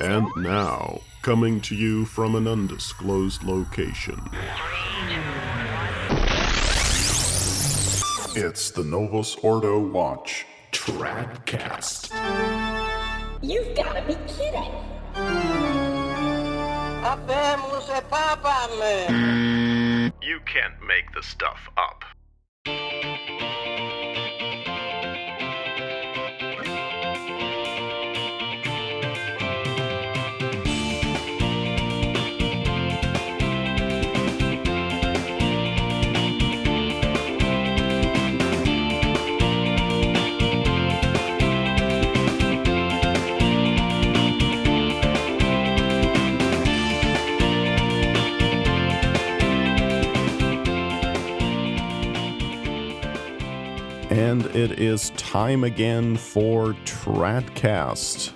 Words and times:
And 0.00 0.28
now, 0.36 1.00
coming 1.22 1.60
to 1.62 1.74
you 1.74 2.04
from 2.04 2.34
an 2.34 2.46
undisclosed 2.46 3.42
location. 3.42 4.20
It's 8.34 8.70
the 8.70 8.84
Novus 8.84 9.36
Ordo 9.36 9.78
Watch 9.78 10.44
Tradcast. 10.72 12.10
You've 13.40 13.74
gotta 13.74 14.02
be 14.02 14.16
kidding. 14.26 14.72
You 20.22 20.40
can't 20.44 20.74
make 20.86 21.10
the 21.14 21.22
stuff 21.22 21.70
up. 21.78 22.04
And 54.16 54.46
it 54.56 54.80
is 54.80 55.10
time 55.18 55.62
again 55.62 56.16
for 56.16 56.68
Tradcast, 56.86 58.32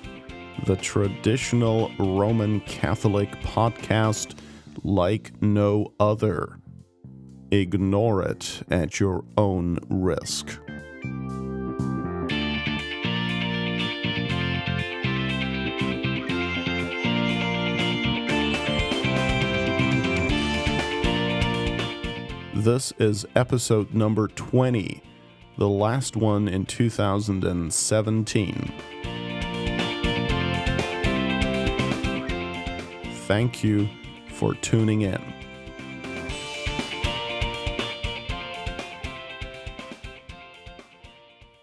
the 0.67 0.77
traditional 0.77 1.91
Roman 1.99 2.61
Catholic 2.61 3.31
podcast 3.41 4.39
like 4.85 5.41
no 5.41 5.95
other. 5.99 6.59
Ignore 7.51 8.25
it 8.25 8.63
at 8.71 9.01
your 9.01 9.25
own 9.39 9.79
risk. 9.89 10.61
This 22.53 22.93
is 22.99 23.25
episode 23.35 23.95
number 23.95 24.29
20 24.29 25.05
the 25.61 25.69
last 25.69 26.17
one 26.17 26.49
in 26.49 26.65
2017. 26.65 28.73
Thank 33.27 33.63
you 33.63 33.87
for 34.33 34.55
tuning 34.55 35.03
in. 35.03 35.23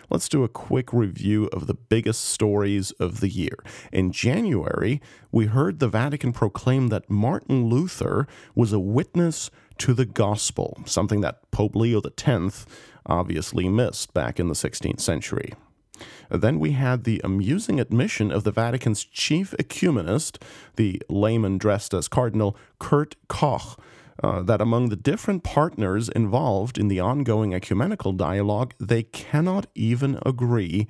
Let's 0.10 0.30
do 0.30 0.44
a 0.44 0.50
quick 0.50 0.94
review 0.94 1.46
of 1.48 1.68
the 1.68 1.74
biggest 1.74 2.26
stories 2.26 2.92
of 2.92 3.22
the 3.22 3.30
year. 3.30 3.58
In 3.92 4.12
January, 4.12 5.02
we 5.32 5.48
heard 5.48 5.80
the 5.80 5.88
Vatican 5.88 6.32
proclaim 6.32 6.90
that 6.90 7.10
Martin 7.10 7.66
Luther 7.66 8.28
was 8.54 8.72
a 8.72 8.80
witness 8.80 9.50
to 9.80 9.94
the 9.94 10.06
gospel, 10.06 10.78
something 10.86 11.22
that 11.22 11.50
Pope 11.52 11.76
Leo 11.76 12.02
X 12.02 12.66
obviously 13.06 13.68
missed 13.68 14.14
back 14.14 14.40
in 14.40 14.48
the 14.48 14.54
16th 14.54 15.00
century. 15.00 15.54
Then 16.30 16.60
we 16.60 16.72
had 16.72 17.04
the 17.04 17.22
amusing 17.24 17.80
admission 17.80 18.32
of 18.32 18.44
the 18.44 18.52
Vatican's 18.52 19.04
chief 19.04 19.54
ecumenist, 19.58 20.42
the 20.76 21.02
layman 21.10 21.58
dressed 21.58 21.94
as 21.94 22.08
Cardinal 22.08 22.58
Kurt 22.80 23.16
Koch, 23.28 23.80
uh, 24.24 24.42
that 24.44 24.62
among 24.62 24.90
the 24.90 24.96
different 24.96 25.44
partners 25.44 26.10
involved 26.10 26.78
in 26.78 26.88
the 26.88 27.00
ongoing 27.00 27.54
ecumenical 27.54 28.14
dialogue, 28.14 28.74
they 28.80 29.04
cannot 29.04 29.68
even 29.76 30.20
agree 30.26 30.88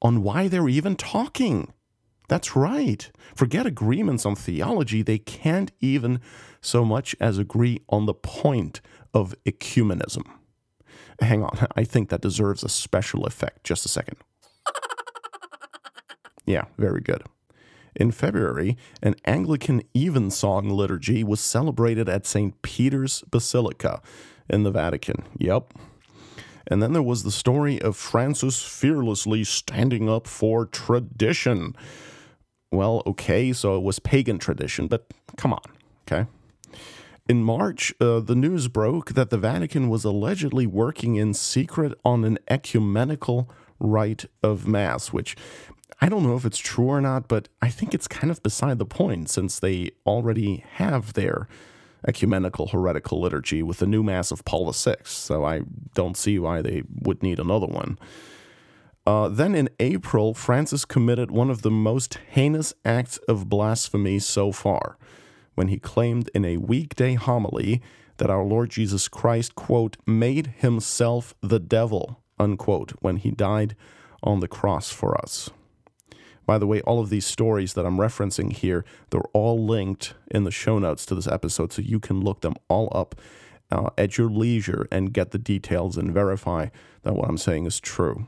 on 0.00 0.22
why 0.22 0.48
they're 0.48 0.68
even 0.68 0.96
talking. 0.96 1.72
That's 2.28 2.56
right. 2.56 3.10
Forget 3.34 3.66
agreements 3.66 4.24
on 4.24 4.34
theology, 4.34 5.02
they 5.02 5.18
can't 5.18 5.72
even 5.80 6.20
so 6.60 6.84
much 6.84 7.14
as 7.20 7.38
agree 7.38 7.80
on 7.88 8.06
the 8.06 8.14
point 8.14 8.80
of 9.12 9.34
ecumenism. 9.44 10.24
Hang 11.20 11.42
on, 11.42 11.66
I 11.76 11.84
think 11.84 12.08
that 12.08 12.22
deserves 12.22 12.64
a 12.64 12.68
special 12.68 13.26
effect. 13.26 13.64
Just 13.64 13.84
a 13.84 13.88
second. 13.88 14.16
Yeah, 16.46 16.64
very 16.76 17.00
good. 17.00 17.22
In 17.96 18.10
February, 18.10 18.76
an 19.02 19.14
Anglican 19.24 19.82
evensong 19.94 20.68
liturgy 20.68 21.22
was 21.22 21.40
celebrated 21.40 22.08
at 22.08 22.26
St. 22.26 22.60
Peter's 22.62 23.22
Basilica 23.30 24.02
in 24.50 24.64
the 24.64 24.70
Vatican. 24.70 25.24
Yep. 25.38 25.74
And 26.66 26.82
then 26.82 26.92
there 26.92 27.02
was 27.02 27.22
the 27.22 27.30
story 27.30 27.80
of 27.80 27.96
Francis 27.96 28.62
fearlessly 28.62 29.44
standing 29.44 30.08
up 30.08 30.26
for 30.26 30.66
tradition. 30.66 31.76
Well, 32.72 33.02
okay, 33.06 33.52
so 33.52 33.76
it 33.76 33.82
was 33.82 33.98
pagan 33.98 34.38
tradition, 34.38 34.88
but 34.88 35.06
come 35.36 35.52
on, 35.52 35.62
okay? 36.08 36.26
In 37.28 37.42
March, 37.42 37.94
uh, 38.00 38.20
the 38.20 38.34
news 38.34 38.68
broke 38.68 39.12
that 39.12 39.30
the 39.30 39.38
Vatican 39.38 39.88
was 39.88 40.04
allegedly 40.04 40.66
working 40.66 41.16
in 41.16 41.32
secret 41.32 41.92
on 42.04 42.24
an 42.24 42.38
ecumenical 42.48 43.50
rite 43.78 44.26
of 44.42 44.66
Mass, 44.66 45.12
which 45.12 45.36
I 46.04 46.10
don't 46.10 46.22
know 46.22 46.36
if 46.36 46.44
it's 46.44 46.58
true 46.58 46.88
or 46.88 47.00
not, 47.00 47.28
but 47.28 47.48
I 47.62 47.70
think 47.70 47.94
it's 47.94 48.06
kind 48.06 48.30
of 48.30 48.42
beside 48.42 48.78
the 48.78 48.84
point 48.84 49.30
since 49.30 49.58
they 49.58 49.92
already 50.04 50.62
have 50.72 51.14
their 51.14 51.48
ecumenical 52.06 52.66
heretical 52.66 53.22
liturgy 53.22 53.62
with 53.62 53.78
the 53.78 53.86
new 53.86 54.02
Mass 54.02 54.30
of 54.30 54.44
Paul 54.44 54.70
VI, 54.70 54.96
so 55.04 55.46
I 55.46 55.62
don't 55.94 56.14
see 56.14 56.38
why 56.38 56.60
they 56.60 56.82
would 57.00 57.22
need 57.22 57.38
another 57.38 57.64
one. 57.64 57.98
Uh, 59.06 59.28
then 59.28 59.54
in 59.54 59.70
April, 59.80 60.34
Francis 60.34 60.84
committed 60.84 61.30
one 61.30 61.48
of 61.48 61.62
the 61.62 61.70
most 61.70 62.18
heinous 62.28 62.74
acts 62.84 63.16
of 63.26 63.48
blasphemy 63.48 64.18
so 64.18 64.52
far 64.52 64.98
when 65.54 65.68
he 65.68 65.78
claimed 65.78 66.28
in 66.34 66.44
a 66.44 66.58
weekday 66.58 67.14
homily 67.14 67.80
that 68.18 68.28
our 68.28 68.44
Lord 68.44 68.68
Jesus 68.68 69.08
Christ, 69.08 69.54
quote, 69.54 69.96
made 70.06 70.48
himself 70.58 71.34
the 71.40 71.58
devil, 71.58 72.20
unquote, 72.38 72.92
when 73.00 73.16
he 73.16 73.30
died 73.30 73.74
on 74.22 74.40
the 74.40 74.48
cross 74.48 74.90
for 74.90 75.18
us. 75.18 75.48
By 76.46 76.58
the 76.58 76.66
way, 76.66 76.80
all 76.82 77.00
of 77.00 77.10
these 77.10 77.26
stories 77.26 77.74
that 77.74 77.86
I'm 77.86 77.96
referencing 77.96 78.52
here, 78.52 78.84
they're 79.10 79.20
all 79.32 79.64
linked 79.64 80.14
in 80.30 80.44
the 80.44 80.50
show 80.50 80.78
notes 80.78 81.06
to 81.06 81.14
this 81.14 81.26
episode, 81.26 81.72
so 81.72 81.82
you 81.82 82.00
can 82.00 82.20
look 82.20 82.42
them 82.42 82.54
all 82.68 82.88
up 82.92 83.14
uh, 83.70 83.90
at 83.96 84.18
your 84.18 84.28
leisure 84.28 84.86
and 84.90 85.12
get 85.12 85.30
the 85.30 85.38
details 85.38 85.96
and 85.96 86.12
verify 86.12 86.68
that 87.02 87.14
what 87.14 87.28
I'm 87.28 87.38
saying 87.38 87.66
is 87.66 87.80
true. 87.80 88.26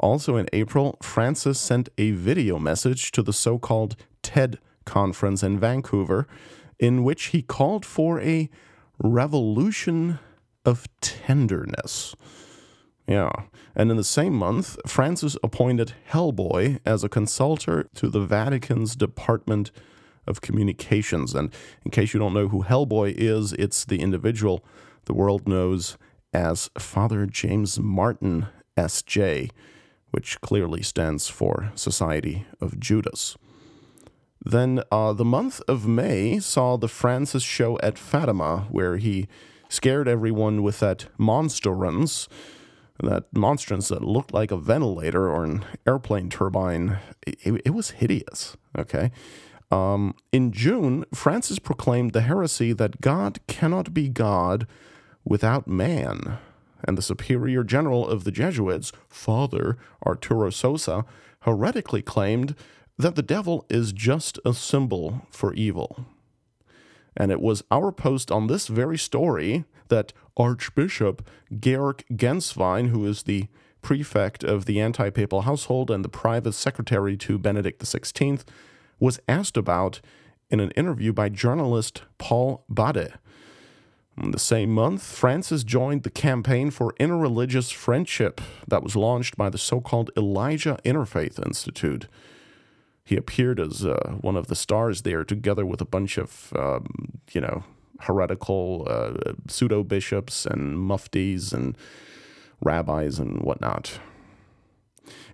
Also 0.00 0.36
in 0.36 0.48
April, 0.52 0.96
Francis 1.02 1.58
sent 1.58 1.88
a 1.98 2.12
video 2.12 2.58
message 2.58 3.10
to 3.12 3.22
the 3.22 3.32
so 3.32 3.58
called 3.58 3.96
TED 4.22 4.58
conference 4.84 5.42
in 5.42 5.58
Vancouver 5.58 6.26
in 6.78 7.02
which 7.02 7.26
he 7.26 7.42
called 7.42 7.84
for 7.84 8.20
a 8.20 8.48
revolution 8.98 10.18
of 10.64 10.86
tenderness. 11.00 12.14
Yeah. 13.08 13.32
And 13.74 13.90
in 13.90 13.96
the 13.96 14.04
same 14.04 14.34
month, 14.34 14.76
Francis 14.86 15.36
appointed 15.42 15.94
Hellboy 16.10 16.80
as 16.84 17.02
a 17.02 17.08
consultor 17.08 17.88
to 17.94 18.08
the 18.08 18.20
Vatican's 18.20 18.94
Department 18.94 19.70
of 20.26 20.42
Communications. 20.42 21.34
And 21.34 21.52
in 21.84 21.90
case 21.90 22.12
you 22.12 22.20
don't 22.20 22.34
know 22.34 22.48
who 22.48 22.64
Hellboy 22.64 23.14
is, 23.16 23.54
it's 23.54 23.84
the 23.86 24.00
individual 24.00 24.62
the 25.06 25.14
world 25.14 25.48
knows 25.48 25.96
as 26.34 26.68
Father 26.78 27.24
James 27.24 27.80
Martin, 27.80 28.46
S.J., 28.76 29.48
which 30.10 30.40
clearly 30.42 30.82
stands 30.82 31.28
for 31.28 31.72
Society 31.74 32.46
of 32.60 32.78
Judas. 32.78 33.38
Then 34.44 34.82
uh, 34.92 35.14
the 35.14 35.24
month 35.24 35.62
of 35.66 35.86
May 35.86 36.38
saw 36.40 36.76
the 36.76 36.88
Francis 36.88 37.42
show 37.42 37.78
at 37.80 37.98
Fatima, 37.98 38.66
where 38.70 38.98
he 38.98 39.28
scared 39.70 40.08
everyone 40.08 40.62
with 40.62 40.80
that 40.80 41.06
monstrance, 41.16 42.28
that 43.02 43.24
monstrance 43.32 43.88
that 43.88 44.02
looked 44.02 44.34
like 44.34 44.50
a 44.50 44.56
ventilator 44.56 45.28
or 45.28 45.44
an 45.44 45.64
airplane 45.86 46.28
turbine. 46.28 46.98
It, 47.26 47.62
it 47.64 47.70
was 47.70 47.90
hideous. 47.90 48.56
Okay. 48.76 49.10
Um, 49.70 50.14
in 50.32 50.50
June, 50.50 51.04
Francis 51.14 51.58
proclaimed 51.58 52.12
the 52.12 52.22
heresy 52.22 52.72
that 52.72 53.00
God 53.00 53.38
cannot 53.46 53.92
be 53.92 54.08
God 54.08 54.66
without 55.24 55.68
man. 55.68 56.38
And 56.84 56.96
the 56.96 57.02
superior 57.02 57.64
general 57.64 58.08
of 58.08 58.24
the 58.24 58.30
Jesuits, 58.30 58.92
Father 59.08 59.76
Arturo 60.06 60.50
Sosa, 60.50 61.04
heretically 61.42 62.02
claimed 62.02 62.54
that 62.96 63.14
the 63.14 63.22
devil 63.22 63.66
is 63.68 63.92
just 63.92 64.38
a 64.44 64.54
symbol 64.54 65.26
for 65.30 65.52
evil. 65.54 66.06
And 67.16 67.30
it 67.30 67.40
was 67.40 67.64
our 67.70 67.92
post 67.92 68.30
on 68.30 68.46
this 68.46 68.68
very 68.68 68.98
story 68.98 69.64
that 69.88 70.12
Archbishop 70.36 71.26
Georg 71.58 72.04
Gänswein, 72.12 72.88
who 72.88 73.04
is 73.06 73.24
the 73.24 73.46
prefect 73.82 74.44
of 74.44 74.64
the 74.64 74.80
anti 74.80 75.10
papal 75.10 75.42
household 75.42 75.90
and 75.90 76.04
the 76.04 76.08
private 76.08 76.52
secretary 76.52 77.16
to 77.16 77.38
Benedict 77.38 77.82
XVI, 77.82 78.42
was 78.98 79.20
asked 79.28 79.56
about 79.56 80.00
in 80.50 80.60
an 80.60 80.70
interview 80.72 81.12
by 81.12 81.28
journalist 81.28 82.02
Paul 82.18 82.64
Badde. 82.70 83.14
In 84.20 84.32
the 84.32 84.38
same 84.38 84.70
month, 84.70 85.02
Francis 85.02 85.62
joined 85.62 86.02
the 86.02 86.10
campaign 86.10 86.70
for 86.70 86.92
interreligious 86.94 87.72
friendship 87.72 88.40
that 88.66 88.82
was 88.82 88.96
launched 88.96 89.36
by 89.36 89.48
the 89.48 89.58
so 89.58 89.80
called 89.80 90.10
Elijah 90.16 90.78
Interfaith 90.84 91.44
Institute 91.44 92.08
he 93.08 93.16
appeared 93.16 93.58
as 93.58 93.86
uh, 93.86 94.16
one 94.20 94.36
of 94.36 94.48
the 94.48 94.54
stars 94.54 95.00
there, 95.00 95.24
together 95.24 95.64
with 95.64 95.80
a 95.80 95.86
bunch 95.86 96.18
of, 96.18 96.52
um, 96.54 97.20
you 97.32 97.40
know, 97.40 97.64
heretical 98.00 98.86
uh, 98.88 99.32
pseudo 99.48 99.82
bishops 99.82 100.46
and 100.46 100.76
muftis 100.78 101.52
and 101.52 101.76
rabbis 102.60 103.18
and 103.18 103.40
whatnot. 103.42 104.00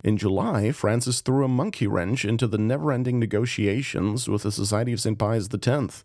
In 0.03 0.19
July, 0.19 0.71
Francis 0.71 1.21
threw 1.21 1.45
a 1.45 1.49
monkey 1.49 1.87
wrench 1.87 2.25
into 2.25 2.47
the 2.47 2.59
never 2.59 2.93
ending 2.93 3.19
negotiations 3.19 4.29
with 4.29 4.43
the 4.43 4.53
Society 4.53 4.93
of 4.93 5.01
St. 5.01 5.19
Pius 5.19 5.49
X 5.53 6.05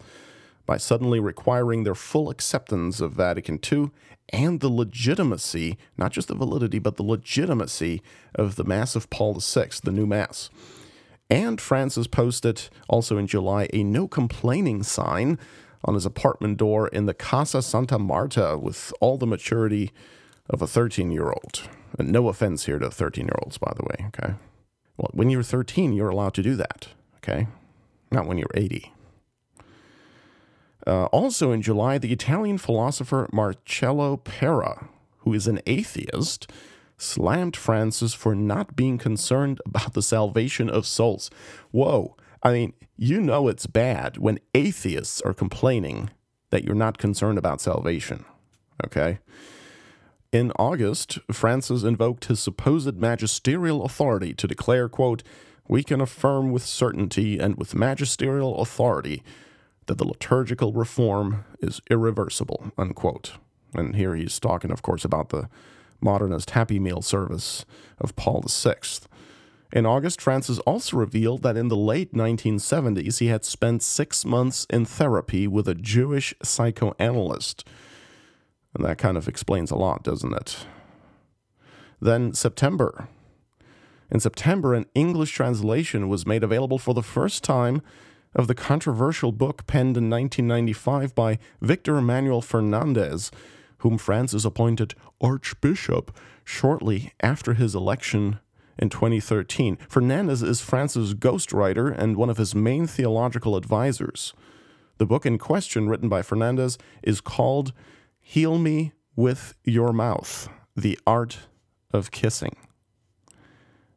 by 0.65 0.77
suddenly 0.77 1.19
requiring 1.19 1.83
their 1.83 1.95
full 1.95 2.29
acceptance 2.29 3.01
of 3.01 3.11
Vatican 3.11 3.59
II 3.71 3.91
and 4.29 4.59
the 4.59 4.69
legitimacy, 4.69 5.77
not 5.97 6.11
just 6.11 6.27
the 6.27 6.35
validity, 6.35 6.79
but 6.79 6.95
the 6.95 7.03
legitimacy 7.03 8.01
of 8.35 8.55
the 8.55 8.63
Mass 8.63 8.95
of 8.95 9.09
Paul 9.09 9.39
VI, 9.39 9.69
the 9.83 9.91
new 9.91 10.05
Mass. 10.05 10.49
And 11.29 11.59
Francis 11.59 12.07
posted 12.07 12.69
also 12.87 13.17
in 13.17 13.27
July 13.27 13.67
a 13.73 13.83
no 13.83 14.07
complaining 14.07 14.83
sign 14.83 15.37
on 15.83 15.93
his 15.93 16.05
apartment 16.05 16.57
door 16.57 16.87
in 16.87 17.05
the 17.05 17.13
Casa 17.13 17.61
Santa 17.61 17.99
Marta 17.99 18.57
with 18.57 18.93
all 18.99 19.17
the 19.17 19.27
maturity 19.27 19.91
of 20.49 20.61
a 20.61 20.67
13 20.67 21.11
year 21.11 21.27
old. 21.27 21.69
And 21.97 22.11
no 22.11 22.27
offense 22.27 22.65
here 22.65 22.79
to 22.79 22.89
13 22.89 23.25
year 23.25 23.39
olds, 23.43 23.57
by 23.57 23.73
the 23.75 23.83
way, 23.83 24.07
okay? 24.07 24.33
Well, 24.97 25.09
when 25.13 25.29
you're 25.29 25.43
13, 25.43 25.93
you're 25.93 26.09
allowed 26.09 26.33
to 26.35 26.43
do 26.43 26.55
that, 26.55 26.89
okay? 27.17 27.47
Not 28.11 28.27
when 28.27 28.37
you're 28.37 28.51
80. 28.53 28.91
Uh, 30.85 31.05
also 31.05 31.51
in 31.51 31.61
July, 31.61 31.97
the 31.97 32.11
Italian 32.11 32.57
philosopher 32.57 33.29
Marcello 33.31 34.17
Pera, 34.17 34.89
who 35.19 35.33
is 35.33 35.47
an 35.47 35.61
atheist, 35.65 36.49
slammed 36.97 37.55
Francis 37.55 38.13
for 38.13 38.35
not 38.35 38.75
being 38.75 38.97
concerned 38.97 39.61
about 39.65 39.93
the 39.93 40.01
salvation 40.01 40.69
of 40.69 40.85
souls. 40.85 41.29
Whoa. 41.71 42.15
I 42.41 42.53
mean, 42.53 42.73
you 42.95 43.21
know 43.21 43.47
it's 43.47 43.67
bad 43.67 44.17
when 44.17 44.39
atheists 44.53 45.21
are 45.21 45.33
complaining 45.33 46.09
that 46.51 46.63
you're 46.63 46.75
not 46.75 46.97
concerned 46.97 47.37
about 47.37 47.61
salvation. 47.61 48.25
Okay? 48.85 49.19
In 50.31 50.51
August, 50.57 51.19
Francis 51.31 51.83
invoked 51.83 52.25
his 52.25 52.39
supposed 52.39 52.97
magisterial 52.97 53.83
authority 53.83 54.33
to 54.35 54.47
declare, 54.47 54.87
quote, 54.87 55.23
we 55.67 55.83
can 55.83 56.01
affirm 56.01 56.51
with 56.51 56.65
certainty 56.65 57.39
and 57.39 57.55
with 57.55 57.75
magisterial 57.75 58.59
authority 58.59 59.23
that 59.87 59.97
the 59.97 60.07
liturgical 60.07 60.71
reform 60.71 61.45
is 61.61 61.81
irreversible, 61.89 62.71
unquote. 62.77 63.33
And 63.73 63.95
here 63.95 64.15
he's 64.15 64.39
talking, 64.39 64.71
of 64.71 64.81
course, 64.81 65.03
about 65.03 65.29
the 65.29 65.49
modernist 66.01 66.51
Happy 66.51 66.79
Meal 66.79 67.01
service 67.01 67.65
of 67.99 68.15
Paul 68.15 68.43
VI. 68.47 68.75
In 69.71 69.85
August, 69.85 70.19
Francis 70.19 70.59
also 70.59 70.97
revealed 70.97 71.43
that 71.43 71.57
in 71.57 71.67
the 71.67 71.77
late 71.77 72.13
1970s 72.13 73.19
he 73.19 73.27
had 73.27 73.45
spent 73.45 73.83
six 73.83 74.25
months 74.25 74.65
in 74.69 74.85
therapy 74.85 75.47
with 75.47 75.67
a 75.67 75.75
Jewish 75.75 76.33
psychoanalyst. 76.41 77.67
And 78.73 78.83
that 78.83 78.97
kind 78.97 79.17
of 79.17 79.27
explains 79.27 79.69
a 79.69 79.75
lot, 79.75 80.03
doesn't 80.03 80.33
it? 80.33 80.65
Then, 82.01 82.33
September. 82.33 83.07
In 84.09 84.19
September, 84.19 84.73
an 84.73 84.87
English 84.95 85.31
translation 85.31 86.09
was 86.09 86.25
made 86.25 86.43
available 86.43 86.79
for 86.79 86.95
the 86.95 87.03
first 87.03 87.43
time 87.43 87.81
of 88.33 88.47
the 88.47 88.55
controversial 88.55 89.31
book 89.31 89.67
penned 89.67 89.97
in 89.97 90.09
1995 90.09 91.13
by 91.13 91.37
Victor 91.61 91.97
Emmanuel 91.97 92.41
Fernandez 92.41 93.31
whom 93.79 93.97
Francis 93.97 94.45
appointed 94.45 94.93
archbishop 95.21 96.15
shortly 96.43 97.13
after 97.21 97.53
his 97.53 97.75
election 97.75 98.39
in 98.79 98.89
2013. 98.89 99.77
Fernandez 99.87 100.41
is 100.41 100.61
Francis' 100.61 101.13
ghostwriter 101.13 101.95
and 101.95 102.17
one 102.17 102.29
of 102.29 102.37
his 102.37 102.55
main 102.55 102.87
theological 102.87 103.55
advisors. 103.55 104.33
The 104.97 105.05
book 105.05 105.25
in 105.25 105.37
question, 105.37 105.87
written 105.87 106.09
by 106.09 106.21
Fernandez, 106.21 106.77
is 107.03 107.21
called 107.21 107.73
Heal 108.19 108.57
Me 108.57 108.93
with 109.15 109.53
Your 109.63 109.93
Mouth 109.93 110.49
The 110.75 110.97
Art 111.05 111.39
of 111.91 112.09
Kissing. 112.11 112.55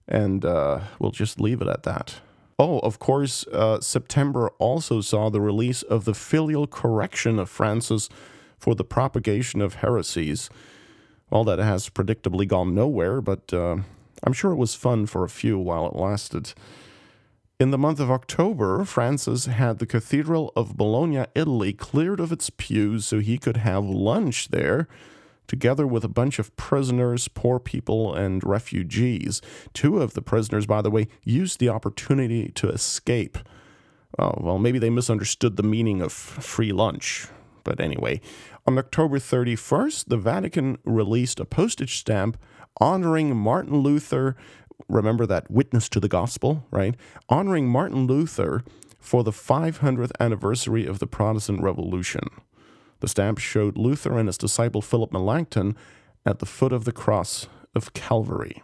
And 0.06 0.44
uh, 0.44 0.80
we'll 0.98 1.10
just 1.12 1.40
leave 1.40 1.62
it 1.62 1.68
at 1.68 1.84
that. 1.84 2.20
Oh, 2.58 2.80
of 2.80 2.98
course, 2.98 3.46
uh, 3.48 3.80
September 3.80 4.50
also 4.58 5.00
saw 5.00 5.30
the 5.30 5.40
release 5.40 5.82
of 5.82 6.04
the 6.04 6.14
filial 6.14 6.66
correction 6.66 7.38
of 7.38 7.48
Francis 7.48 8.08
for 8.58 8.74
the 8.74 8.84
propagation 8.84 9.60
of 9.60 9.76
heresies. 9.76 10.50
All 11.30 11.44
that 11.44 11.58
has 11.58 11.88
predictably 11.88 12.46
gone 12.46 12.74
nowhere, 12.74 13.20
but 13.20 13.52
uh, 13.52 13.78
I'm 14.24 14.32
sure 14.32 14.52
it 14.52 14.56
was 14.56 14.74
fun 14.74 15.06
for 15.06 15.24
a 15.24 15.28
few 15.28 15.58
while 15.58 15.86
it 15.86 15.96
lasted. 15.96 16.54
In 17.58 17.70
the 17.70 17.78
month 17.78 18.00
of 18.00 18.10
October, 18.10 18.84
Francis 18.84 19.46
had 19.46 19.78
the 19.78 19.86
Cathedral 19.86 20.52
of 20.56 20.76
Bologna, 20.76 21.26
Italy, 21.34 21.72
cleared 21.72 22.18
of 22.18 22.32
its 22.32 22.50
pews 22.50 23.06
so 23.06 23.20
he 23.20 23.38
could 23.38 23.58
have 23.58 23.84
lunch 23.84 24.48
there, 24.48 24.88
together 25.46 25.86
with 25.86 26.02
a 26.02 26.08
bunch 26.08 26.38
of 26.38 26.54
prisoners, 26.56 27.28
poor 27.28 27.60
people, 27.60 28.14
and 28.14 28.42
refugees. 28.42 29.40
Two 29.74 30.00
of 30.00 30.14
the 30.14 30.22
prisoners, 30.22 30.66
by 30.66 30.82
the 30.82 30.90
way, 30.90 31.08
used 31.24 31.60
the 31.60 31.68
opportunity 31.68 32.48
to 32.50 32.68
escape. 32.68 33.38
Oh, 34.18 34.34
well, 34.38 34.58
maybe 34.58 34.78
they 34.78 34.90
misunderstood 34.90 35.56
the 35.56 35.62
meaning 35.62 36.02
of 36.02 36.12
free 36.12 36.72
lunch. 36.72 37.28
But 37.64 37.80
anyway, 37.80 38.20
on 38.66 38.76
October 38.78 39.18
31st, 39.18 40.06
the 40.06 40.16
Vatican 40.16 40.78
released 40.84 41.38
a 41.38 41.44
postage 41.44 41.98
stamp 41.98 42.36
honoring 42.80 43.36
Martin 43.36 43.78
Luther. 43.78 44.36
Remember 44.88 45.26
that 45.26 45.50
witness 45.50 45.88
to 45.90 46.00
the 46.00 46.08
gospel, 46.08 46.66
right? 46.70 46.94
Honoring 47.28 47.68
Martin 47.68 48.06
Luther 48.06 48.64
for 48.98 49.24
the 49.24 49.32
500th 49.32 50.12
anniversary 50.20 50.86
of 50.86 50.98
the 50.98 51.06
Protestant 51.06 51.62
Revolution. 51.62 52.28
The 53.00 53.08
stamp 53.08 53.38
showed 53.38 53.76
Luther 53.76 54.18
and 54.18 54.28
his 54.28 54.38
disciple 54.38 54.80
Philip 54.80 55.12
Melanchthon 55.12 55.76
at 56.24 56.38
the 56.38 56.46
foot 56.46 56.72
of 56.72 56.84
the 56.84 56.92
cross 56.92 57.48
of 57.74 57.92
Calvary. 57.94 58.62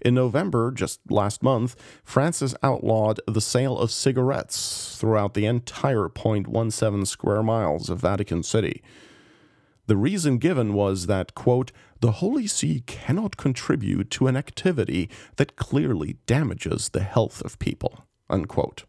In 0.00 0.14
November, 0.14 0.70
just 0.70 1.00
last 1.08 1.42
month, 1.42 1.76
Francis 2.04 2.54
outlawed 2.62 3.20
the 3.26 3.40
sale 3.40 3.78
of 3.78 3.90
cigarettes 3.90 4.96
throughout 4.98 5.34
the 5.34 5.46
entire 5.46 6.08
0.17 6.08 7.06
square 7.06 7.42
miles 7.42 7.88
of 7.88 8.00
Vatican 8.00 8.42
City. 8.42 8.82
The 9.86 9.96
reason 9.96 10.38
given 10.38 10.74
was 10.74 11.06
that, 11.06 11.34
quote, 11.34 11.70
the 12.04 12.20
Holy 12.20 12.46
See 12.46 12.80
cannot 12.80 13.38
contribute 13.38 14.10
to 14.10 14.26
an 14.26 14.36
activity 14.36 15.08
that 15.36 15.56
clearly 15.56 16.18
damages 16.26 16.90
the 16.90 17.00
health 17.00 17.40
of 17.42 17.58
people, 17.58 18.04
unquote. 18.28 18.84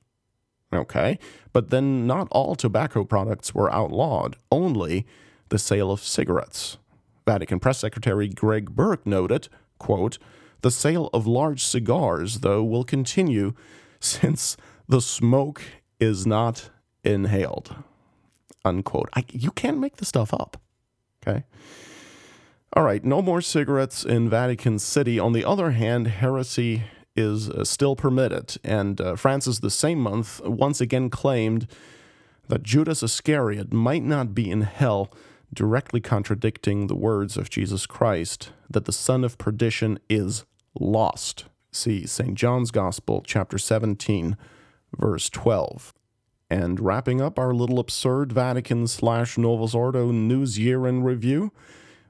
Okay, 0.73 1.17
but 1.53 1.69
then 1.69 2.05
not 2.05 2.27
all 2.29 2.55
tobacco 2.55 3.05
products 3.05 3.55
were 3.55 3.71
outlawed, 3.71 4.35
only 4.51 5.05
the 5.47 5.57
sale 5.57 5.91
of 5.91 6.01
cigarettes. 6.01 6.77
Vatican 7.25 7.57
Press 7.57 7.79
Secretary 7.79 8.27
Greg 8.27 8.75
Burke 8.75 9.07
noted, 9.07 9.47
quote, 9.79 10.17
the 10.59 10.69
sale 10.69 11.09
of 11.13 11.25
large 11.25 11.63
cigars, 11.63 12.41
though, 12.41 12.65
will 12.65 12.83
continue 12.83 13.53
since 14.01 14.57
the 14.89 14.99
smoke 14.99 15.61
is 16.01 16.27
not 16.27 16.69
inhaled. 17.05 17.77
Unquote. 18.65 19.07
I, 19.13 19.23
you 19.31 19.51
can't 19.51 19.79
make 19.79 19.95
the 19.95 20.05
stuff 20.05 20.33
up. 20.33 20.57
Okay. 21.25 21.45
All 22.77 22.83
right, 22.83 23.05
no 23.05 23.21
more 23.21 23.39
cigarettes 23.39 24.03
in 24.03 24.29
Vatican 24.29 24.79
City. 24.79 25.17
On 25.17 25.31
the 25.31 25.45
other 25.45 25.71
hand, 25.71 26.07
heresy 26.07 26.83
is 27.15 27.49
uh, 27.49 27.63
still 27.63 27.95
permitted, 27.95 28.57
and 28.65 28.99
uh, 28.99 29.15
Francis, 29.15 29.59
the 29.59 29.69
same 29.69 29.97
month, 29.97 30.41
once 30.43 30.81
again 30.81 31.09
claimed 31.09 31.67
that 32.49 32.63
Judas 32.63 33.01
Iscariot 33.01 33.71
might 33.71 34.03
not 34.03 34.35
be 34.35 34.51
in 34.51 34.63
hell, 34.63 35.09
directly 35.53 36.01
contradicting 36.01 36.87
the 36.87 36.97
words 36.97 37.37
of 37.37 37.49
Jesus 37.49 37.85
Christ 37.85 38.51
that 38.69 38.83
the 38.83 38.91
son 38.91 39.23
of 39.23 39.37
perdition 39.37 39.97
is 40.09 40.43
lost. 40.77 41.45
See 41.71 42.05
St. 42.05 42.35
John's 42.35 42.71
Gospel, 42.71 43.23
chapter 43.25 43.57
17, 43.57 44.35
verse 44.97 45.29
12. 45.29 45.93
And 46.49 46.81
wrapping 46.81 47.21
up 47.21 47.39
our 47.39 47.53
little 47.53 47.79
absurd 47.79 48.33
Vatican 48.33 48.85
slash 48.87 49.37
Novus 49.37 49.73
Ordo 49.73 50.11
news 50.11 50.59
year 50.59 50.85
in 50.85 51.03
review, 51.03 51.53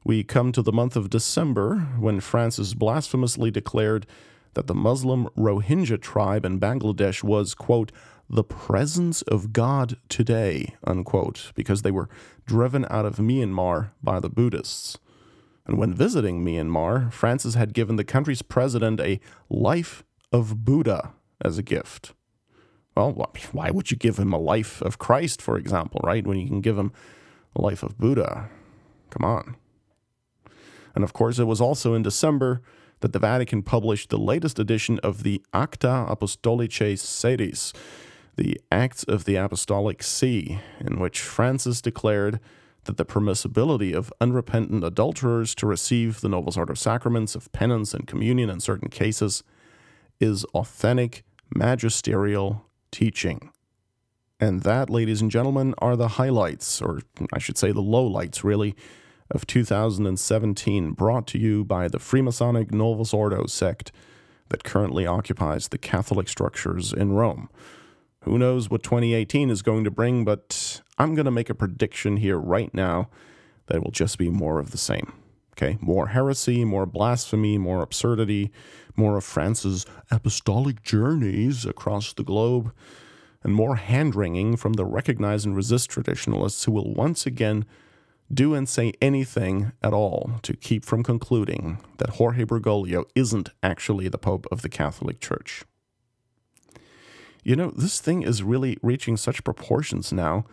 we 0.06 0.24
come 0.24 0.52
to 0.52 0.62
the 0.62 0.72
month 0.72 0.96
of 0.96 1.10
December 1.10 1.80
when 2.00 2.20
Francis 2.20 2.76
blasphemously 2.76 3.50
declared 3.50 4.06
that 4.54 4.68
the 4.68 4.76
Muslim 4.76 5.28
Rohingya 5.36 6.00
tribe 6.00 6.46
in 6.46 6.60
Bangladesh 6.60 7.24
was, 7.24 7.56
quote, 7.56 7.92
the 8.30 8.44
presence 8.44 9.24
of 9.24 9.52
God 9.52 9.98
today, 10.08 10.76
unquote, 10.84 11.52
because 11.56 11.82
they 11.82 11.92
were 11.92 12.08
driven 12.46 12.86
out 12.90 13.06
of 13.06 13.18
Myanmar 13.18 13.92
by 14.02 14.20
the 14.20 14.30
Buddhists. 14.30 14.98
And 15.66 15.80
when 15.80 15.94
visiting 15.94 16.46
Myanmar, 16.46 17.12
Francis 17.12 17.56
had 17.56 17.74
given 17.74 17.96
the 17.96 18.04
country's 18.04 18.44
president 18.44 19.00
a 19.00 19.20
life 19.50 20.04
of 20.32 20.64
Buddha 20.64 21.14
as 21.44 21.58
a 21.58 21.64
gift. 21.64 22.14
Well, 22.96 23.12
why 23.52 23.72
would 23.72 23.90
you 23.90 23.98
give 23.98 24.18
him 24.18 24.32
a 24.32 24.38
life 24.38 24.82
of 24.84 25.00
Christ, 25.00 25.42
for 25.42 25.58
example, 25.58 26.00
right? 26.04 26.26
When 26.26 26.38
you 26.38 26.48
can 26.48 26.62
give 26.62 26.78
him 26.78 26.94
a 27.56 27.62
life 27.62 27.82
of 27.82 27.98
Buddha? 27.98 28.50
Come 29.10 29.26
on. 29.26 29.58
And 30.96 31.04
of 31.04 31.14
course, 31.14 31.38
it 31.38 31.44
was 31.44 31.62
also 31.62 31.94
in 31.94 32.02
December 32.02 32.62
that 33.02 33.14
the 33.14 33.20
Vatican 33.20 33.62
published 33.62 34.10
the 34.10 34.18
latest 34.18 34.58
edition 34.58 35.00
of 35.00 35.24
the 35.24 35.44
Acta 35.54 36.08
Apostolicae 36.10 36.98
Sedis, 36.98 37.74
the 38.38 38.60
Acts 38.72 39.04
of 39.04 39.26
the 39.26 39.36
Apostolic 39.36 40.02
See, 40.02 40.60
in 40.80 41.00
which 41.00 41.20
Francis 41.20 41.82
declared 41.82 42.40
that 42.86 42.98
the 42.98 43.06
permissibility 43.06 43.94
of 43.94 44.14
unrepentant 44.22 44.84
adulterers 44.84 45.54
to 45.56 45.66
receive 45.66 46.22
the 46.22 46.30
Novus 46.30 46.56
Ordo 46.56 46.74
sacraments 46.74 47.36
of 47.36 47.52
penance 47.52 47.94
and 47.94 48.08
communion 48.08 48.50
in 48.50 48.60
certain 48.60 48.90
cases 48.90 49.44
is 50.20 50.46
authentic 50.54 51.24
magisterial 51.54 52.66
teaching. 52.92 53.52
And 54.40 54.62
that, 54.64 54.90
ladies 54.90 55.22
and 55.22 55.32
gentlemen, 55.32 55.74
are 55.80 55.96
the 55.96 56.10
highlights, 56.10 56.82
or 56.82 57.02
I 57.34 57.40
should 57.40 57.58
say 57.58 57.72
the 57.72 57.82
lowlights, 57.82 58.44
really, 58.44 58.76
of 59.32 59.48
2017, 59.48 60.92
brought 60.92 61.28
to 61.28 61.40
you 61.40 61.64
by 61.64 61.88
the 61.88 61.98
Freemasonic 61.98 62.72
Novus 62.72 63.14
Ordo 63.14 63.46
sect 63.48 63.92
that 64.50 64.64
currently 64.64 65.06
occupies 65.06 65.68
the 65.68 65.78
Catholic 65.78 66.30
structures 66.30 66.94
in 66.94 67.14
Rome. 67.14 67.50
Who 68.22 68.38
knows 68.38 68.70
what 68.70 68.84
2018 68.84 69.50
is 69.50 69.62
going 69.62 69.84
to 69.84 69.92
bring, 69.92 70.26
but 70.26 70.82
I'm 70.98 71.16
going 71.16 71.26
to 71.26 71.32
make 71.32 71.50
a 71.50 71.56
prediction 71.56 72.18
here 72.18 72.38
right 72.38 72.74
now 72.74 73.10
that 73.68 73.78
it 73.78 73.84
will 73.84 73.92
just 73.92 74.18
be 74.18 74.30
more 74.30 74.60
of 74.60 74.72
the 74.72 74.78
same. 74.78 75.14
Okay, 75.54 75.78
more 75.80 76.08
heresy, 76.08 76.66
more 76.66 76.86
blasphemy, 76.86 77.58
more 77.58 77.82
absurdity, 77.82 78.52
more 78.96 79.18
of 79.18 79.24
Francis' 79.24 79.86
apostolic 80.12 80.84
journeys 80.84 81.66
across 81.66 82.14
the 82.14 82.24
globe, 82.24 82.74
and 83.42 83.56
more 83.56 83.78
hand 83.78 84.16
wringing 84.16 84.58
from 84.58 84.74
the 84.74 84.86
recognize 84.86 85.46
and 85.46 85.56
resist 85.56 85.90
traditionalists 85.90 86.66
who 86.66 86.74
will 86.74 86.94
once 86.94 87.26
again 87.26 87.64
do 88.34 88.54
and 88.54 88.68
say 88.68 88.94
anything 89.02 89.72
at 89.82 89.94
all 89.94 90.40
to 90.42 90.56
keep 90.56 90.84
from 90.84 91.04
concluding 91.04 91.78
that 91.98 92.12
Jorge 92.12 92.44
Bergoglio 92.44 93.06
isn't 93.14 93.50
actually 93.62 94.08
the 94.08 94.18
Pope 94.18 94.48
of 94.52 94.62
the 94.62 94.70
Catholic 94.70 95.20
Church. 95.20 95.64
You 97.44 97.56
know, 97.56 97.72
this 97.72 98.02
thing 98.02 98.24
is 98.24 98.42
really 98.42 98.78
reaching 98.82 99.18
such 99.18 99.44
proportions 99.44 100.12
now 100.12 100.46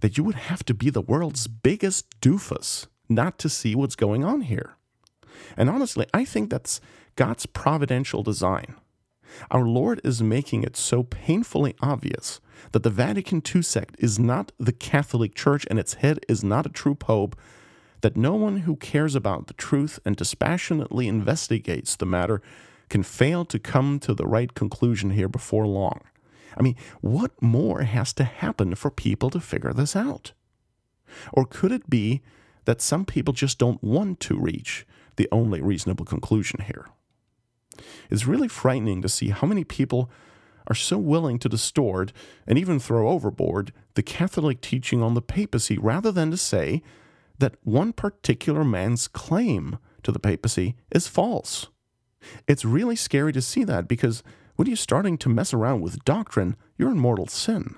that 0.00 0.18
you 0.18 0.24
would 0.24 0.34
have 0.34 0.64
to 0.64 0.74
be 0.74 0.90
the 0.90 1.00
world's 1.00 1.46
biggest 1.46 2.20
doofus 2.20 2.86
not 3.08 3.38
to 3.38 3.48
see 3.48 3.74
what's 3.74 3.96
going 3.96 4.24
on 4.24 4.42
here. 4.42 4.76
And 5.56 5.70
honestly, 5.70 6.06
I 6.12 6.24
think 6.24 6.50
that's 6.50 6.80
God's 7.16 7.46
providential 7.46 8.22
design. 8.22 8.76
Our 9.50 9.64
Lord 9.64 10.00
is 10.04 10.22
making 10.22 10.62
it 10.62 10.76
so 10.76 11.02
painfully 11.02 11.74
obvious 11.80 12.40
that 12.72 12.82
the 12.82 12.90
Vatican 12.90 13.42
II 13.54 13.62
sect 13.62 13.96
is 13.98 14.18
not 14.18 14.52
the 14.58 14.72
Catholic 14.72 15.34
Church 15.34 15.66
and 15.70 15.78
its 15.78 15.94
head 15.94 16.20
is 16.28 16.44
not 16.44 16.66
a 16.66 16.70
true 16.70 16.94
pope, 16.94 17.36
that 18.00 18.16
no 18.16 18.34
one 18.34 18.58
who 18.58 18.76
cares 18.76 19.14
about 19.14 19.46
the 19.46 19.54
truth 19.54 19.98
and 20.04 20.16
dispassionately 20.16 21.06
investigates 21.06 21.96
the 21.96 22.06
matter 22.06 22.40
can 22.88 23.02
fail 23.02 23.44
to 23.44 23.58
come 23.58 23.98
to 24.00 24.14
the 24.14 24.26
right 24.26 24.54
conclusion 24.54 25.10
here 25.10 25.28
before 25.28 25.66
long. 25.66 26.00
I 26.56 26.62
mean, 26.62 26.76
what 27.00 27.40
more 27.40 27.82
has 27.82 28.12
to 28.14 28.24
happen 28.24 28.74
for 28.74 28.90
people 28.90 29.30
to 29.30 29.40
figure 29.40 29.72
this 29.72 29.94
out? 29.94 30.32
Or 31.32 31.44
could 31.44 31.72
it 31.72 31.88
be 31.88 32.22
that 32.64 32.80
some 32.80 33.04
people 33.04 33.32
just 33.32 33.58
don't 33.58 33.82
want 33.82 34.20
to 34.20 34.38
reach 34.38 34.86
the 35.16 35.28
only 35.30 35.60
reasonable 35.60 36.04
conclusion 36.04 36.62
here? 36.66 36.88
It's 38.10 38.26
really 38.26 38.48
frightening 38.48 39.02
to 39.02 39.08
see 39.08 39.30
how 39.30 39.46
many 39.46 39.64
people 39.64 40.10
are 40.66 40.74
so 40.74 40.98
willing 40.98 41.38
to 41.40 41.48
distort 41.48 42.12
and 42.46 42.58
even 42.58 42.78
throw 42.78 43.08
overboard 43.08 43.72
the 43.94 44.02
Catholic 44.02 44.60
teaching 44.60 45.02
on 45.02 45.14
the 45.14 45.22
papacy 45.22 45.78
rather 45.78 46.12
than 46.12 46.30
to 46.30 46.36
say 46.36 46.82
that 47.38 47.56
one 47.64 47.92
particular 47.92 48.64
man's 48.64 49.08
claim 49.08 49.78
to 50.02 50.12
the 50.12 50.18
papacy 50.18 50.76
is 50.90 51.08
false. 51.08 51.68
It's 52.46 52.64
really 52.64 52.96
scary 52.96 53.32
to 53.32 53.42
see 53.42 53.64
that 53.64 53.88
because 53.88 54.22
when 54.56 54.68
you're 54.68 54.76
starting 54.76 55.16
to 55.18 55.28
mess 55.28 55.54
around 55.54 55.80
with 55.80 56.04
doctrine, 56.04 56.56
you're 56.76 56.90
in 56.90 56.98
mortal 56.98 57.26
sin. 57.26 57.76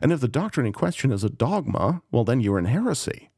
And 0.00 0.12
if 0.12 0.20
the 0.20 0.28
doctrine 0.28 0.66
in 0.66 0.72
question 0.72 1.12
is 1.12 1.24
a 1.24 1.30
dogma, 1.30 2.02
well, 2.10 2.24
then 2.24 2.40
you're 2.40 2.58
in 2.58 2.64
heresy. 2.64 3.30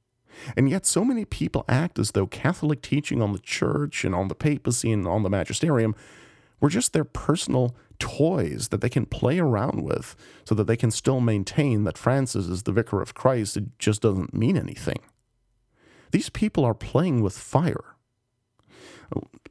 And 0.56 0.68
yet, 0.68 0.86
so 0.86 1.04
many 1.04 1.24
people 1.24 1.64
act 1.68 1.98
as 1.98 2.12
though 2.12 2.26
Catholic 2.26 2.82
teaching 2.82 3.20
on 3.22 3.32
the 3.32 3.38
church 3.38 4.04
and 4.04 4.14
on 4.14 4.28
the 4.28 4.34
papacy 4.34 4.92
and 4.92 5.06
on 5.06 5.22
the 5.22 5.30
magisterium 5.30 5.94
were 6.60 6.68
just 6.68 6.92
their 6.92 7.04
personal 7.04 7.74
toys 7.98 8.68
that 8.68 8.80
they 8.80 8.88
can 8.88 9.06
play 9.06 9.38
around 9.38 9.82
with 9.82 10.16
so 10.44 10.54
that 10.54 10.66
they 10.66 10.76
can 10.76 10.90
still 10.90 11.20
maintain 11.20 11.84
that 11.84 11.98
Francis 11.98 12.46
is 12.46 12.64
the 12.64 12.72
vicar 12.72 13.00
of 13.00 13.14
Christ. 13.14 13.56
It 13.56 13.78
just 13.78 14.02
doesn't 14.02 14.34
mean 14.34 14.56
anything. 14.56 14.98
These 16.10 16.30
people 16.30 16.64
are 16.64 16.74
playing 16.74 17.22
with 17.22 17.38
fire. 17.38 17.96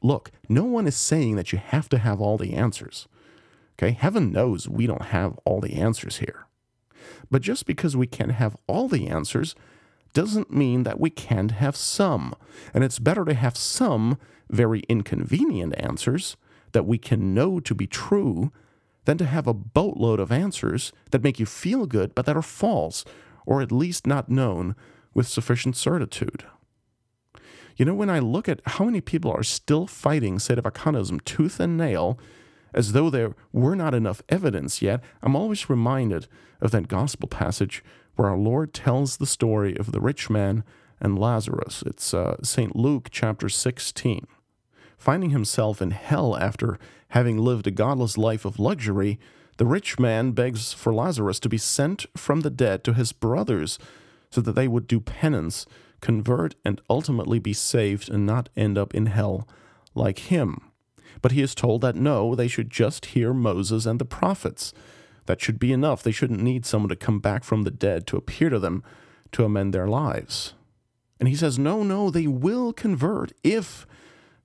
Look, 0.02 0.30
no 0.48 0.64
one 0.64 0.86
is 0.86 0.96
saying 0.96 1.36
that 1.36 1.52
you 1.52 1.58
have 1.58 1.88
to 1.90 1.98
have 1.98 2.20
all 2.20 2.36
the 2.36 2.54
answers. 2.54 3.06
Okay, 3.78 3.92
heaven 3.92 4.32
knows 4.32 4.68
we 4.68 4.86
don't 4.86 5.06
have 5.06 5.38
all 5.44 5.60
the 5.60 5.74
answers 5.74 6.18
here. 6.18 6.46
But 7.30 7.42
just 7.42 7.66
because 7.66 7.96
we 7.96 8.06
can't 8.06 8.32
have 8.32 8.56
all 8.66 8.88
the 8.88 9.08
answers 9.08 9.54
doesn't 10.12 10.52
mean 10.52 10.82
that 10.84 11.00
we 11.00 11.10
can't 11.10 11.52
have 11.52 11.76
some. 11.76 12.34
And 12.74 12.84
it's 12.84 12.98
better 12.98 13.24
to 13.24 13.34
have 13.34 13.56
some 13.56 14.18
very 14.48 14.80
inconvenient 14.88 15.74
answers 15.78 16.36
that 16.72 16.86
we 16.86 16.98
can 16.98 17.34
know 17.34 17.60
to 17.60 17.74
be 17.74 17.86
true 17.86 18.52
than 19.04 19.18
to 19.18 19.26
have 19.26 19.46
a 19.46 19.54
boatload 19.54 20.20
of 20.20 20.32
answers 20.32 20.92
that 21.10 21.22
make 21.22 21.38
you 21.38 21.46
feel 21.46 21.86
good 21.86 22.14
but 22.14 22.26
that 22.26 22.36
are 22.36 22.42
false, 22.42 23.04
or 23.46 23.62
at 23.62 23.72
least 23.72 24.06
not 24.06 24.28
known 24.28 24.76
with 25.14 25.26
sufficient 25.26 25.76
certitude. 25.76 26.44
You 27.76 27.84
know, 27.86 27.94
when 27.94 28.10
I 28.10 28.18
look 28.18 28.48
at 28.48 28.60
how 28.66 28.84
many 28.84 29.00
people 29.00 29.32
are 29.32 29.42
still 29.42 29.86
fighting 29.86 30.36
sedevacantism 30.36 31.24
tooth 31.24 31.58
and 31.58 31.76
nail, 31.76 32.18
as 32.74 32.92
though 32.92 33.10
there 33.10 33.34
were 33.52 33.74
not 33.74 33.94
enough 33.94 34.22
evidence 34.28 34.82
yet, 34.82 35.02
I'm 35.22 35.34
always 35.34 35.70
reminded 35.70 36.28
of 36.60 36.70
that 36.72 36.88
gospel 36.88 37.28
passage 37.28 37.82
where 38.20 38.28
our 38.28 38.36
Lord 38.36 38.74
tells 38.74 39.16
the 39.16 39.24
story 39.24 39.74
of 39.78 39.92
the 39.92 40.00
rich 40.00 40.28
man 40.28 40.62
and 41.00 41.18
Lazarus. 41.18 41.82
It's 41.86 42.12
uh, 42.12 42.36
St. 42.42 42.76
Luke 42.76 43.08
chapter 43.10 43.48
16. 43.48 44.26
Finding 44.98 45.30
himself 45.30 45.80
in 45.80 45.92
hell 45.92 46.36
after 46.36 46.78
having 47.08 47.38
lived 47.38 47.66
a 47.66 47.70
godless 47.70 48.18
life 48.18 48.44
of 48.44 48.58
luxury, 48.58 49.18
the 49.56 49.64
rich 49.64 49.98
man 49.98 50.32
begs 50.32 50.74
for 50.74 50.92
Lazarus 50.92 51.40
to 51.40 51.48
be 51.48 51.56
sent 51.56 52.04
from 52.14 52.42
the 52.42 52.50
dead 52.50 52.84
to 52.84 52.92
his 52.92 53.12
brothers 53.12 53.78
so 54.30 54.42
that 54.42 54.52
they 54.52 54.68
would 54.68 54.86
do 54.86 55.00
penance, 55.00 55.64
convert, 56.02 56.56
and 56.62 56.82
ultimately 56.90 57.38
be 57.38 57.54
saved 57.54 58.10
and 58.10 58.26
not 58.26 58.50
end 58.54 58.76
up 58.76 58.94
in 58.94 59.06
hell 59.06 59.48
like 59.94 60.18
him. 60.18 60.60
But 61.22 61.32
he 61.32 61.40
is 61.40 61.54
told 61.54 61.80
that 61.80 61.96
no, 61.96 62.34
they 62.34 62.48
should 62.48 62.68
just 62.68 63.06
hear 63.06 63.32
Moses 63.32 63.86
and 63.86 63.98
the 63.98 64.04
prophets. 64.04 64.74
That 65.30 65.40
should 65.40 65.60
be 65.60 65.72
enough. 65.72 66.02
They 66.02 66.10
shouldn't 66.10 66.42
need 66.42 66.66
someone 66.66 66.88
to 66.88 66.96
come 66.96 67.20
back 67.20 67.44
from 67.44 67.62
the 67.62 67.70
dead 67.70 68.04
to 68.08 68.16
appear 68.16 68.50
to 68.50 68.58
them 68.58 68.82
to 69.30 69.44
amend 69.44 69.72
their 69.72 69.86
lives. 69.86 70.54
And 71.20 71.28
he 71.28 71.36
says, 71.36 71.56
no, 71.56 71.84
no, 71.84 72.10
they 72.10 72.26
will 72.26 72.72
convert 72.72 73.30
if 73.44 73.86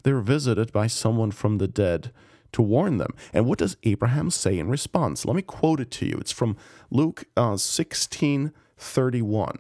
they're 0.03 0.19
visited 0.19 0.71
by 0.71 0.85
someone 0.85 1.31
from 1.31 1.57
the 1.57 1.67
dead 1.67 2.11
to 2.51 2.61
warn 2.61 2.99
them. 2.99 3.15
And 3.33 3.47
what 3.47 3.57
does 3.57 3.77
Abraham 3.81 4.29
say 4.29 4.59
in 4.59 4.69
response? 4.69 5.25
Let 5.25 5.35
me 5.35 5.41
quote 5.41 5.79
it 5.79 5.89
to 5.89 6.05
you. 6.05 6.17
It's 6.19 6.31
from 6.31 6.55
Luke 6.91 7.23
uh, 7.35 7.57
16 7.57 8.53
31. 8.77 9.57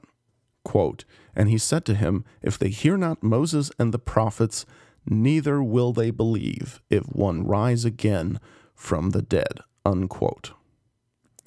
Quote, 0.63 1.05
And 1.35 1.49
he 1.49 1.57
said 1.57 1.85
to 1.85 1.95
him, 1.95 2.23
If 2.43 2.59
they 2.59 2.69
hear 2.69 2.97
not 2.97 3.23
Moses 3.23 3.71
and 3.79 3.91
the 3.91 3.97
prophets, 3.97 4.67
neither 5.07 5.63
will 5.63 5.91
they 5.91 6.11
believe 6.11 6.83
if 6.91 7.05
one 7.05 7.47
rise 7.47 7.83
again 7.83 8.39
from 8.75 9.09
the 9.09 9.23
dead. 9.23 9.61
Unquote. 9.83 10.51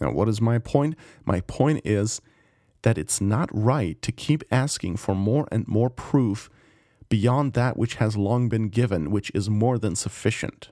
Now, 0.01 0.13
what 0.13 0.29
is 0.29 0.41
my 0.41 0.59
point? 0.59 0.95
My 1.25 1.41
point 1.43 1.83
is 1.85 2.21
that 2.83 2.99
it's 2.99 3.21
not 3.21 3.51
right 3.53 4.01
to 4.03 4.13
keep 4.13 4.45
asking 4.51 4.97
for 4.97 5.15
more 5.15 5.49
and 5.51 5.67
more 5.67 5.91
proof 5.91 6.49
beyond 7.09 7.55
that 7.55 7.77
which 7.77 7.95
has 7.95 8.17
long 8.17 8.49
been 8.49 8.69
given, 8.69 9.11
which 9.11 9.31
is 9.35 9.51
more 9.51 9.79
than 9.79 9.97
sufficient. 9.97 10.71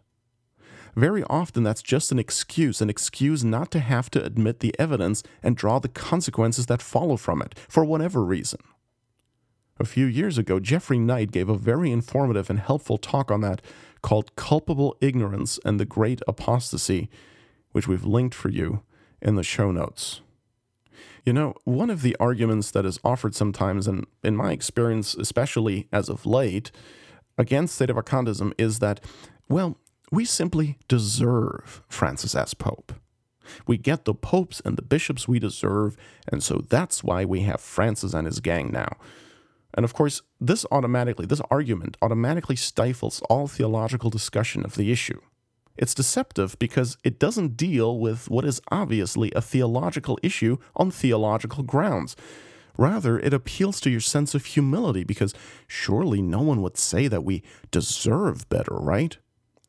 Very 0.94 1.24
often, 1.24 1.62
that's 1.62 1.82
just 1.82 2.10
an 2.10 2.18
excuse, 2.18 2.80
an 2.80 2.88
excuse 2.88 3.44
not 3.44 3.70
to 3.72 3.80
have 3.80 4.10
to 4.10 4.24
admit 4.24 4.60
the 4.60 4.74
evidence 4.78 5.22
and 5.42 5.56
draw 5.56 5.78
the 5.78 5.88
consequences 5.88 6.66
that 6.66 6.80
follow 6.80 7.16
from 7.16 7.42
it, 7.42 7.58
for 7.68 7.84
whatever 7.84 8.24
reason. 8.24 8.60
A 9.78 9.84
few 9.84 10.06
years 10.06 10.38
ago, 10.38 10.58
Jeffrey 10.58 10.98
Knight 10.98 11.32
gave 11.32 11.50
a 11.50 11.58
very 11.58 11.90
informative 11.90 12.48
and 12.48 12.58
helpful 12.58 12.96
talk 12.96 13.30
on 13.30 13.42
that 13.42 13.60
called 14.00 14.34
Culpable 14.36 14.96
Ignorance 15.02 15.58
and 15.66 15.78
the 15.78 15.84
Great 15.84 16.22
Apostasy, 16.26 17.10
which 17.72 17.86
we've 17.86 18.04
linked 18.04 18.34
for 18.34 18.48
you 18.48 18.82
in 19.20 19.36
the 19.36 19.42
show 19.42 19.70
notes. 19.70 20.20
You 21.24 21.32
know, 21.32 21.54
one 21.64 21.90
of 21.90 22.02
the 22.02 22.16
arguments 22.20 22.70
that 22.70 22.86
is 22.86 23.00
offered 23.02 23.34
sometimes, 23.34 23.88
and 23.88 24.06
in 24.22 24.36
my 24.36 24.52
experience, 24.52 25.14
especially 25.14 25.88
as 25.92 26.08
of 26.08 26.24
late, 26.24 26.70
against 27.36 27.74
state 27.74 27.90
of 27.90 27.96
sedevacantism 27.96 28.52
is 28.56 28.78
that, 28.78 29.00
well, 29.48 29.76
we 30.12 30.24
simply 30.24 30.78
deserve 30.86 31.82
Francis 31.88 32.34
as 32.34 32.54
Pope. 32.54 32.92
We 33.66 33.76
get 33.76 34.04
the 34.04 34.14
popes 34.14 34.62
and 34.64 34.76
the 34.76 34.82
bishops 34.82 35.28
we 35.28 35.38
deserve, 35.38 35.96
and 36.30 36.42
so 36.42 36.64
that's 36.68 37.04
why 37.04 37.24
we 37.24 37.42
have 37.42 37.60
Francis 37.60 38.14
and 38.14 38.26
his 38.26 38.40
gang 38.40 38.70
now. 38.72 38.96
And 39.74 39.84
of 39.84 39.94
course, 39.94 40.22
this 40.40 40.64
automatically, 40.70 41.26
this 41.26 41.42
argument 41.50 41.96
automatically 42.00 42.56
stifles 42.56 43.20
all 43.28 43.46
theological 43.46 44.10
discussion 44.10 44.64
of 44.64 44.74
the 44.74 44.90
issue. 44.90 45.20
It's 45.76 45.94
deceptive 45.94 46.58
because 46.58 46.96
it 47.04 47.18
doesn't 47.18 47.56
deal 47.56 47.98
with 47.98 48.30
what 48.30 48.44
is 48.44 48.60
obviously 48.70 49.32
a 49.34 49.42
theological 49.42 50.18
issue 50.22 50.56
on 50.74 50.90
theological 50.90 51.62
grounds. 51.62 52.16
Rather, 52.78 53.18
it 53.18 53.32
appeals 53.32 53.80
to 53.80 53.90
your 53.90 54.00
sense 54.00 54.34
of 54.34 54.44
humility 54.44 55.04
because 55.04 55.34
surely 55.66 56.20
no 56.20 56.42
one 56.42 56.62
would 56.62 56.76
say 56.76 57.08
that 57.08 57.24
we 57.24 57.42
deserve 57.70 58.48
better, 58.48 58.74
right? 58.74 59.16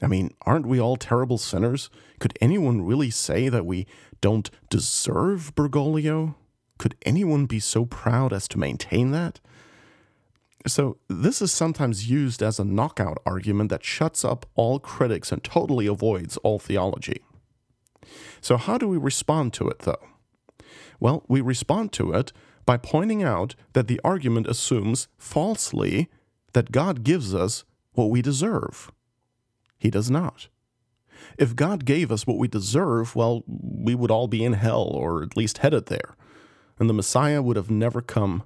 I 0.01 0.07
mean, 0.07 0.31
aren't 0.45 0.67
we 0.67 0.79
all 0.79 0.97
terrible 0.97 1.37
sinners? 1.37 1.89
Could 2.19 2.37
anyone 2.41 2.85
really 2.85 3.09
say 3.09 3.49
that 3.49 3.65
we 3.65 3.87
don't 4.21 4.49
deserve 4.69 5.53
Bergoglio? 5.55 6.35
Could 6.77 6.95
anyone 7.03 7.45
be 7.45 7.59
so 7.59 7.85
proud 7.85 8.33
as 8.33 8.47
to 8.49 8.59
maintain 8.59 9.11
that? 9.11 9.39
So, 10.67 10.97
this 11.07 11.41
is 11.41 11.51
sometimes 11.51 12.09
used 12.09 12.43
as 12.43 12.59
a 12.59 12.65
knockout 12.65 13.19
argument 13.25 13.69
that 13.69 13.85
shuts 13.85 14.25
up 14.25 14.45
all 14.55 14.79
critics 14.79 15.31
and 15.31 15.43
totally 15.43 15.87
avoids 15.87 16.37
all 16.37 16.59
theology. 16.59 17.21
So, 18.41 18.57
how 18.57 18.77
do 18.77 18.87
we 18.87 18.97
respond 18.97 19.53
to 19.53 19.67
it, 19.69 19.79
though? 19.79 20.07
Well, 20.99 21.23
we 21.27 21.41
respond 21.41 21.91
to 21.93 22.11
it 22.13 22.33
by 22.65 22.77
pointing 22.77 23.23
out 23.23 23.55
that 23.73 23.87
the 23.87 24.01
argument 24.03 24.47
assumes 24.47 25.07
falsely 25.17 26.09
that 26.53 26.71
God 26.71 27.03
gives 27.03 27.33
us 27.33 27.63
what 27.93 28.09
we 28.09 28.21
deserve. 28.21 28.91
He 29.77 29.89
does 29.89 30.09
not. 30.09 30.49
If 31.37 31.55
God 31.55 31.85
gave 31.85 32.11
us 32.11 32.27
what 32.27 32.37
we 32.37 32.47
deserve, 32.47 33.15
well, 33.15 33.43
we 33.47 33.95
would 33.95 34.11
all 34.11 34.27
be 34.27 34.43
in 34.43 34.53
hell, 34.53 34.83
or 34.83 35.23
at 35.23 35.37
least 35.37 35.59
headed 35.59 35.87
there, 35.87 36.15
and 36.79 36.89
the 36.89 36.93
Messiah 36.93 37.41
would 37.41 37.55
have 37.55 37.71
never 37.71 38.01
come 38.01 38.43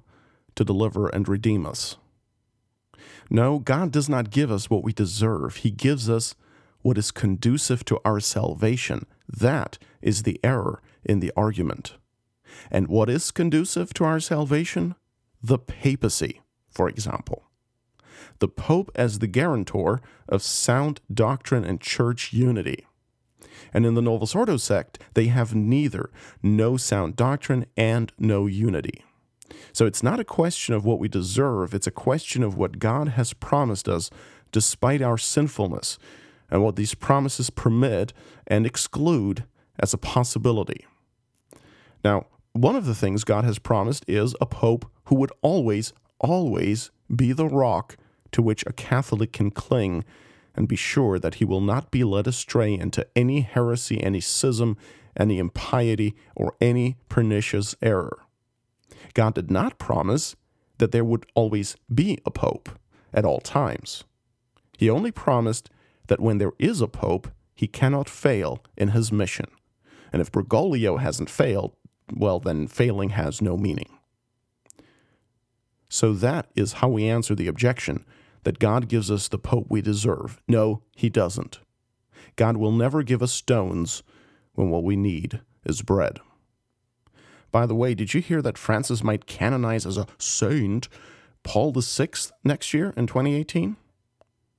to 0.54 0.64
deliver 0.64 1.08
and 1.08 1.28
redeem 1.28 1.66
us. 1.66 1.96
No, 3.34 3.58
God 3.58 3.90
does 3.90 4.10
not 4.10 4.28
give 4.28 4.52
us 4.52 4.68
what 4.68 4.84
we 4.84 4.92
deserve. 4.92 5.56
He 5.56 5.70
gives 5.70 6.10
us 6.10 6.34
what 6.82 6.98
is 6.98 7.10
conducive 7.10 7.82
to 7.86 7.98
our 8.04 8.20
salvation. 8.20 9.06
That 9.26 9.78
is 10.02 10.24
the 10.24 10.38
error 10.44 10.82
in 11.02 11.20
the 11.20 11.32
argument. 11.34 11.96
And 12.70 12.88
what 12.88 13.08
is 13.08 13.30
conducive 13.30 13.94
to 13.94 14.04
our 14.04 14.20
salvation? 14.20 14.96
The 15.42 15.58
papacy, 15.58 16.42
for 16.70 16.90
example 16.90 17.44
the 18.38 18.48
Pope 18.48 18.90
as 18.96 19.20
the 19.20 19.26
guarantor 19.28 20.02
of 20.28 20.42
sound 20.42 21.00
doctrine 21.12 21.64
and 21.64 21.80
church 21.80 22.32
unity. 22.32 22.86
And 23.72 23.86
in 23.86 23.94
the 23.94 24.02
Novus 24.02 24.34
Ordo 24.34 24.56
sect, 24.56 24.98
they 25.14 25.26
have 25.26 25.54
neither 25.54 26.10
no 26.42 26.76
sound 26.76 27.14
doctrine 27.14 27.66
and 27.76 28.12
no 28.18 28.46
unity. 28.46 29.04
So 29.72 29.86
it's 29.86 30.02
not 30.02 30.20
a 30.20 30.24
question 30.24 30.74
of 30.74 30.84
what 30.84 30.98
we 30.98 31.08
deserve, 31.08 31.74
it's 31.74 31.86
a 31.86 31.92
question 31.92 32.42
of 32.42 32.56
what 32.56 32.78
God 32.78 33.08
has 33.08 33.32
promised 33.32 33.88
us 33.88 34.10
despite 34.50 35.00
our 35.00 35.16
sinfulness, 35.16 35.98
and 36.50 36.62
what 36.62 36.76
these 36.76 36.94
promises 36.94 37.48
permit 37.48 38.12
and 38.46 38.66
exclude 38.66 39.44
as 39.80 39.94
a 39.94 39.98
possibility. 39.98 40.84
Now, 42.04 42.26
one 42.52 42.76
of 42.76 42.84
the 42.84 42.94
things 42.94 43.24
God 43.24 43.44
has 43.44 43.58
promised 43.58 44.04
is 44.06 44.36
a 44.40 44.46
pope 44.46 44.84
who 45.04 45.14
would 45.14 45.32
always, 45.40 45.94
always 46.20 46.90
be 47.14 47.32
the 47.32 47.46
rock 47.46 47.96
to 48.32 48.42
which 48.42 48.64
a 48.66 48.72
Catholic 48.72 49.32
can 49.32 49.50
cling 49.50 50.04
and 50.54 50.68
be 50.68 50.76
sure 50.76 51.18
that 51.18 51.36
he 51.36 51.44
will 51.44 51.62
not 51.62 51.90
be 51.90 52.04
led 52.04 52.26
astray 52.26 52.74
into 52.74 53.06
any 53.16 53.40
heresy, 53.40 54.02
any 54.02 54.20
schism, 54.20 54.76
any 55.16 55.38
impiety, 55.38 56.14
or 56.36 56.54
any 56.60 56.96
pernicious 57.08 57.74
error. 57.80 58.18
God 59.14 59.34
did 59.34 59.50
not 59.50 59.78
promise 59.78 60.36
that 60.78 60.92
there 60.92 61.04
would 61.04 61.26
always 61.34 61.76
be 61.92 62.18
a 62.24 62.30
pope 62.30 62.70
at 63.12 63.24
all 63.24 63.40
times. 63.40 64.04
He 64.78 64.90
only 64.90 65.12
promised 65.12 65.70
that 66.08 66.20
when 66.20 66.38
there 66.38 66.52
is 66.58 66.80
a 66.80 66.88
pope, 66.88 67.28
he 67.54 67.66
cannot 67.66 68.08
fail 68.08 68.62
in 68.76 68.88
his 68.88 69.12
mission. 69.12 69.46
And 70.12 70.20
if 70.20 70.32
Bergoglio 70.32 71.00
hasn't 71.00 71.30
failed, 71.30 71.74
well, 72.12 72.40
then 72.40 72.66
failing 72.66 73.10
has 73.10 73.40
no 73.40 73.56
meaning. 73.56 73.98
So 75.88 76.12
that 76.14 76.46
is 76.54 76.74
how 76.74 76.88
we 76.88 77.06
answer 77.06 77.34
the 77.34 77.48
objection 77.48 78.04
that 78.44 78.58
God 78.58 78.88
gives 78.88 79.10
us 79.10 79.28
the 79.28 79.38
Pope 79.38 79.66
we 79.68 79.82
deserve. 79.82 80.40
No, 80.48 80.82
He 80.96 81.08
doesn't. 81.08 81.60
God 82.36 82.56
will 82.56 82.72
never 82.72 83.02
give 83.02 83.22
us 83.22 83.32
stones 83.32 84.02
when 84.54 84.70
what 84.70 84.84
we 84.84 84.96
need 84.96 85.40
is 85.64 85.82
bread. 85.82 86.18
By 87.52 87.66
the 87.66 87.74
way, 87.74 87.94
did 87.94 88.14
you 88.14 88.20
hear 88.20 88.42
that 88.42 88.58
Francis 88.58 89.04
might 89.04 89.26
canonize 89.26 89.86
as 89.86 89.96
a 89.96 90.06
saint 90.18 90.88
Paul 91.44 91.72
VI 91.72 92.08
next 92.42 92.74
year 92.74 92.92
in 92.96 93.06
2018? 93.06 93.76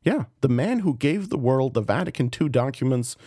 Yeah, 0.04 0.26
the 0.42 0.50
man 0.50 0.80
who 0.80 0.96
gave 0.96 1.30
the 1.30 1.38
world 1.38 1.74
the 1.74 1.82
Vatican 1.82 2.30
II 2.40 2.50
documents, 2.50 3.18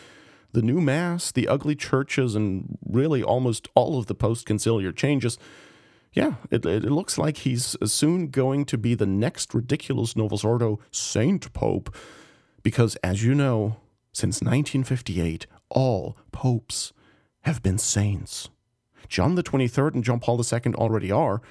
the 0.52 0.62
new 0.62 0.80
Mass, 0.80 1.32
the 1.32 1.48
ugly 1.48 1.74
churches, 1.74 2.34
and 2.34 2.78
really 2.88 3.22
almost 3.22 3.68
all 3.74 3.98
of 3.98 4.06
the 4.06 4.14
post 4.14 4.46
conciliar 4.46 4.94
changes 4.94 5.38
yeah, 6.16 6.36
it, 6.50 6.64
it 6.64 6.84
looks 6.84 7.18
like 7.18 7.38
he's 7.38 7.76
soon 7.84 8.28
going 8.28 8.64
to 8.64 8.78
be 8.78 8.94
the 8.94 9.06
next 9.06 9.52
ridiculous 9.52 10.16
Novus 10.16 10.44
Ordo 10.44 10.80
saint 10.90 11.52
pope, 11.52 11.94
because 12.62 12.96
as 12.96 13.22
you 13.22 13.34
know, 13.34 13.76
since 14.12 14.36
1958, 14.40 15.46
all 15.68 16.16
popes 16.32 16.94
have 17.42 17.62
been 17.62 17.76
saints. 17.76 18.48
John 19.08 19.34
the 19.34 19.42
23rd 19.42 19.94
and 19.94 20.04
John 20.04 20.20
Paul 20.20 20.40
II 20.40 20.74
already 20.74 21.10
are. 21.10 21.42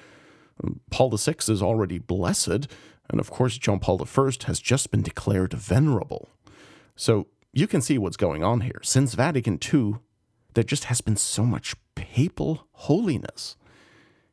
Paul 0.90 1.10
VI 1.16 1.34
is 1.48 1.62
already 1.62 1.98
blessed, 1.98 2.66
and 3.10 3.20
of 3.20 3.30
course, 3.30 3.58
John 3.58 3.78
Paul 3.78 4.00
I 4.02 4.30
has 4.46 4.60
just 4.60 4.90
been 4.90 5.02
declared 5.02 5.52
venerable. 5.52 6.28
So 6.94 7.26
you 7.52 7.66
can 7.66 7.82
see 7.82 7.98
what's 7.98 8.16
going 8.16 8.42
on 8.42 8.62
here. 8.62 8.80
Since 8.82 9.14
Vatican 9.14 9.58
II, 9.62 9.96
there 10.54 10.64
just 10.64 10.84
has 10.84 11.00
been 11.00 11.16
so 11.16 11.44
much 11.44 11.74
papal 11.94 12.66
holiness. 12.72 13.56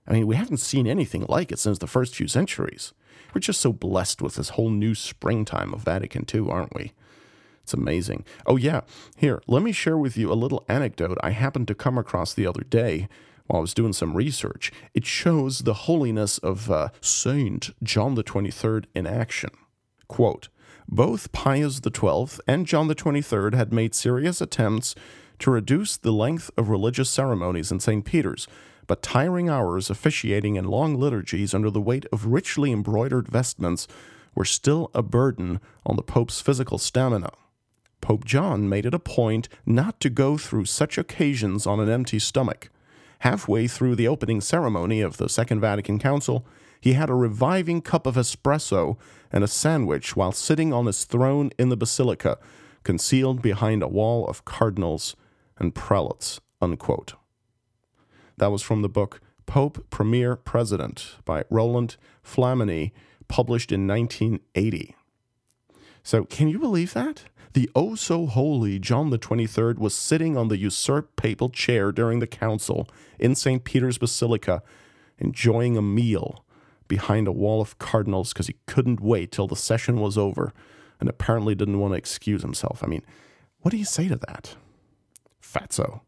I 0.08 0.14
mean, 0.14 0.28
we 0.28 0.36
haven't 0.36 0.58
seen 0.58 0.88
anything 0.88 1.26
like 1.28 1.52
it 1.52 1.60
since 1.60 1.80
the 1.80 1.88
first 1.88 2.16
few 2.16 2.28
centuries. 2.28 2.94
We're 3.34 3.42
just 3.42 3.62
so 3.62 3.74
blessed 3.74 4.22
with 4.22 4.36
this 4.36 4.50
whole 4.50 4.70
new 4.70 4.96
springtime 4.96 5.74
of 5.74 5.82
Vatican 5.82 6.26
II, 6.34 6.50
aren't 6.50 6.76
we? 6.76 6.94
It's 7.64 7.74
amazing. 7.74 8.26
Oh, 8.46 8.58
yeah. 8.58 8.82
Here, 9.16 9.42
let 9.48 9.64
me 9.64 9.72
share 9.72 9.98
with 9.98 10.18
you 10.18 10.32
a 10.32 10.36
little 10.36 10.66
anecdote 10.68 11.18
I 11.24 11.32
happened 11.32 11.68
to 11.70 11.76
come 11.76 11.98
across 11.98 12.34
the 12.34 12.46
other 12.46 12.64
day 12.64 13.08
while 13.48 13.60
I 13.60 13.62
was 13.62 13.74
doing 13.74 13.94
some 13.94 14.16
research. 14.16 14.72
It 14.94 15.06
shows 15.06 15.60
the 15.60 15.74
holiness 15.74 16.38
of 16.40 16.70
uh, 16.70 16.90
Saint 17.00 17.72
John 17.82 18.16
the 18.16 18.24
23rd 18.24 18.86
in 18.94 19.08
action. 19.08 19.52
Quote, 20.08 20.50
both 20.90 21.32
Pius 21.32 21.80
XII 21.84 22.40
and 22.48 22.68
John 22.68 22.88
the 22.88 22.96
23rd 22.96 23.54
had 23.56 23.74
made 23.74 23.96
serious 23.96 24.42
attempts 24.42 24.96
to 25.40 25.52
reduce 25.52 25.98
the 25.98 26.12
length 26.12 26.52
of 26.58 26.70
religious 26.70 27.10
ceremonies 27.10 27.72
in 27.72 27.80
St. 27.80 28.04
Peter's, 28.04 28.48
but 28.88 29.02
tiring 29.02 29.50
hours 29.50 29.90
officiating 29.90 30.56
in 30.56 30.66
long 30.66 30.96
liturgies 31.00 31.54
under 31.54 31.70
the 31.70 31.82
weight 31.82 32.06
of 32.12 32.28
richly 32.28 32.72
embroidered 32.72 33.30
vestments 33.30 33.88
were 34.36 34.46
still 34.46 34.92
a 34.94 35.02
burden 35.02 35.60
on 35.86 35.96
the 35.96 36.04
Pope's 36.04 36.42
physical 36.42 36.78
stamina. 36.78 37.32
Pope 38.04 38.26
John 38.26 38.68
made 38.68 38.86
it 38.86 38.94
a 38.94 39.00
point 39.00 39.48
not 39.66 40.02
to 40.02 40.10
go 40.10 40.38
through 40.38 40.66
such 40.66 40.98
occasions 40.98 41.66
on 41.66 41.80
an 41.80 41.88
empty 41.88 42.20
stomach. 42.20 42.70
Halfway 43.20 43.66
through 43.66 43.96
the 43.96 44.10
opening 44.10 44.42
ceremony 44.42 45.00
of 45.00 45.16
the 45.16 45.30
Second 45.30 45.62
Vatican 45.62 46.00
Council, 46.00 46.46
he 46.82 46.94
had 46.94 47.10
a 47.10 47.16
reviving 47.16 47.82
cup 47.82 48.06
of 48.06 48.16
espresso 48.16 48.98
and 49.32 49.42
a 49.42 49.48
sandwich 49.48 50.18
while 50.18 50.34
sitting 50.34 50.74
on 50.74 50.86
his 50.86 51.06
throne 51.06 51.52
in 51.58 51.70
the 51.70 51.78
basilica, 51.78 52.38
concealed 52.84 53.42
behind 53.42 53.82
a 53.82 53.88
wall 53.88 54.28
of 54.28 54.44
cardinals 54.44 55.16
and 55.58 55.74
prelates. 55.74 56.42
Unquote. 56.62 57.14
That 58.36 58.52
was 58.52 58.62
from 58.62 58.82
the 58.82 58.90
book 58.90 59.22
Pope 59.46 59.90
Premier 59.90 60.36
President 60.36 61.16
by 61.24 61.46
Roland 61.50 61.96
Flamini, 62.22 62.92
published 63.30 63.72
in 63.72 63.88
1980. 63.88 64.94
So, 66.04 66.26
can 66.26 66.50
you 66.50 66.60
believe 66.60 66.94
that? 66.94 67.24
The 67.54 67.70
oh 67.76 67.94
so 67.94 68.26
holy 68.26 68.80
John 68.80 69.12
the 69.12 69.20
23rd 69.20 69.78
was 69.78 69.94
sitting 69.94 70.36
on 70.36 70.48
the 70.48 70.58
usurped 70.58 71.16
papal 71.16 71.50
chair 71.50 71.92
during 71.92 72.20
the 72.20 72.28
council 72.28 72.90
in 73.20 73.36
St. 73.36 73.64
Peter's 73.64 74.00
Basilica, 74.00 74.64
enjoying 75.20 75.78
a 75.78 75.82
meal 75.82 76.44
behind 76.88 77.28
a 77.28 77.32
wall 77.32 77.62
of 77.62 77.78
cardinals 77.78 78.34
because 78.34 78.48
he 78.48 78.56
couldn't 78.66 79.00
wait 79.00 79.32
till 79.32 79.48
the 79.48 79.56
session 79.56 80.00
was 80.00 80.18
over 80.18 80.52
and 81.00 81.08
apparently 81.08 81.54
didn't 81.54 81.80
want 81.80 81.94
to 81.94 81.98
excuse 81.98 82.42
himself. 82.42 82.84
I 82.84 82.88
mean, 82.88 83.04
what 83.62 83.72
do 83.72 83.78
you 83.78 83.86
say 83.86 84.08
to 84.08 84.16
that? 84.16 84.56
Fatso. 85.42 86.02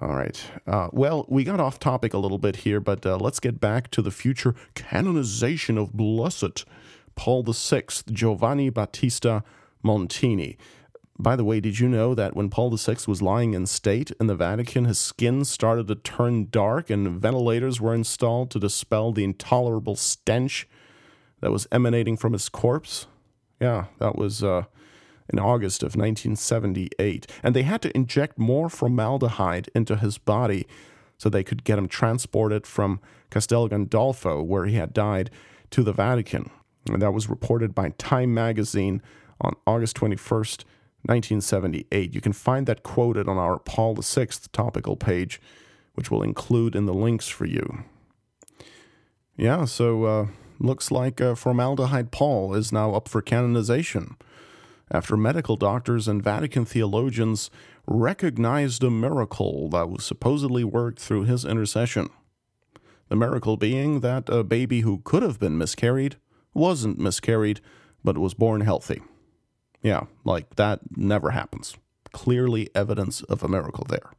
All 0.00 0.14
right. 0.14 0.42
Uh, 0.66 0.88
well, 0.92 1.26
we 1.28 1.44
got 1.44 1.60
off 1.60 1.78
topic 1.78 2.14
a 2.14 2.18
little 2.18 2.38
bit 2.38 2.56
here, 2.56 2.80
but 2.80 3.04
uh, 3.04 3.16
let's 3.16 3.40
get 3.40 3.60
back 3.60 3.90
to 3.92 4.02
the 4.02 4.10
future 4.10 4.54
canonization 4.74 5.76
of 5.78 5.92
Blessed 5.92 6.64
Paul 7.14 7.42
VI, 7.42 7.82
Giovanni 8.10 8.70
Battista 8.70 9.42
Montini. 9.84 10.56
By 11.18 11.36
the 11.36 11.44
way, 11.44 11.60
did 11.60 11.78
you 11.78 11.88
know 11.88 12.14
that 12.14 12.34
when 12.34 12.48
Paul 12.48 12.74
VI 12.74 12.96
was 13.06 13.20
lying 13.20 13.52
in 13.52 13.66
state 13.66 14.10
in 14.18 14.26
the 14.26 14.34
Vatican, 14.34 14.86
his 14.86 14.98
skin 14.98 15.44
started 15.44 15.86
to 15.88 15.94
turn 15.94 16.48
dark 16.50 16.88
and 16.88 17.20
ventilators 17.20 17.78
were 17.78 17.94
installed 17.94 18.50
to 18.52 18.58
dispel 18.58 19.12
the 19.12 19.24
intolerable 19.24 19.96
stench 19.96 20.66
that 21.40 21.50
was 21.50 21.66
emanating 21.70 22.16
from 22.16 22.32
his 22.32 22.48
corpse? 22.48 23.06
Yeah, 23.60 23.86
that 23.98 24.16
was 24.16 24.42
uh, 24.42 24.64
in 25.30 25.38
August 25.38 25.82
of 25.82 25.94
1978. 25.94 27.26
And 27.42 27.54
they 27.54 27.62
had 27.62 27.82
to 27.82 27.94
inject 27.94 28.38
more 28.38 28.70
formaldehyde 28.70 29.68
into 29.74 29.96
his 29.96 30.16
body 30.16 30.66
so 31.18 31.28
they 31.28 31.44
could 31.44 31.64
get 31.64 31.78
him 31.78 31.88
transported 31.88 32.66
from 32.66 33.00
Castel 33.30 33.68
Gandolfo, 33.68 34.42
where 34.42 34.64
he 34.64 34.76
had 34.76 34.94
died, 34.94 35.30
to 35.70 35.82
the 35.82 35.92
Vatican. 35.92 36.50
And 36.90 37.02
that 37.02 37.12
was 37.12 37.28
reported 37.28 37.74
by 37.74 37.90
Time 37.90 38.32
magazine 38.32 39.02
on 39.40 39.54
August 39.66 39.96
21st, 39.96 40.64
1978. 41.02 42.14
You 42.14 42.20
can 42.20 42.32
find 42.32 42.66
that 42.66 42.82
quoted 42.82 43.28
on 43.28 43.38
our 43.38 43.58
Paul 43.58 43.94
VI 43.94 44.28
topical 44.52 44.96
page, 44.96 45.40
which 45.94 46.10
we'll 46.10 46.22
include 46.22 46.74
in 46.74 46.86
the 46.86 46.94
links 46.94 47.28
for 47.28 47.46
you. 47.46 47.84
Yeah, 49.36 49.64
so 49.64 50.04
uh, 50.04 50.26
looks 50.58 50.90
like 50.90 51.20
uh, 51.20 51.34
Formaldehyde 51.34 52.10
Paul 52.10 52.54
is 52.54 52.72
now 52.72 52.94
up 52.94 53.08
for 53.08 53.22
canonization 53.22 54.16
after 54.90 55.16
medical 55.16 55.56
doctors 55.56 56.08
and 56.08 56.22
Vatican 56.22 56.64
theologians 56.64 57.50
recognized 57.86 58.82
a 58.82 58.90
miracle 58.90 59.68
that 59.70 59.88
was 59.88 60.04
supposedly 60.04 60.64
worked 60.64 60.98
through 60.98 61.24
his 61.24 61.44
intercession. 61.44 62.08
The 63.08 63.16
miracle 63.16 63.56
being 63.56 64.00
that 64.00 64.28
a 64.28 64.44
baby 64.44 64.80
who 64.80 65.00
could 65.04 65.22
have 65.22 65.38
been 65.38 65.58
miscarried 65.58 66.16
wasn't 66.54 66.98
miscarried, 66.98 67.60
but 68.04 68.18
was 68.18 68.34
born 68.34 68.60
healthy. 68.60 69.00
Yeah, 69.82 70.04
like 70.24 70.56
that 70.56 70.80
never 70.96 71.30
happens. 71.30 71.76
Clearly 72.12 72.68
evidence 72.74 73.22
of 73.22 73.42
a 73.42 73.48
miracle 73.48 73.86
there. 73.88 74.12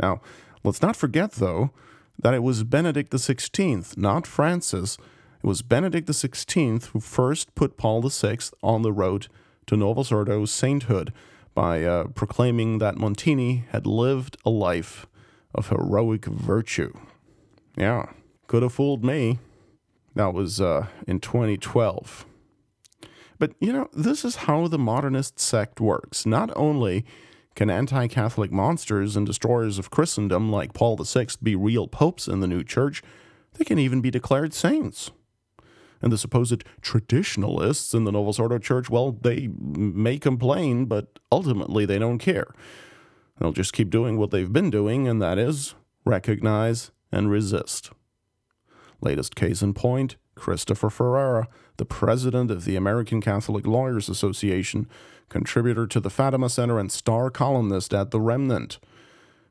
Now, 0.00 0.20
let's 0.64 0.82
not 0.82 0.96
forget, 0.96 1.32
though, 1.32 1.70
that 2.18 2.34
it 2.34 2.42
was 2.42 2.64
Benedict 2.64 3.12
XVI, 3.12 3.96
not 3.96 4.26
Francis. 4.26 4.96
It 5.42 5.46
was 5.46 5.62
Benedict 5.62 6.08
XVI 6.08 6.84
who 6.86 7.00
first 7.00 7.54
put 7.54 7.76
Paul 7.76 8.02
VI 8.02 8.38
on 8.62 8.82
the 8.82 8.92
road 8.92 9.28
to 9.66 9.76
Novus 9.76 10.12
Ordo's 10.12 10.50
sainthood 10.50 11.12
by 11.54 11.84
uh, 11.84 12.04
proclaiming 12.08 12.78
that 12.78 12.96
Montini 12.96 13.66
had 13.68 13.86
lived 13.86 14.36
a 14.44 14.50
life 14.50 15.06
of 15.54 15.68
heroic 15.68 16.24
virtue. 16.26 16.92
Yeah, 17.76 18.06
could 18.46 18.62
have 18.62 18.74
fooled 18.74 19.04
me. 19.04 19.38
That 20.14 20.34
was 20.34 20.60
uh, 20.60 20.86
in 21.06 21.20
2012. 21.20 22.26
But, 23.40 23.54
you 23.58 23.72
know, 23.72 23.88
this 23.94 24.24
is 24.24 24.36
how 24.36 24.68
the 24.68 24.78
modernist 24.78 25.40
sect 25.40 25.80
works. 25.80 26.26
Not 26.26 26.52
only 26.54 27.06
can 27.56 27.70
anti 27.70 28.06
Catholic 28.06 28.52
monsters 28.52 29.16
and 29.16 29.26
destroyers 29.26 29.78
of 29.78 29.90
Christendom 29.90 30.52
like 30.52 30.74
Paul 30.74 30.96
VI 30.96 31.26
be 31.42 31.56
real 31.56 31.88
popes 31.88 32.28
in 32.28 32.40
the 32.40 32.46
new 32.46 32.62
church, 32.62 33.02
they 33.54 33.64
can 33.64 33.78
even 33.78 34.02
be 34.02 34.10
declared 34.10 34.52
saints. 34.52 35.10
And 36.02 36.12
the 36.12 36.18
supposed 36.18 36.64
traditionalists 36.82 37.94
in 37.94 38.04
the 38.04 38.12
Novus 38.12 38.38
Ordo 38.38 38.58
Church, 38.58 38.90
well, 38.90 39.12
they 39.12 39.48
may 39.48 40.18
complain, 40.18 40.84
but 40.84 41.18
ultimately 41.32 41.86
they 41.86 41.98
don't 41.98 42.18
care. 42.18 42.54
They'll 43.38 43.52
just 43.52 43.72
keep 43.72 43.88
doing 43.88 44.18
what 44.18 44.30
they've 44.30 44.52
been 44.52 44.70
doing, 44.70 45.08
and 45.08 45.20
that 45.20 45.38
is 45.38 45.74
recognize 46.04 46.90
and 47.10 47.30
resist. 47.30 47.90
Latest 49.00 49.34
case 49.34 49.62
in 49.62 49.72
point 49.72 50.16
Christopher 50.40 50.88
Ferrara, 50.88 51.48
the 51.76 51.84
president 51.84 52.50
of 52.50 52.64
the 52.64 52.74
American 52.74 53.20
Catholic 53.20 53.66
Lawyers 53.66 54.08
Association, 54.08 54.88
contributor 55.28 55.86
to 55.86 56.00
the 56.00 56.08
Fatima 56.08 56.48
Center, 56.48 56.78
and 56.78 56.90
star 56.90 57.30
columnist 57.30 57.92
at 57.92 58.10
The 58.10 58.20
Remnant. 58.20 58.78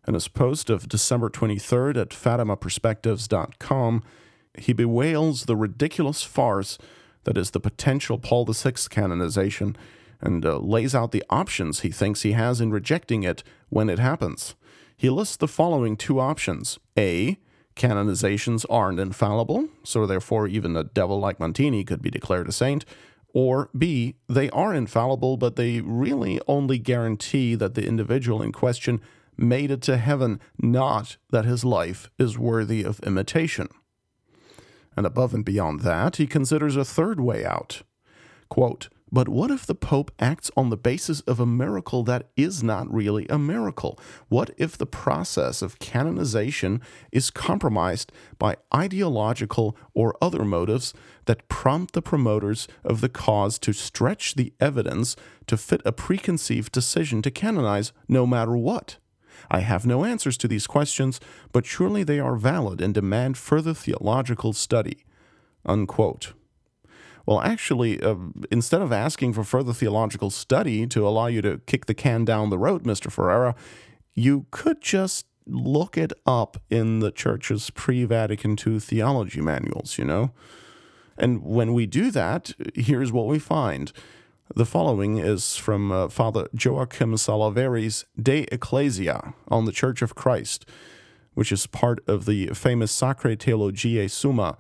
In 0.08 0.16
his 0.16 0.28
post 0.28 0.70
of 0.72 0.90
December 0.90 1.30
23rd 1.30 1.96
at 1.96 2.10
FatimaPerspectives.com, 2.10 4.04
he 4.58 4.74
bewails 4.74 5.46
the 5.46 5.56
ridiculous 5.56 6.24
farce 6.24 6.80
that 7.24 7.38
is 7.38 7.52
the 7.52 7.60
potential 7.60 8.18
Paul 8.18 8.46
VI 8.46 8.74
canonization 8.90 9.78
and 10.20 10.44
uh, 10.44 10.58
lays 10.58 10.96
out 10.96 11.12
the 11.12 11.24
options 11.30 11.82
he 11.82 11.92
thinks 11.92 12.24
he 12.24 12.32
has 12.32 12.60
in 12.60 12.72
rejecting 12.72 13.22
it 13.22 13.44
when 13.70 13.90
it 13.90 14.00
happens. 14.00 14.56
He 14.98 15.12
lists 15.12 15.38
the 15.38 15.48
following 15.48 15.96
two 15.96 16.20
options 16.20 16.80
A 16.98 17.38
canonizations 17.80 18.66
aren't 18.70 19.00
infallible, 19.00 19.70
so 19.84 20.06
therefore 20.06 20.48
even 20.48 20.76
a 20.76 20.84
devil 20.84 21.20
like 21.20 21.40
Montini 21.40 21.88
could 21.88 22.02
be 22.02 22.12
declared 22.12 22.48
a 22.48 22.52
saint. 22.52 22.86
Or 23.34 23.70
B, 23.78 24.16
they 24.28 24.50
are 24.50 24.74
infallible, 24.74 25.38
but 25.38 25.56
they 25.56 25.82
really 25.82 26.40
only 26.48 26.78
guarantee 26.78 27.56
that 27.56 27.76
the 27.76 27.88
individual 27.88 28.42
in 28.42 28.52
question 28.52 29.02
made 29.38 29.72
it 29.72 29.82
to 29.84 29.98
heaven, 29.98 30.40
not 30.62 31.18
that 31.32 31.46
his 31.46 31.64
life 31.64 32.10
is 32.20 32.38
worthy 32.38 32.84
of 32.84 33.00
imitation. 33.02 33.70
And 34.98 35.06
above 35.06 35.34
and 35.34 35.46
beyond 35.46 35.82
that, 35.82 36.18
he 36.18 36.28
considers 36.28 36.76
a 36.76 36.84
third 36.84 37.20
way 37.20 37.46
out. 37.46 37.84
Quote, 38.50 38.90
but 39.12 39.28
what 39.28 39.50
if 39.52 39.66
the 39.66 39.76
Pope 39.76 40.12
acts 40.20 40.52
on 40.56 40.70
the 40.70 40.78
basis 40.78 41.22
of 41.22 41.40
a 41.40 41.46
miracle 41.46 42.04
that 42.04 42.30
is 42.36 42.62
not 42.62 42.92
really 42.94 43.26
a 43.30 43.40
miracle? 43.40 44.00
What 44.28 44.52
if 44.58 44.78
the 44.78 44.86
process 44.86 45.62
of 45.62 45.80
canonization 45.80 46.82
is 47.12 47.32
compromised 47.32 48.12
by 48.38 48.58
ideological 48.74 49.76
or 49.94 50.16
other 50.22 50.46
motives 50.46 50.94
that 51.26 51.48
prompt 51.48 51.94
the 51.94 52.02
promoters 52.02 52.68
of 52.84 53.02
the 53.02 53.10
cause 53.10 53.58
to 53.60 53.74
stretch 53.74 54.36
the 54.36 54.54
evidence 54.60 55.16
to 55.48 55.58
fit 55.58 55.82
a 55.86 55.92
preconceived 55.92 56.72
decision 56.72 57.22
to 57.24 57.32
canonize 57.32 57.92
no 58.08 58.28
matter 58.28 58.56
what? 58.56 58.98
I 59.50 59.62
have 59.62 59.86
no 59.86 60.06
answers 60.06 60.38
to 60.38 60.48
these 60.48 60.68
questions, 60.68 61.20
but 61.52 61.66
surely 61.66 62.04
they 62.04 62.20
are 62.20 62.36
valid 62.36 62.82
and 62.82 62.94
demand 62.94 63.38
further 63.38 63.74
theological 63.74 64.54
study. 64.54 65.06
Unquote. 65.66 66.34
Well, 67.30 67.42
actually, 67.42 68.02
uh, 68.02 68.16
instead 68.50 68.82
of 68.82 68.92
asking 68.92 69.34
for 69.34 69.44
further 69.44 69.72
theological 69.72 70.32
study 70.32 70.88
to 70.88 71.08
allow 71.08 71.28
you 71.28 71.44
to 71.44 71.60
kick 71.68 71.86
the 71.86 71.94
can 71.94 72.26
down 72.26 72.50
the 72.50 72.58
road, 72.58 72.86
Mr. 72.86 73.12
Ferrara, 73.12 73.54
you 74.16 74.48
could 74.50 74.82
just 74.82 75.28
look 75.46 75.96
it 75.96 76.12
up 76.26 76.58
in 76.72 77.02
the 77.02 77.12
church's 77.12 77.70
pre 77.70 78.04
Vatican 78.04 78.58
II 78.58 78.80
theology 78.80 79.42
manuals, 79.42 80.00
you 80.00 80.06
know? 80.06 80.32
And 81.20 81.44
when 81.44 81.76
we 81.76 81.86
do 81.86 82.10
that, 82.10 82.54
here's 82.74 83.12
what 83.12 83.28
we 83.28 83.38
find. 83.38 83.92
The 84.56 84.66
following 84.66 85.20
is 85.20 85.56
from 85.56 85.92
uh, 85.92 86.08
Father 86.08 86.48
Joachim 86.60 87.14
Salaverri's 87.14 88.06
De 88.20 88.48
Ecclesia 88.52 89.36
on 89.50 89.66
the 89.66 89.72
Church 89.72 90.02
of 90.02 90.16
Christ, 90.16 90.66
which 91.36 91.52
is 91.52 91.68
part 91.68 92.00
of 92.08 92.26
the 92.26 92.48
famous 92.56 92.92
Sacrae 92.92 93.40
Theologiae 93.40 94.08
Summa, 94.08 94.58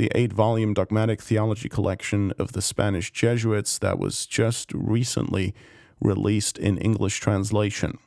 the 0.00 0.10
eight 0.14 0.32
volume 0.32 0.72
dogmatic 0.72 1.20
theology 1.20 1.68
collection 1.68 2.32
of 2.38 2.52
the 2.52 2.62
Spanish 2.62 3.12
Jesuits 3.12 3.76
that 3.80 3.98
was 3.98 4.24
just 4.24 4.72
recently 4.72 5.54
released 6.00 6.56
in 6.56 6.78
English 6.78 7.20
translation. 7.20 7.98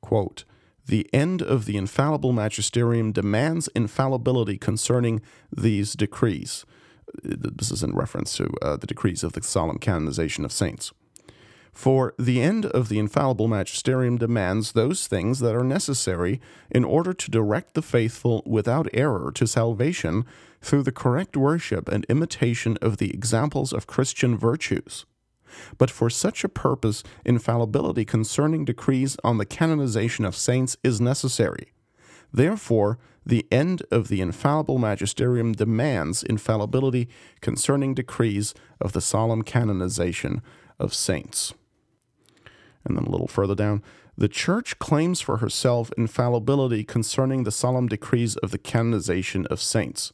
Quote, 0.00 0.44
the 0.86 1.12
end 1.12 1.42
of 1.42 1.64
the 1.64 1.76
infallible 1.76 2.32
magisterium 2.32 3.10
demands 3.10 3.68
infallibility 3.74 4.58
concerning 4.58 5.22
these 5.50 5.94
decrees. 5.94 6.64
This 7.24 7.72
is 7.72 7.82
in 7.82 7.96
reference 7.96 8.36
to 8.36 8.48
uh, 8.62 8.76
the 8.76 8.86
decrees 8.86 9.24
of 9.24 9.32
the 9.32 9.42
solemn 9.42 9.78
canonization 9.78 10.44
of 10.44 10.52
saints. 10.52 10.92
For 11.72 12.14
the 12.16 12.40
end 12.40 12.66
of 12.66 12.88
the 12.88 13.00
infallible 13.00 13.48
magisterium 13.48 14.16
demands 14.18 14.72
those 14.72 15.08
things 15.08 15.40
that 15.40 15.56
are 15.56 15.64
necessary 15.64 16.40
in 16.70 16.84
order 16.84 17.12
to 17.12 17.30
direct 17.32 17.74
the 17.74 17.82
faithful 17.82 18.44
without 18.46 18.86
error 18.92 19.32
to 19.32 19.48
salvation 19.48 20.24
through 20.64 20.82
the 20.82 20.92
correct 20.92 21.36
worship 21.36 21.88
and 21.88 22.06
imitation 22.08 22.78
of 22.80 22.96
the 22.96 23.10
examples 23.10 23.72
of 23.72 23.86
Christian 23.86 24.36
virtues. 24.36 25.04
But 25.78 25.90
for 25.90 26.10
such 26.10 26.42
a 26.42 26.48
purpose, 26.48 27.02
infallibility 27.24 28.04
concerning 28.04 28.64
decrees 28.64 29.16
on 29.22 29.38
the 29.38 29.46
canonization 29.46 30.24
of 30.24 30.34
saints 30.34 30.76
is 30.82 31.00
necessary. 31.00 31.72
Therefore, 32.32 32.98
the 33.24 33.46
end 33.52 33.82
of 33.90 34.08
the 34.08 34.20
infallible 34.20 34.78
magisterium 34.78 35.52
demands 35.52 36.22
infallibility 36.22 37.08
concerning 37.40 37.94
decrees 37.94 38.54
of 38.80 38.92
the 38.92 39.00
solemn 39.00 39.42
canonization 39.42 40.42
of 40.78 40.92
saints. 40.92 41.54
And 42.84 42.96
then 42.96 43.04
a 43.04 43.10
little 43.10 43.28
further 43.28 43.54
down, 43.54 43.82
the 44.16 44.28
Church 44.28 44.78
claims 44.78 45.20
for 45.20 45.38
herself 45.38 45.90
infallibility 45.96 46.84
concerning 46.84 47.44
the 47.44 47.52
solemn 47.52 47.88
decrees 47.88 48.36
of 48.36 48.50
the 48.50 48.58
canonization 48.58 49.46
of 49.46 49.60
saints. 49.60 50.12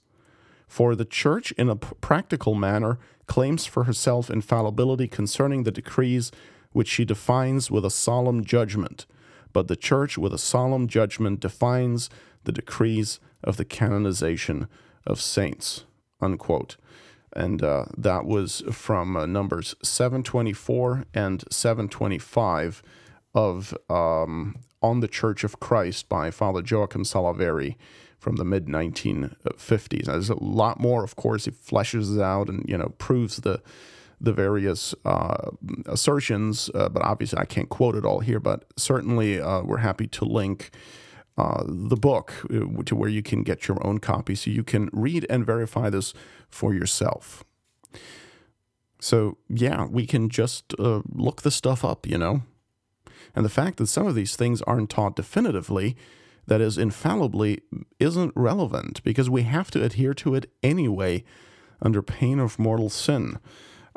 For 0.71 0.95
the 0.95 1.05
Church, 1.05 1.51
in 1.59 1.69
a 1.69 1.75
practical 1.75 2.55
manner, 2.55 3.01
claims 3.27 3.67
for 3.67 3.85
herself 3.85 4.31
infallibility 4.31 5.09
concerning 5.09 5.65
the 5.65 5.73
decrees 5.73 6.31
which 6.71 6.87
she 6.87 7.05
defines 7.05 7.73
with 7.73 7.85
a 7.85 7.91
solemn 7.91 8.45
judgment, 8.45 9.05
but 9.53 9.67
the 9.67 9.75
Church, 9.75 10.17
with 10.17 10.33
a 10.33 10.39
solemn 10.39 10.87
judgment, 10.87 11.41
defines 11.41 12.09
the 12.45 12.53
decrees 12.53 13.19
of 13.43 13.57
the 13.57 13.65
canonization 13.65 14.69
of 15.05 15.21
saints. 15.21 15.87
Unquote. 16.21 16.77
And 17.35 17.65
uh, 17.65 17.87
that 17.99 18.25
was 18.25 18.63
from 18.71 19.17
uh, 19.17 19.27
numbers 19.27 19.75
724 19.83 21.05
and 21.13 21.43
725 21.51 22.81
of 23.35 23.77
um, 23.89 24.55
On 24.81 25.01
the 25.01 25.09
Church 25.09 25.43
of 25.43 25.59
Christ 25.59 26.09
by 26.09 26.31
Father 26.31 26.63
Joachim 26.65 27.03
Salaverri 27.03 27.75
from 28.21 28.37
the 28.37 28.45
mid 28.45 28.67
1950s. 28.67 30.05
There's 30.05 30.31
a 30.31 30.35
lot 30.35 30.79
more, 30.79 31.03
of 31.03 31.17
course. 31.17 31.47
He 31.47 31.51
fleshes 31.51 32.23
out 32.23 32.49
and 32.49 32.65
you 32.69 32.79
know 32.79 32.91
proves 32.99 33.39
the 33.39 33.61
the 34.21 34.33
various 34.33 34.95
uh, 35.07 35.51
assertions, 35.87 36.71
uh, 36.75 36.91
but 36.91 37.03
obviously 37.03 37.39
I 37.39 37.47
can't 37.47 37.71
quote 37.71 37.97
it 37.97 38.05
all 38.05 38.21
here. 38.21 38.39
But 38.39 38.67
certainly 38.77 39.41
uh, 39.41 39.63
we're 39.63 39.79
happy 39.79 40.07
to 40.07 40.25
link. 40.25 40.71
Uh, 41.39 41.65
the 41.67 41.97
book 41.97 42.35
uh, 42.53 42.83
to 42.85 42.95
where 42.95 43.09
you 43.09 43.23
can 43.23 43.43
get 43.43 43.67
your 43.67 43.87
own 43.87 43.97
copy 43.97 44.35
so 44.35 44.51
you 44.51 44.63
can 44.63 44.91
read 44.93 45.25
and 45.31 45.47
verify 45.47 45.89
this 45.89 46.13
for 46.51 46.75
yourself. 46.75 47.45
So, 49.01 49.39
yeah, 49.49 49.87
we 49.87 50.05
can 50.07 50.29
just 50.29 50.75
uh, 50.79 51.01
look 51.11 51.41
the 51.41 51.51
stuff 51.51 51.83
up, 51.83 52.07
you 52.07 52.19
know? 52.19 52.43
And 53.35 53.43
the 53.43 53.49
fact 53.49 53.79
that 53.79 53.87
some 53.87 54.07
of 54.07 54.15
these 54.15 54.37
things 54.37 54.61
aren't 54.63 54.91
taught 54.91 55.17
definitively 55.17 55.97
that 56.51 56.61
is 56.61 56.77
infallibly 56.77 57.61
isn't 58.01 58.33
relevant 58.35 59.01
because 59.05 59.31
we 59.31 59.43
have 59.43 59.71
to 59.71 59.85
adhere 59.85 60.13
to 60.13 60.35
it 60.35 60.51
anyway 60.65 61.23
under 61.81 62.03
pain 62.03 62.41
of 62.41 62.59
mortal 62.59 62.91
sin. 62.91 63.39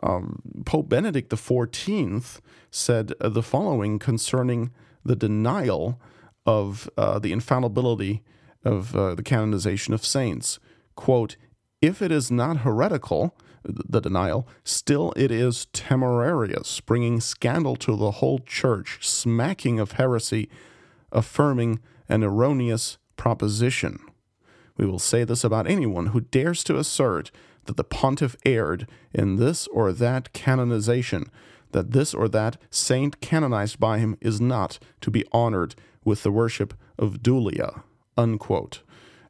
Um, 0.04 0.40
Pope 0.64 0.88
Benedict 0.88 1.32
XIV 1.32 2.42
said 2.70 3.14
uh, 3.20 3.30
the 3.30 3.42
following 3.42 3.98
concerning 3.98 4.70
the 5.04 5.16
denial 5.16 6.00
of 6.46 6.88
uh, 6.96 7.18
the 7.18 7.32
infallibility 7.32 8.22
of 8.64 8.96
uh, 8.96 9.16
the 9.16 9.24
canonization 9.24 9.96
of 9.96 10.06
saints. 10.06 10.60
Quote, 10.94 11.38
if 11.82 12.04
it 12.04 12.12
is 12.12 12.30
not 12.30 12.58
heretical, 12.58 13.36
the 13.64 14.00
denial, 14.00 14.48
still 14.64 15.12
it 15.16 15.32
is 15.32 15.66
temerarious, 15.74 16.82
bringing 16.82 17.20
scandal 17.20 17.76
to 17.78 17.96
the 17.96 18.12
whole 18.12 18.38
church, 18.38 19.00
smacking 19.02 19.80
of 19.80 19.94
heresy, 19.94 20.50
affirming 21.12 21.80
an 22.14 22.24
erroneous 22.24 23.00
proposition. 23.18 23.98
We 24.78 24.86
will 24.86 25.00
say 25.00 25.24
this 25.24 25.44
about 25.44 25.66
anyone 25.66 26.08
who 26.08 26.22
dares 26.22 26.64
to 26.66 26.78
assert 26.78 27.32
that 27.66 27.76
the 27.76 27.84
pontiff 27.84 28.36
erred 28.46 28.88
in 29.12 29.38
this 29.38 29.66
or 29.68 29.92
that 29.92 30.32
canonization, 30.32 31.32
that 31.72 31.92
this 31.92 32.14
or 32.14 32.30
that 32.30 32.58
saint 32.70 33.20
canonized 33.20 33.80
by 33.80 33.98
him 33.98 34.16
is 34.22 34.40
not 34.40 34.78
to 35.02 35.10
be 35.10 35.26
honored 35.32 35.74
with 36.06 36.22
the 36.22 36.32
worship 36.32 36.76
of 37.00 37.24
dulia. 37.24 37.82
Unquote. 38.16 38.84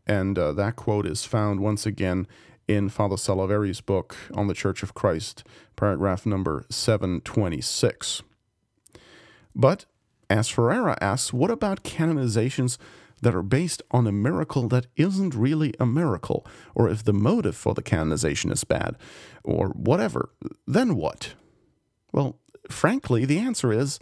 And 0.06 0.38
uh, 0.38 0.52
that 0.52 0.76
quote 0.76 1.06
is 1.06 1.24
found 1.24 1.62
once 1.62 1.86
again 1.86 2.28
in 2.68 2.90
Father 2.90 3.16
Salaverri's 3.16 3.80
book 3.80 4.18
on 4.34 4.48
the 4.48 4.54
Church 4.54 4.84
of 4.84 4.94
Christ, 4.94 5.46
paragraph 5.78 6.26
number 6.26 6.66
726. 6.70 8.24
But 9.56 9.86
as 10.30 10.50
Ferreira 10.50 10.98
asks, 11.02 11.34
what 11.34 11.52
about 11.52 11.84
canonizations 11.84 12.78
that 13.22 13.36
are 13.36 13.44
based 13.44 13.82
on 13.92 14.06
a 14.06 14.12
miracle 14.12 14.68
that 14.68 14.88
isn't 14.96 15.34
really 15.34 15.74
a 15.80 15.86
miracle? 15.86 16.46
Or 16.76 16.90
if 16.90 17.04
the 17.04 17.14
motive 17.14 17.56
for 17.56 17.74
the 17.74 17.82
canonization 17.82 18.52
is 18.52 18.64
bad, 18.64 18.98
or 19.44 19.70
whatever, 19.70 20.30
then 20.68 20.96
what? 20.96 21.34
Well, 22.12 22.40
frankly, 22.70 23.26
the 23.26 23.40
answer 23.40 23.72
is 23.72 24.00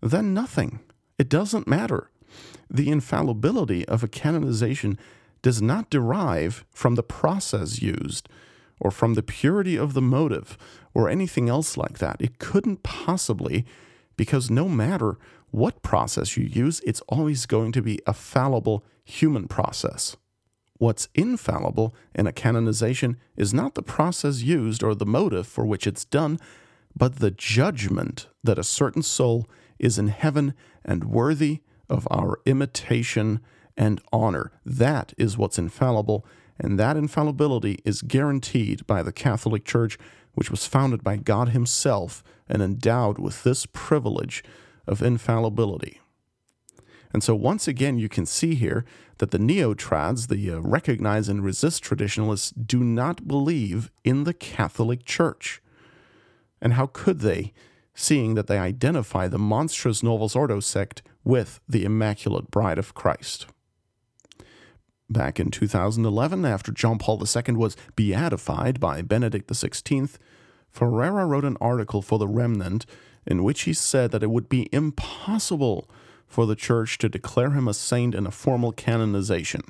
then 0.00 0.34
nothing. 0.34 0.80
It 1.18 1.28
doesn't 1.28 1.68
matter. 1.68 2.10
The 2.70 2.90
infallibility 2.90 3.86
of 3.86 4.02
a 4.02 4.08
canonization 4.08 4.98
does 5.42 5.60
not 5.60 5.90
derive 5.90 6.64
from 6.70 6.94
the 6.94 7.02
process 7.02 7.82
used 7.82 8.28
or 8.80 8.90
from 8.90 9.14
the 9.14 9.22
purity 9.22 9.76
of 9.76 9.94
the 9.94 10.02
motive 10.02 10.56
or 10.94 11.08
anything 11.08 11.48
else 11.48 11.76
like 11.76 11.98
that. 11.98 12.16
It 12.20 12.38
couldn't 12.38 12.82
possibly, 12.82 13.64
because 14.16 14.50
no 14.50 14.68
matter 14.68 15.18
what 15.54 15.82
process 15.82 16.36
you 16.36 16.44
use, 16.44 16.80
it's 16.84 17.00
always 17.02 17.46
going 17.46 17.70
to 17.70 17.80
be 17.80 18.00
a 18.08 18.12
fallible 18.12 18.84
human 19.04 19.46
process. 19.46 20.16
What's 20.78 21.08
infallible 21.14 21.94
in 22.12 22.26
a 22.26 22.32
canonization 22.32 23.18
is 23.36 23.54
not 23.54 23.76
the 23.76 23.82
process 23.82 24.42
used 24.42 24.82
or 24.82 24.96
the 24.96 25.06
motive 25.06 25.46
for 25.46 25.64
which 25.64 25.86
it's 25.86 26.04
done, 26.04 26.40
but 26.96 27.16
the 27.16 27.30
judgment 27.30 28.26
that 28.42 28.58
a 28.58 28.64
certain 28.64 29.02
soul 29.02 29.46
is 29.78 29.96
in 29.96 30.08
heaven 30.08 30.54
and 30.84 31.04
worthy 31.04 31.60
of 31.88 32.08
our 32.10 32.40
imitation 32.44 33.38
and 33.76 34.00
honor. 34.12 34.50
That 34.66 35.12
is 35.16 35.38
what's 35.38 35.58
infallible, 35.58 36.26
and 36.58 36.80
that 36.80 36.96
infallibility 36.96 37.78
is 37.84 38.02
guaranteed 38.02 38.84
by 38.88 39.04
the 39.04 39.12
Catholic 39.12 39.64
Church, 39.64 39.98
which 40.32 40.50
was 40.50 40.66
founded 40.66 41.04
by 41.04 41.16
God 41.16 41.50
Himself 41.50 42.24
and 42.48 42.60
endowed 42.60 43.20
with 43.20 43.44
this 43.44 43.66
privilege 43.66 44.42
of 44.86 45.02
infallibility. 45.02 46.00
And 47.12 47.22
so, 47.22 47.34
once 47.36 47.68
again, 47.68 47.96
you 47.96 48.08
can 48.08 48.26
see 48.26 48.56
here 48.56 48.84
that 49.18 49.30
the 49.30 49.38
neotrads, 49.38 50.26
the 50.26 50.50
uh, 50.50 50.58
recognize 50.58 51.28
and 51.28 51.44
resist 51.44 51.82
traditionalists, 51.82 52.50
do 52.50 52.82
not 52.82 53.28
believe 53.28 53.90
in 54.02 54.24
the 54.24 54.34
Catholic 54.34 55.04
Church. 55.04 55.62
And 56.60 56.72
how 56.72 56.86
could 56.86 57.20
they, 57.20 57.52
seeing 57.94 58.34
that 58.34 58.48
they 58.48 58.58
identify 58.58 59.28
the 59.28 59.38
monstrous 59.38 60.02
Novus 60.02 60.34
Ordo 60.34 60.58
sect 60.58 61.02
with 61.22 61.60
the 61.68 61.84
Immaculate 61.84 62.50
Bride 62.50 62.78
of 62.78 62.94
Christ? 62.94 63.46
Back 65.08 65.38
in 65.38 65.52
2011, 65.52 66.44
after 66.44 66.72
John 66.72 66.98
Paul 66.98 67.22
II 67.22 67.54
was 67.54 67.76
beatified 67.94 68.80
by 68.80 69.02
Benedict 69.02 69.48
XVI, 69.48 70.16
Ferreira 70.68 71.26
wrote 71.26 71.44
an 71.44 71.58
article 71.60 72.02
for 72.02 72.18
The 72.18 72.26
Remnant 72.26 72.86
in 73.26 73.42
which 73.42 73.62
he 73.62 73.72
said 73.72 74.10
that 74.10 74.22
it 74.22 74.30
would 74.30 74.48
be 74.48 74.68
impossible 74.72 75.88
for 76.26 76.46
the 76.46 76.56
church 76.56 76.98
to 76.98 77.08
declare 77.08 77.50
him 77.50 77.68
a 77.68 77.74
saint 77.74 78.14
in 78.14 78.26
a 78.26 78.30
formal 78.30 78.72
canonization. 78.72 79.62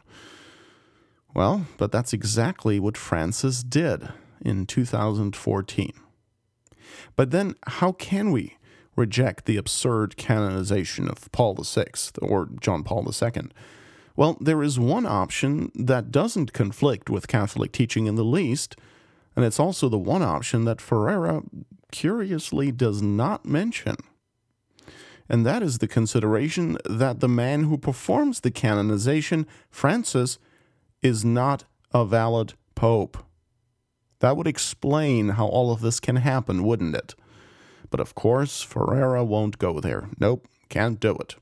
Well, 1.35 1.67
but 1.77 1.93
that's 1.93 2.13
exactly 2.13 2.79
what 2.79 2.97
Francis 2.97 3.63
did 3.63 4.09
in 4.41 4.67
2014. 4.67 5.93
But 7.17 7.31
then, 7.31 7.55
how 7.67 7.93
can 7.93 8.31
we, 8.31 8.57
reject 8.97 9.47
the 9.47 9.57
absurd 9.57 10.17
canonization 10.17 11.09
of 11.09 11.31
Paul 11.33 11.55
VI 11.55 11.87
or 12.23 12.49
John 12.61 12.85
Paul 12.85 13.09
II? 13.11 13.43
Well, 14.17 14.37
there 14.41 14.63
is 14.63 14.79
one 14.79 15.07
option 15.07 15.73
that 15.75 16.13
doesn't 16.13 16.53
conflict 16.53 17.11
with 17.11 17.27
Catholic 17.27 17.73
teaching 17.73 18.07
in 18.07 18.15
the 18.15 18.25
least, 18.25 18.77
and 19.37 19.45
it's 19.45 19.61
also 19.61 19.89
the 19.89 19.99
one 19.99 20.23
option 20.23 20.65
that 20.65 20.81
Ferreira 20.81 21.43
curiously 21.91 22.73
does 22.73 23.03
not 23.03 23.45
mention. 23.45 23.97
And 25.29 25.47
that 25.47 25.63
is 25.63 25.79
the 25.79 25.89
consideration 25.89 26.79
that 26.85 27.21
the 27.21 27.29
man 27.29 27.65
who 27.65 27.79
performs 27.79 28.41
the 28.41 28.51
canonization, 28.51 29.47
Francis, 29.71 30.39
is 31.03 31.25
not 31.25 31.65
a 31.93 32.05
valid 32.05 32.55
pope. 32.75 33.17
That 34.21 34.37
would 34.37 34.47
explain 34.47 35.31
how 35.31 35.47
all 35.47 35.73
of 35.73 35.81
this 35.81 36.01
can 36.01 36.17
happen, 36.17 36.63
wouldn't 36.63 36.95
it? 36.95 37.15
But 37.91 38.01
of 38.01 38.15
course, 38.15 38.63
Ferreira 38.63 39.25
won't 39.25 39.59
go 39.59 39.81
there. 39.81 40.09
Nope, 40.19 40.47
can't 40.69 41.01
do 41.01 41.15
it. 41.17 41.37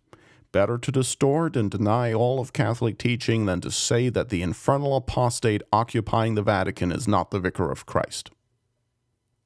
Better 0.53 0.77
to 0.77 0.93
distort 0.93 1.57
and 1.57 1.71
deny 1.71 2.13
all 2.13 2.39
of 2.39 2.53
Catholic 2.53 2.99
teaching 2.99 3.47
than 3.47 3.63
to 3.63 3.71
say 3.71 4.11
that 4.11 4.29
the 4.29 4.43
infernal 4.43 4.95
apostate 4.95 5.63
occupying 5.73 6.35
the 6.35 6.43
Vatican 6.43 6.93
is 6.93 7.09
not 7.09 7.31
the 7.31 7.41
vicar 7.41 7.71
of 7.71 7.87
Christ. 7.87 8.31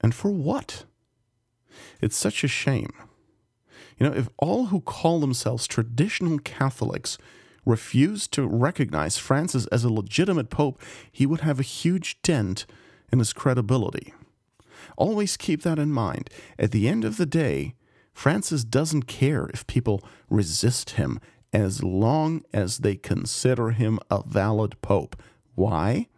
And 0.00 0.14
for 0.14 0.30
what? 0.30 0.84
It's 2.00 2.16
such 2.16 2.42
a 2.42 2.48
shame. 2.48 2.92
You 3.98 4.08
know, 4.08 4.14
if 4.14 4.28
all 4.36 4.66
who 4.66 4.80
call 4.80 5.20
themselves 5.20 5.66
traditional 5.66 6.38
Catholics 6.40 7.18
refused 7.64 8.32
to 8.32 8.46
recognize 8.46 9.16
Francis 9.16 9.66
as 9.66 9.84
a 9.84 9.92
legitimate 9.92 10.50
pope, 10.50 10.80
he 11.10 11.24
would 11.24 11.40
have 11.40 11.58
a 11.58 11.64
huge 11.64 12.20
dent 12.22 12.66
in 13.12 13.18
his 13.18 13.32
credibility. 13.32 14.12
Always 14.96 15.36
keep 15.36 15.62
that 15.62 15.78
in 15.78 15.92
mind. 15.92 16.30
At 16.58 16.72
the 16.72 16.88
end 16.88 17.04
of 17.04 17.16
the 17.16 17.26
day, 17.26 17.74
Francis 18.16 18.64
doesn't 18.64 19.02
care 19.02 19.50
if 19.52 19.66
people 19.66 20.02
resist 20.30 20.90
him 20.90 21.20
as 21.52 21.82
long 21.82 22.42
as 22.50 22.78
they 22.78 22.96
consider 22.96 23.72
him 23.72 24.00
a 24.10 24.22
valid 24.26 24.80
pope. 24.80 25.20
Why? 25.54 26.08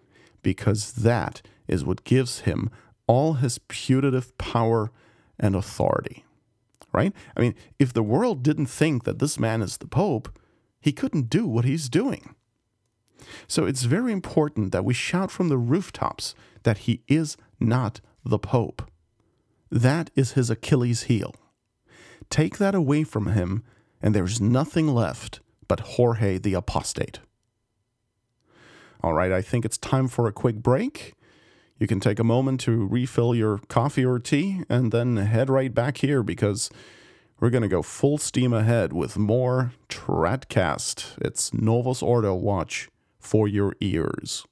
Because 0.40 0.92
that 0.92 1.42
is 1.66 1.84
what 1.84 2.04
gives 2.04 2.40
him 2.40 2.70
all 3.08 3.32
his 3.34 3.58
putative 3.66 4.38
power 4.38 4.92
and 5.40 5.56
authority. 5.56 6.24
Right? 6.92 7.12
I 7.37 7.40
mean, 7.40 7.56
if 7.80 7.92
the 7.92 8.04
world 8.04 8.44
didn't 8.44 8.66
think 8.66 9.02
that 9.02 9.18
this 9.18 9.37
man 9.37 9.61
is 9.61 9.78
the 9.78 9.88
pope, 9.88 10.38
he 10.80 10.92
couldn't 10.92 11.28
do 11.28 11.48
what 11.48 11.64
he's 11.64 11.88
doing. 11.88 12.32
So 13.48 13.66
it's 13.66 13.82
very 13.82 14.12
important 14.12 14.70
that 14.70 14.84
we 14.84 14.94
shout 14.94 15.32
from 15.32 15.48
the 15.48 15.58
rooftops 15.58 16.37
that 16.62 16.78
he 16.78 17.02
is 17.08 17.37
not 17.58 18.00
the 18.24 18.38
pope. 18.38 18.88
That 19.68 20.11
is 20.14 20.32
his 20.32 20.48
Achilles 20.48 21.02
heel. 21.02 21.34
Take 22.30 22.58
that 22.58 22.74
away 22.74 23.04
from 23.04 23.28
him, 23.28 23.62
and 24.02 24.14
there's 24.14 24.40
nothing 24.40 24.88
left 24.88 25.40
but 25.66 25.80
Jorge 25.80 26.38
the 26.38 26.54
Apostate. 26.54 27.20
All 29.02 29.12
right, 29.12 29.30
I 29.30 29.42
think 29.42 29.64
it's 29.64 29.78
time 29.78 30.08
for 30.08 30.26
a 30.26 30.32
quick 30.32 30.56
break. 30.56 31.14
You 31.78 31.86
can 31.86 32.00
take 32.00 32.18
a 32.18 32.24
moment 32.24 32.60
to 32.62 32.86
refill 32.88 33.34
your 33.34 33.58
coffee 33.68 34.04
or 34.04 34.18
tea 34.18 34.62
and 34.68 34.90
then 34.90 35.16
head 35.16 35.48
right 35.48 35.72
back 35.72 35.98
here 35.98 36.24
because 36.24 36.70
we're 37.38 37.50
going 37.50 37.62
to 37.62 37.68
go 37.68 37.82
full 37.82 38.18
steam 38.18 38.52
ahead 38.52 38.92
with 38.92 39.16
more 39.16 39.72
Tradcast. 39.88 41.16
It's 41.18 41.54
Novus 41.54 42.02
Ordo 42.02 42.34
Watch 42.34 42.88
for 43.20 43.46
your 43.46 43.74
ears. 43.80 44.44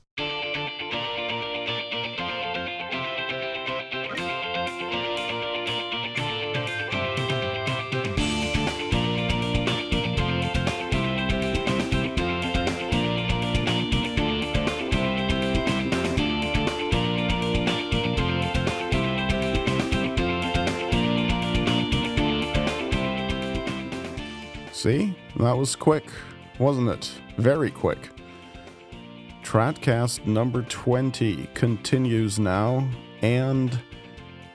See, 24.88 25.14
that 25.38 25.54
was 25.54 25.76
quick, 25.76 26.06
wasn't 26.58 26.88
it? 26.88 27.12
Very 27.36 27.70
quick. 27.70 28.08
Tradcast 29.42 30.24
number 30.24 30.62
20 30.62 31.46
continues 31.52 32.38
now, 32.38 32.88
and 33.20 33.78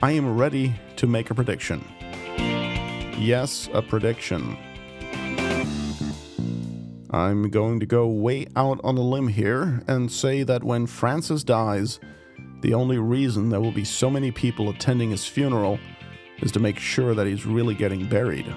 I 0.02 0.10
am 0.10 0.36
ready 0.36 0.74
to 0.96 1.06
make 1.06 1.30
a 1.30 1.36
prediction. 1.36 1.84
Yes, 3.16 3.68
a 3.72 3.80
prediction. 3.80 4.56
I'm 7.12 7.48
going 7.48 7.78
to 7.78 7.86
go 7.86 8.08
way 8.08 8.48
out 8.56 8.80
on 8.82 8.98
a 8.98 9.02
limb 9.02 9.28
here 9.28 9.84
and 9.86 10.10
say 10.10 10.42
that 10.42 10.64
when 10.64 10.88
Francis 10.88 11.44
dies, 11.44 12.00
the 12.60 12.74
only 12.74 12.98
reason 12.98 13.50
there 13.50 13.60
will 13.60 13.70
be 13.70 13.84
so 13.84 14.10
many 14.10 14.32
people 14.32 14.68
attending 14.68 15.12
his 15.12 15.24
funeral 15.24 15.78
is 16.42 16.50
to 16.50 16.58
make 16.58 16.80
sure 16.80 17.14
that 17.14 17.28
he's 17.28 17.46
really 17.46 17.76
getting 17.76 18.08
buried. 18.08 18.52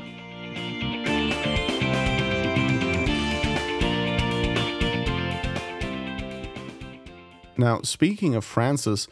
Now, 7.57 7.81
speaking 7.81 8.35
of 8.35 8.45
Francis, 8.45 9.07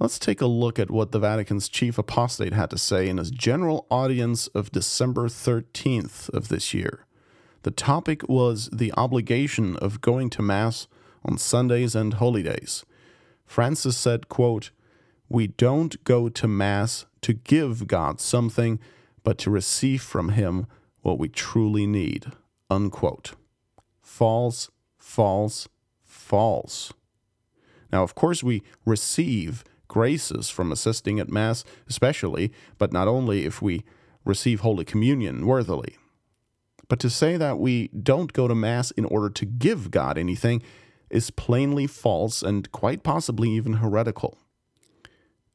let's 0.00 0.18
take 0.18 0.40
a 0.40 0.46
look 0.46 0.78
at 0.78 0.90
what 0.90 1.12
the 1.12 1.20
Vatican's 1.20 1.68
chief 1.68 1.98
apostate 1.98 2.52
had 2.52 2.70
to 2.70 2.78
say 2.78 3.08
in 3.08 3.18
his 3.18 3.30
general 3.30 3.86
audience 3.90 4.48
of 4.48 4.72
December 4.72 5.28
13th 5.28 6.28
of 6.30 6.48
this 6.48 6.74
year. 6.74 7.06
The 7.62 7.70
topic 7.70 8.28
was 8.28 8.68
the 8.72 8.92
obligation 8.96 9.76
of 9.76 10.00
going 10.00 10.30
to 10.30 10.42
Mass 10.42 10.88
on 11.24 11.38
Sundays 11.38 11.94
and 11.94 12.14
holy 12.14 12.42
days. 12.42 12.84
Francis 13.44 13.96
said, 13.96 14.28
quote, 14.28 14.70
We 15.28 15.46
don't 15.46 16.02
go 16.02 16.28
to 16.28 16.48
Mass 16.48 17.06
to 17.22 17.32
give 17.32 17.86
God 17.86 18.20
something, 18.20 18.80
but 19.22 19.38
to 19.38 19.50
receive 19.50 20.02
from 20.02 20.30
Him 20.30 20.66
what 21.02 21.18
we 21.18 21.28
truly 21.28 21.86
need. 21.86 22.32
Unquote. 22.68 23.32
False, 24.00 24.70
false, 24.98 25.68
false. 26.04 26.92
Now, 27.92 28.02
of 28.02 28.14
course, 28.14 28.42
we 28.42 28.62
receive 28.84 29.64
graces 29.88 30.50
from 30.50 30.72
assisting 30.72 31.20
at 31.20 31.30
Mass, 31.30 31.64
especially, 31.88 32.52
but 32.78 32.92
not 32.92 33.08
only 33.08 33.44
if 33.44 33.62
we 33.62 33.84
receive 34.24 34.60
Holy 34.60 34.84
Communion 34.84 35.46
worthily. 35.46 35.96
But 36.88 36.98
to 37.00 37.10
say 37.10 37.36
that 37.36 37.58
we 37.58 37.88
don't 37.88 38.32
go 38.32 38.48
to 38.48 38.54
Mass 38.54 38.90
in 38.92 39.04
order 39.04 39.30
to 39.30 39.44
give 39.44 39.90
God 39.90 40.18
anything 40.18 40.62
is 41.10 41.30
plainly 41.30 41.86
false 41.86 42.42
and 42.42 42.70
quite 42.72 43.02
possibly 43.02 43.50
even 43.50 43.74
heretical. 43.74 44.38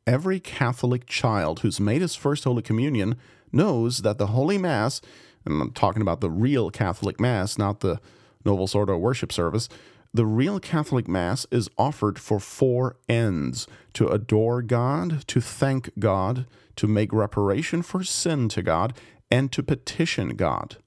Every 0.08 0.40
Catholic 0.40 1.06
child 1.06 1.60
who's 1.60 1.80
made 1.80 2.02
his 2.02 2.16
first 2.16 2.44
Holy 2.44 2.62
Communion 2.62 3.16
knows 3.52 4.00
that 4.00 4.18
the 4.18 4.28
Holy 4.28 4.58
Mass, 4.58 5.02
and 5.46 5.62
I'm 5.62 5.72
talking 5.72 6.02
about 6.02 6.22
the 6.22 6.30
real 6.30 6.72
Catholic 6.72 7.20
Mass, 7.20 7.58
not 7.58 7.82
the 7.82 8.00
Novus 8.44 8.74
Ordo 8.74 8.98
worship 8.98 9.32
service, 9.32 9.70
the 10.14 10.26
real 10.26 10.60
Catholic 10.60 11.08
Mass 11.08 11.46
is 11.52 11.70
offered 11.78 12.20
for 12.20 12.40
four 12.40 12.98
ends 13.08 13.68
to 13.94 14.08
adore 14.08 14.62
God, 14.62 15.26
to 15.28 15.40
thank 15.40 15.98
God, 15.98 16.46
to 16.76 16.88
make 16.88 17.14
reparation 17.14 17.82
for 17.82 18.04
sin 18.04 18.50
to 18.50 18.62
God, 18.62 18.94
and 19.30 19.52
to 19.54 19.64
petition 19.64 20.36
God. 20.36 20.78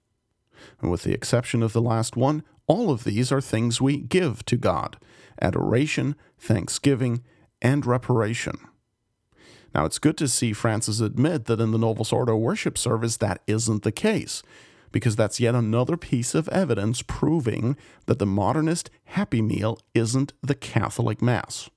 And 0.81 0.91
with 0.91 1.03
the 1.03 1.15
exception 1.15 1.63
of 1.63 1.73
the 1.73 1.81
last 1.81 2.17
one, 2.17 2.43
all 2.67 2.91
of 2.91 3.05
these 3.05 3.33
are 3.33 3.41
things 3.41 3.81
we 3.81 3.97
give 3.97 4.45
to 4.47 4.57
God 4.57 4.97
adoration, 5.43 6.15
thanksgiving, 6.39 7.23
and 7.61 7.85
reparation. 7.85 8.57
Now, 9.75 9.85
it's 9.85 9.99
good 9.99 10.17
to 10.19 10.29
see 10.29 10.53
Francis 10.53 11.01
admit 11.01 11.47
that 11.47 11.61
in 11.61 11.73
the 11.73 11.79
Novus 11.79 12.13
Ordo 12.13 12.37
worship 12.37 12.79
service 12.79 13.17
that 13.17 13.41
isn't 13.49 13.83
the 13.83 13.91
case, 13.91 14.43
because 14.95 15.17
that's 15.17 15.41
yet 15.41 15.57
another 15.57 15.97
piece 15.97 16.37
of 16.37 16.49
evidence 16.51 17.03
proving 17.03 17.77
that 18.07 18.21
the 18.21 18.25
modernist 18.25 18.91
Happy 19.07 19.43
Meal 19.43 19.77
isn't 19.93 20.33
the 20.41 20.55
Catholic 20.55 21.21
Mass. 21.21 21.69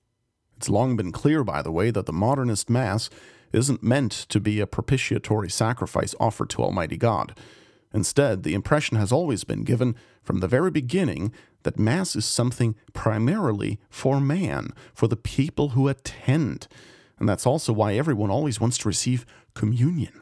It's 0.55 0.70
long 0.70 0.95
been 0.95 1.11
clear, 1.11 1.43
by 1.43 1.63
the 1.63 1.72
way, 1.72 1.89
that 1.89 2.05
the 2.05 2.13
modernist 2.13 2.70
Mass 2.70 3.09
isn't 3.51 3.82
meant 3.82 4.11
to 4.11 4.39
be 4.39 4.59
a 4.59 4.68
propitiatory 4.68 5.49
sacrifice 5.49 6.13
offered 6.20 6.51
to 6.51 6.61
Almighty 6.61 6.95
God. 6.95 7.36
Instead, 7.91 8.43
the 8.43 8.53
impression 8.53 8.97
has 8.97 9.11
always 9.11 9.43
been 9.43 9.63
given 9.63 9.95
from 10.22 10.39
the 10.39 10.47
very 10.47 10.70
beginning 10.70 11.34
that 11.63 11.80
Mass 11.80 12.15
is 12.15 12.24
something 12.24 12.76
primarily 12.93 13.80
for 13.89 14.20
man, 14.20 14.74
for 14.93 15.07
the 15.07 15.18
people 15.18 15.70
who 15.70 15.88
attend. 15.88 16.68
And 17.18 17.28
that's 17.28 17.47
also 17.47 17.74
why 17.74 17.95
everyone 17.95 18.30
always 18.30 18.61
wants 18.61 18.78
to 18.78 18.88
receive 18.88 19.26
communion. 19.55 20.22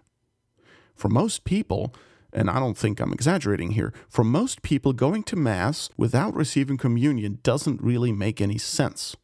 For 0.96 1.10
most 1.10 1.44
people, 1.44 1.94
and 2.36 2.50
I 2.50 2.60
don't 2.60 2.78
think 2.78 3.00
I'm 3.00 3.14
exaggerating 3.14 3.72
here, 3.72 3.94
for 4.10 4.26
most 4.26 4.62
people, 4.62 4.92
going 4.92 5.24
to 5.24 5.38
Mass 5.38 5.90
without 5.96 6.36
receiving 6.36 6.78
communion 6.78 7.40
doesn't 7.44 7.82
really 7.82 8.12
make 8.12 8.42
any 8.42 8.58
sense. 8.58 9.16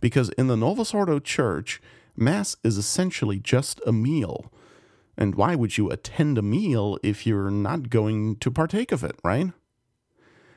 Because 0.00 0.28
in 0.30 0.46
the 0.46 0.56
Novus 0.56 0.94
Ordo 0.94 1.18
Church, 1.18 1.82
Mass 2.16 2.56
is 2.62 2.78
essentially 2.78 3.40
just 3.40 3.80
a 3.84 3.92
meal. 3.92 4.52
And 5.18 5.34
why 5.34 5.56
would 5.56 5.76
you 5.76 5.90
attend 5.90 6.38
a 6.38 6.42
meal 6.42 6.98
if 7.02 7.26
you're 7.26 7.50
not 7.50 7.90
going 7.90 8.36
to 8.36 8.50
partake 8.50 8.92
of 8.92 9.02
it, 9.02 9.18
right? 9.24 9.50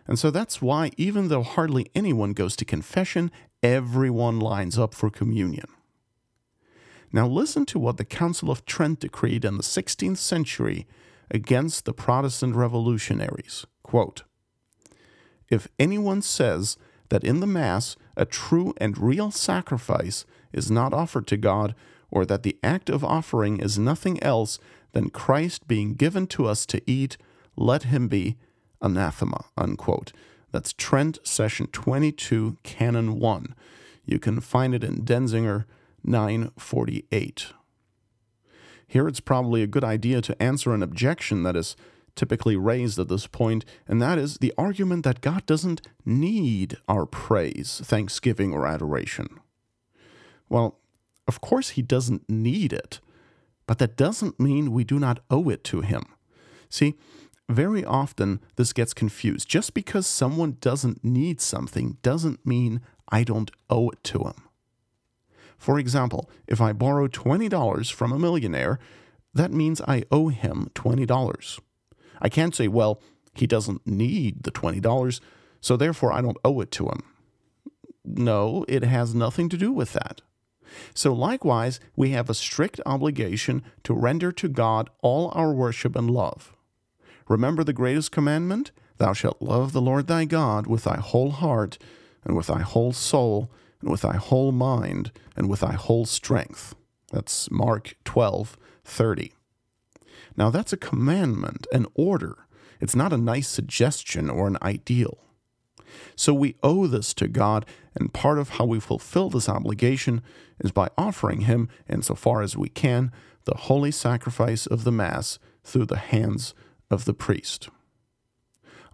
And 0.07 0.19
so 0.19 0.29
that's 0.29 0.61
why, 0.61 0.91
even 0.95 1.27
though 1.27 1.43
hardly 1.43 1.89
anyone 1.95 2.33
goes 2.33 2.55
to 2.57 2.65
confession, 2.65 3.31
everyone 3.63 4.39
lines 4.39 4.77
up 4.77 4.93
for 4.93 5.09
communion. 5.09 5.67
Now, 7.11 7.27
listen 7.27 7.65
to 7.67 7.79
what 7.79 7.97
the 7.97 8.05
Council 8.05 8.51
of 8.51 8.65
Trent 8.65 8.99
decreed 8.99 9.43
in 9.43 9.57
the 9.57 9.63
16th 9.63 10.17
century 10.17 10.85
against 11.31 11.85
the 11.85 11.93
Protestant 11.93 12.55
revolutionaries. 12.55 13.65
Quote, 13.83 14.23
if 15.49 15.67
anyone 15.79 16.21
says 16.21 16.77
that 17.09 17.23
in 17.23 17.39
the 17.39 17.47
Mass 17.47 17.95
a 18.15 18.25
true 18.25 18.73
and 18.77 18.97
real 18.97 19.31
sacrifice 19.31 20.25
is 20.51 20.69
not 20.69 20.93
offered 20.93 21.27
to 21.27 21.37
God, 21.37 21.73
or 22.11 22.25
that 22.25 22.43
the 22.43 22.57
act 22.63 22.89
of 22.89 23.03
offering 23.03 23.59
is 23.59 23.77
nothing 23.77 24.21
else 24.23 24.59
than 24.93 25.09
Christ 25.09 25.67
being 25.67 25.93
given 25.93 26.27
to 26.27 26.47
us 26.47 26.65
to 26.67 26.81
eat, 26.89 27.17
let 27.55 27.83
him 27.83 28.07
be 28.07 28.37
anathema. 28.81 29.45
Unquote. 29.57 30.11
That's 30.51 30.73
Trent, 30.73 31.19
session 31.23 31.67
22, 31.67 32.57
canon 32.63 33.19
1. 33.19 33.55
You 34.05 34.17
can 34.17 34.39
find 34.41 34.73
it 34.73 34.83
in 34.83 35.05
Denzinger 35.05 35.65
948. 36.03 37.53
Here 38.89 39.07
it's 39.07 39.21
probably 39.21 39.63
a 39.63 39.67
good 39.67 39.85
idea 39.85 40.19
to 40.21 40.41
answer 40.41 40.73
an 40.73 40.83
objection 40.83 41.43
that 41.43 41.55
is 41.55 41.77
typically 42.15 42.57
raised 42.57 42.99
at 42.99 43.07
this 43.07 43.27
point, 43.27 43.63
and 43.87 44.01
that 44.01 44.17
is 44.17 44.39
the 44.39 44.53
argument 44.57 45.05
that 45.05 45.21
God 45.21 45.45
doesn't 45.45 45.81
need 46.05 46.75
our 46.89 47.05
praise, 47.05 47.81
thanksgiving, 47.85 48.51
or 48.51 48.67
adoration. 48.67 49.27
Well, 50.49 50.79
of 51.27 51.39
course, 51.39 51.69
He 51.69 51.81
doesn't 51.81 52.29
need 52.29 52.73
it, 52.73 52.99
but 53.67 53.77
that 53.77 53.95
doesn't 53.95 54.39
mean 54.39 54.73
we 54.73 54.83
do 54.83 54.99
not 54.99 55.21
owe 55.29 55.47
it 55.49 55.63
to 55.65 55.79
Him. 55.81 56.03
See, 56.69 56.95
very 57.49 57.83
often 57.83 58.39
this 58.55 58.73
gets 58.73 58.93
confused. 58.93 59.49
Just 59.49 59.73
because 59.73 60.05
someone 60.05 60.57
doesn't 60.61 61.03
need 61.03 61.41
something 61.41 61.97
doesn't 62.01 62.45
mean 62.45 62.81
I 63.09 63.23
don't 63.23 63.51
owe 63.69 63.89
it 63.89 64.03
to 64.05 64.19
him. 64.19 64.48
For 65.59 65.77
example, 65.77 66.29
if 66.47 66.61
I 66.61 66.73
borrow 66.73 67.07
$20 67.07 67.91
from 67.91 68.11
a 68.11 68.17
millionaire, 68.17 68.79
that 69.33 69.51
means 69.51 69.81
I 69.81 70.05
owe 70.11 70.29
him 70.29 70.71
$20. 70.73 71.59
I 72.21 72.29
can't 72.29 72.55
say, 72.55 72.67
well, 72.67 73.01
he 73.33 73.45
doesn't 73.45 73.85
need 73.85 74.43
the 74.43 74.51
$20, 74.51 75.19
so 75.61 75.77
therefore 75.77 76.11
I 76.11 76.21
don't 76.21 76.37
owe 76.43 76.61
it 76.61 76.71
to 76.71 76.85
him. 76.87 77.03
No, 78.03 78.65
it 78.67 78.83
has 78.83 79.13
nothing 79.13 79.49
to 79.49 79.57
do 79.57 79.71
with 79.71 79.93
that. 79.93 80.21
So, 80.93 81.13
likewise, 81.13 81.79
we 81.95 82.11
have 82.11 82.29
a 82.29 82.33
strict 82.33 82.79
obligation 82.85 83.63
to 83.83 83.93
render 83.93 84.31
to 84.33 84.47
God 84.47 84.89
all 85.01 85.31
our 85.33 85.51
worship 85.51 85.95
and 85.95 86.09
love. 86.09 86.55
Remember 87.27 87.63
the 87.63 87.73
greatest 87.73 88.11
commandment? 88.11 88.71
Thou 88.97 89.13
shalt 89.13 89.41
love 89.41 89.71
the 89.71 89.81
Lord 89.81 90.07
thy 90.07 90.25
God 90.25 90.67
with 90.67 90.83
thy 90.83 90.97
whole 90.97 91.31
heart, 91.31 91.77
and 92.23 92.35
with 92.35 92.47
thy 92.47 92.61
whole 92.61 92.91
soul, 92.91 93.51
and 93.81 93.89
with 93.89 94.01
thy 94.01 94.17
whole 94.17 94.51
mind, 94.51 95.11
and 95.35 95.49
with 95.49 95.61
thy 95.61 95.73
whole 95.73 96.05
strength. 96.05 96.75
That's 97.11 97.49
Mark 97.49 97.95
12, 98.05 98.57
30. 98.83 99.33
Now, 100.35 100.49
that's 100.49 100.73
a 100.73 100.77
commandment, 100.77 101.67
an 101.71 101.85
order. 101.95 102.47
It's 102.79 102.95
not 102.95 103.13
a 103.13 103.17
nice 103.17 103.47
suggestion 103.47 104.29
or 104.29 104.47
an 104.47 104.57
ideal. 104.61 105.17
So 106.15 106.33
we 106.33 106.55
owe 106.61 106.87
this 106.87 107.13
to 107.15 107.27
God, 107.27 107.65
and 107.95 108.13
part 108.13 108.39
of 108.39 108.49
how 108.49 108.65
we 108.65 108.79
fulfill 108.79 109.29
this 109.29 109.49
obligation 109.49 110.21
is 110.59 110.71
by 110.71 110.89
offering 110.97 111.41
Him, 111.41 111.67
insofar 111.89 112.41
as 112.41 112.55
we 112.55 112.69
can, 112.69 113.11
the 113.45 113.57
holy 113.57 113.91
sacrifice 113.91 114.65
of 114.67 114.83
the 114.83 114.91
Mass 114.91 115.39
through 115.63 115.85
the 115.85 115.97
hands 115.97 116.53
of 116.91 117.05
the 117.05 117.13
priest. 117.13 117.69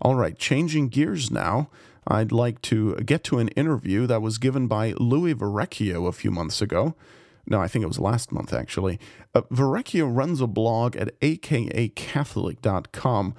All 0.02 0.16
right, 0.16 0.38
changing 0.38 0.90
gears 0.90 1.32
now, 1.32 1.70
I'd 2.08 2.32
like 2.32 2.62
to 2.64 2.96
get 2.98 3.24
to 3.26 3.38
an 3.40 3.50
interview 3.50 4.08
that 4.08 4.22
was 4.22 4.38
given 4.38 4.68
by 4.68 4.94
Louis 4.94 5.34
Verrecchio 5.34 6.08
a 6.08 6.12
few 6.12 6.32
months 6.32 6.62
ago. 6.62 6.96
No, 7.48 7.62
I 7.62 7.68
think 7.68 7.84
it 7.84 7.88
was 7.88 8.00
last 8.00 8.32
month, 8.32 8.54
actually. 8.54 9.00
Uh, 9.34 9.42
Verrecchio 9.52 10.08
runs 10.14 10.42
a 10.42 10.48
blog 10.48 10.96
at 10.96 11.20
akacatholic.com 11.20 13.36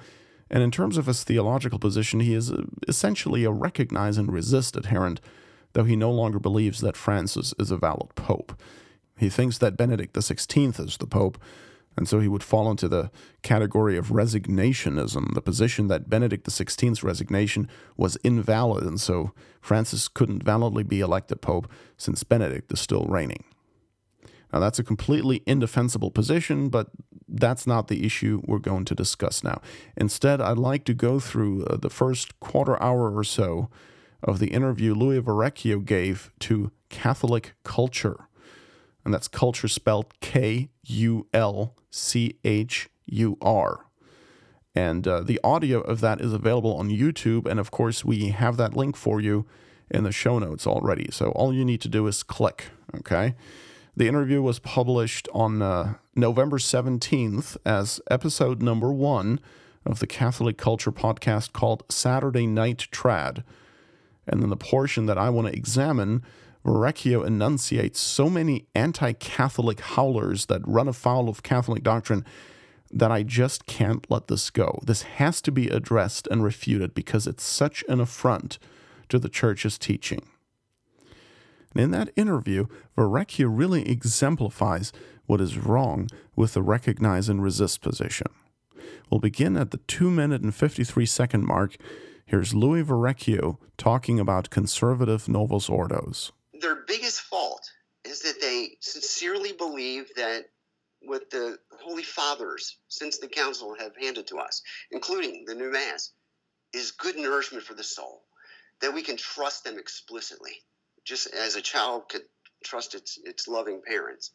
and 0.49 0.63
in 0.63 0.71
terms 0.71 0.97
of 0.97 1.07
his 1.07 1.23
theological 1.23 1.79
position, 1.79 2.21
he 2.21 2.33
is 2.33 2.51
essentially 2.87 3.43
a 3.43 3.51
recognize 3.51 4.17
and 4.17 4.31
resist 4.31 4.75
adherent, 4.75 5.19
though 5.73 5.83
he 5.83 5.95
no 5.95 6.11
longer 6.11 6.39
believes 6.39 6.79
that 6.81 6.97
Francis 6.97 7.53
is 7.59 7.71
a 7.71 7.77
valid 7.77 8.15
pope. 8.15 8.59
He 9.17 9.29
thinks 9.29 9.57
that 9.57 9.77
Benedict 9.77 10.15
XVI 10.15 10.85
is 10.85 10.97
the 10.97 11.07
pope, 11.07 11.37
and 11.97 12.07
so 12.07 12.19
he 12.19 12.27
would 12.27 12.43
fall 12.43 12.69
into 12.69 12.87
the 12.87 13.09
category 13.41 13.97
of 13.97 14.09
resignationism, 14.09 15.33
the 15.33 15.41
position 15.41 15.87
that 15.87 16.09
Benedict 16.09 16.47
XVI's 16.47 17.03
resignation 17.03 17.67
was 17.97 18.17
invalid, 18.17 18.83
and 18.83 19.01
so 19.01 19.31
Francis 19.59 20.07
couldn't 20.07 20.43
validly 20.43 20.83
be 20.83 20.99
elected 20.99 21.41
pope 21.41 21.69
since 21.97 22.23
Benedict 22.23 22.71
is 22.71 22.79
still 22.79 23.05
reigning. 23.05 23.43
Now, 24.53 24.59
that's 24.59 24.79
a 24.79 24.83
completely 24.83 25.41
indefensible 25.45 26.11
position, 26.11 26.69
but 26.69 26.87
that's 27.27 27.67
not 27.67 27.87
the 27.87 28.05
issue 28.05 28.41
we're 28.45 28.59
going 28.59 28.85
to 28.85 28.95
discuss 28.95 29.43
now. 29.43 29.61
Instead, 29.97 30.39
I'd 30.39 30.57
like 30.57 30.85
to 30.85 30.93
go 30.93 31.19
through 31.19 31.65
uh, 31.65 31.77
the 31.77 31.89
first 31.89 32.39
quarter 32.39 32.81
hour 32.81 33.13
or 33.13 33.23
so 33.23 33.69
of 34.23 34.39
the 34.39 34.47
interview 34.47 34.93
Louis 34.93 35.21
Verrecchio 35.21 35.83
gave 35.83 36.31
to 36.39 36.71
Catholic 36.89 37.53
Kulchur. 37.65 38.27
And 39.07 39.13
that's 39.13 39.29
culture 39.29 39.69
spelled 39.69 40.19
K 40.19 40.67
U 40.83 41.27
L 41.33 41.73
C 41.89 42.35
H 42.43 42.89
U 43.05 43.37
R. 43.41 43.85
And 44.75 45.07
uh, 45.07 45.21
the 45.21 45.39
audio 45.45 45.79
of 45.79 46.01
that 46.01 46.19
is 46.19 46.33
available 46.33 46.75
on 46.75 46.89
YouTube. 46.89 47.45
And 47.45 47.57
of 47.57 47.71
course, 47.71 48.03
we 48.03 48.31
have 48.31 48.57
that 48.57 48.75
link 48.75 48.97
for 48.97 49.21
you 49.21 49.45
in 49.89 50.03
the 50.03 50.11
show 50.11 50.39
notes 50.39 50.67
already. 50.67 51.07
So 51.11 51.29
all 51.29 51.53
you 51.53 51.63
need 51.63 51.79
to 51.83 51.87
do 51.87 52.05
is 52.07 52.21
click, 52.21 52.65
okay? 52.95 53.35
The 53.95 54.09
interview 54.09 54.41
was 54.41 54.59
published 54.59 55.29
on 55.33 55.61
uh, 55.61 55.93
November 56.13 56.57
17th 56.57 57.55
as 57.65 58.01
episode 58.11 58.61
number 58.61 58.91
one 58.91 59.39
of 59.85 59.99
the 59.99 60.07
Catholic 60.07 60.57
Kulchur 60.57 60.93
podcast 60.93 61.53
called 61.53 61.83
Saturday 61.87 62.45
Night 62.45 62.89
Trad. 62.91 63.45
And 64.27 64.41
then 64.41 64.49
the 64.49 64.57
portion 64.57 65.05
that 65.05 65.17
I 65.17 65.29
want 65.29 65.47
to 65.47 65.53
examine, 65.53 66.23
Verrecchio 66.67 67.25
enunciates 67.25 67.97
so 67.97 68.29
many 68.29 68.67
anti 68.75 69.13
Catholic 69.13 69.79
howlers 69.79 70.47
that 70.47 70.67
run 70.67 70.89
afoul 70.89 71.29
of 71.29 71.41
Catholic 71.41 71.81
doctrine 71.81 72.25
that 72.91 73.09
I 73.09 73.23
just 73.23 73.65
can't 73.65 74.05
let 74.09 74.27
this 74.27 74.49
go. 74.49 74.81
This 74.83 75.03
has 75.03 75.41
to 75.43 75.51
be 75.51 75.69
addressed 75.69 76.27
and 76.27 76.43
refuted 76.43 76.93
because 76.93 77.25
it's 77.25 77.43
such 77.43 77.85
an 77.87 78.01
affront 78.01 78.59
to 79.07 79.17
the 79.17 79.29
church's 79.29 79.77
teaching. 79.77 80.27
And 81.73 81.81
in 81.81 81.91
that 81.91 82.11
interview, 82.17 82.65
Verrecchio 82.97 83.47
really 83.49 83.89
exemplifies 83.89 84.91
what 85.25 85.39
is 85.39 85.57
wrong 85.57 86.09
with 86.35 86.53
the 86.53 86.61
recognize 86.61 87.29
and 87.29 87.41
resist 87.41 87.81
position. 87.81 88.27
We'll 89.09 89.21
begin 89.21 89.55
at 89.55 89.71
the 89.71 89.77
2 89.77 90.11
minute 90.11 90.41
and 90.41 90.53
53 90.53 91.05
second 91.05 91.45
mark. 91.45 91.77
Here's 92.25 92.53
Louis 92.53 92.83
Verrecchio 92.83 93.57
talking 93.77 94.19
about 94.19 94.49
conservative 94.49 95.29
Novus 95.29 95.69
Ordos. 95.69 96.31
Their 96.61 96.83
biggest 96.87 97.21
fault 97.21 97.69
is 98.03 98.21
that 98.21 98.41
they 98.41 98.77
sincerely 98.79 99.51
believe 99.51 100.09
that 100.15 100.45
what 101.01 101.29
the 101.29 101.57
Holy 101.81 102.03
Fathers 102.03 102.77
since 102.87 103.19
the 103.19 103.27
Council 103.27 103.75
have 103.79 103.95
handed 103.99 104.27
to 104.27 104.37
us, 104.37 104.61
including 104.91 105.45
the 105.45 105.55
new 105.55 105.71
Mass, 105.71 106.11
is 106.73 106.91
good 106.91 107.17
nourishment 107.17 107.63
for 107.63 107.73
the 107.73 107.83
soul, 107.83 108.23
that 108.81 108.93
we 108.93 109.01
can 109.01 109.17
trust 109.17 109.63
them 109.63 109.77
explicitly, 109.77 110.53
just 111.03 111.27
as 111.33 111.55
a 111.55 111.61
child 111.61 112.09
could 112.09 112.23
trust 112.63 112.95
its, 112.95 113.19
its 113.23 113.47
loving 113.47 113.81
parents. 113.85 114.31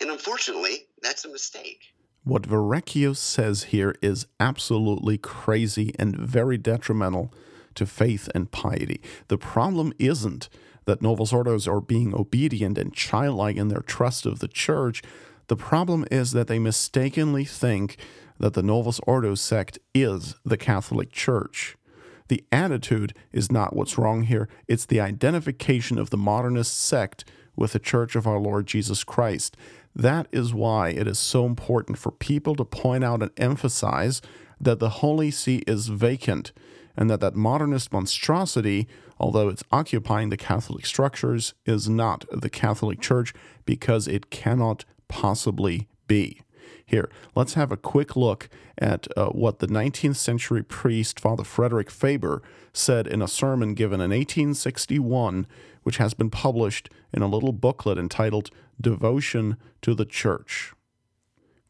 And 0.00 0.10
unfortunately, 0.10 0.86
that's 1.02 1.24
a 1.24 1.28
mistake. 1.28 1.80
What 2.24 2.42
Verrecchio 2.42 3.14
says 3.14 3.64
here 3.64 3.94
is 4.02 4.26
absolutely 4.40 5.18
crazy 5.18 5.94
and 5.98 6.16
very 6.16 6.58
detrimental 6.58 7.32
to 7.74 7.86
faith 7.86 8.28
and 8.34 8.50
piety. 8.50 9.00
The 9.28 9.38
problem 9.38 9.92
isn't 9.98 10.48
that 10.86 11.02
Novus 11.02 11.32
Ordos 11.32 11.68
are 11.68 11.80
being 11.80 12.14
obedient 12.14 12.78
and 12.78 12.94
childlike 12.94 13.56
in 13.56 13.68
their 13.68 13.82
trust 13.82 14.24
of 14.24 14.38
the 14.38 14.48
church. 14.48 15.02
The 15.48 15.56
problem 15.56 16.06
is 16.10 16.32
that 16.32 16.48
they 16.48 16.58
mistakenly 16.58 17.44
think 17.44 17.96
that 18.38 18.54
the 18.54 18.62
Novus 18.62 19.00
Ordo 19.06 19.34
sect 19.34 19.78
is 19.94 20.34
the 20.44 20.56
Catholic 20.56 21.12
Church. 21.12 21.76
The 22.28 22.44
attitude 22.50 23.14
is 23.32 23.52
not 23.52 23.76
what's 23.76 23.98
wrong 23.98 24.22
here, 24.22 24.48
it's 24.66 24.86
the 24.86 25.00
identification 25.00 25.98
of 25.98 26.10
the 26.10 26.16
modernist 26.16 26.78
sect 26.78 27.24
with 27.54 27.72
the 27.72 27.78
Church 27.78 28.16
of 28.16 28.26
our 28.26 28.38
Lord 28.38 28.66
Jesus 28.66 29.04
Christ. 29.04 29.56
That 29.94 30.26
is 30.30 30.52
why 30.52 30.90
it 30.90 31.06
is 31.06 31.18
so 31.18 31.46
important 31.46 31.98
for 31.98 32.10
people 32.10 32.54
to 32.56 32.64
point 32.64 33.04
out 33.04 33.22
and 33.22 33.30
emphasize 33.36 34.20
that 34.60 34.78
the 34.78 34.90
Holy 34.90 35.30
See 35.30 35.62
is 35.66 35.88
vacant 35.88 36.52
and 36.96 37.08
that 37.08 37.20
that 37.20 37.34
modernist 37.34 37.92
monstrosity, 37.92 38.88
although 39.18 39.48
it's 39.48 39.64
occupying 39.70 40.30
the 40.30 40.36
Catholic 40.36 40.86
structures, 40.86 41.54
is 41.64 41.88
not 41.88 42.24
the 42.30 42.50
Catholic 42.50 43.00
Church 43.00 43.32
because 43.64 44.06
it 44.06 44.30
cannot 44.30 44.84
possibly 45.08 45.88
be. 46.06 46.42
Here, 46.84 47.10
let's 47.34 47.54
have 47.54 47.72
a 47.72 47.76
quick 47.76 48.14
look 48.14 48.48
at 48.78 49.08
uh, 49.16 49.30
what 49.30 49.58
the 49.58 49.66
19th 49.66 50.16
century 50.16 50.62
priest, 50.62 51.18
Father 51.18 51.42
Frederick 51.42 51.90
Faber, 51.90 52.42
said 52.72 53.06
in 53.06 53.22
a 53.22 53.28
sermon 53.28 53.74
given 53.74 54.00
in 54.00 54.10
1861, 54.10 55.46
which 55.82 55.96
has 55.96 56.14
been 56.14 56.30
published 56.30 56.88
in 57.12 57.22
a 57.22 57.26
little 57.26 57.52
booklet 57.52 57.98
entitled 57.98 58.50
Devotion 58.80 59.56
to 59.82 59.94
the 59.94 60.04
Church. 60.04 60.74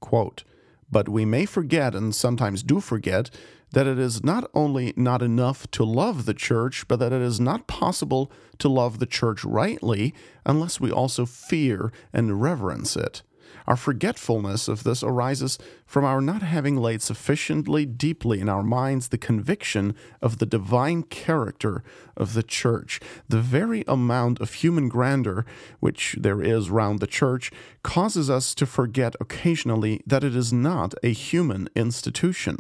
Quote, 0.01 0.45
but 0.91 1.09
we 1.09 1.25
may 1.25 1.47
forget, 1.47 1.95
and 1.95 2.15
sometimes 2.15 2.63
do 2.63 2.81
forget, 2.81 3.31
that 3.73 3.87
it 3.87 3.99
is 3.99 4.23
not 4.23 4.49
only 4.55 4.93
not 4.97 5.23
enough 5.23 5.69
to 5.73 5.85
love 5.85 6.25
the 6.25 6.35
church, 6.35 6.87
but 6.87 6.99
that 7.01 7.13
it 7.13 7.23
is 7.23 7.41
not 7.41 7.67
possible 7.67 8.31
to 8.59 8.69
love 8.69 8.99
the 8.99 9.07
church 9.07 9.45
rightly 9.45 10.15
unless 10.45 10.81
we 10.81 10.91
also 10.91 11.27
fear 11.27 11.93
and 12.13 12.41
reverence 12.41 12.97
it. 12.97 13.23
Our 13.67 13.77
forgetfulness 13.77 14.69
of 14.69 14.85
this 14.85 15.03
arises 15.03 15.59
from 15.85 16.05
our 16.05 16.21
not 16.21 16.43
having 16.43 16.77
laid 16.77 17.03
sufficiently 17.03 17.85
deeply 17.85 18.41
in 18.41 18.49
our 18.49 18.63
minds 18.63 19.09
the 19.09 19.19
conviction 19.19 19.95
of 20.23 20.39
the 20.39 20.47
divine 20.47 21.03
character 21.03 21.83
of 22.17 22.35
the 22.35 22.43
church. 22.43 23.01
The 23.29 23.41
very 23.41 23.85
amount 23.89 24.41
of 24.41 24.55
human 24.55 24.89
grandeur 24.89 25.45
which 25.81 26.17
there 26.19 26.43
is 26.43 26.71
round 26.71 27.01
the 27.01 27.07
church 27.07 27.51
causes 27.83 28.31
us 28.31 28.55
to 28.55 28.67
forget 28.67 29.17
occasionally 29.21 30.01
that 30.07 30.25
it 30.25 30.37
is 30.37 30.53
not 30.53 30.95
a 31.03 31.13
human 31.13 31.69
institution. 31.75 32.59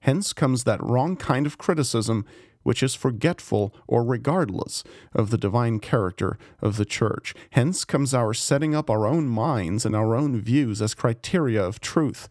Hence 0.00 0.32
comes 0.32 0.64
that 0.64 0.82
wrong 0.82 1.16
kind 1.16 1.46
of 1.46 1.58
criticism 1.58 2.24
which 2.62 2.82
is 2.82 2.94
forgetful 2.94 3.74
or 3.86 4.04
regardless 4.04 4.84
of 5.14 5.30
the 5.30 5.38
divine 5.38 5.78
character 5.78 6.38
of 6.60 6.76
the 6.76 6.84
church. 6.84 7.34
Hence 7.50 7.84
comes 7.84 8.12
our 8.12 8.34
setting 8.34 8.74
up 8.74 8.90
our 8.90 9.06
own 9.06 9.26
minds 9.26 9.86
and 9.86 9.96
our 9.96 10.14
own 10.14 10.40
views 10.40 10.82
as 10.82 10.94
criteria 10.94 11.62
of 11.62 11.80
truth, 11.80 12.28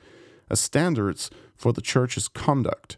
as 0.50 0.60
standards 0.60 1.30
for 1.56 1.74
the 1.74 1.82
church's 1.82 2.28
conduct. 2.28 2.98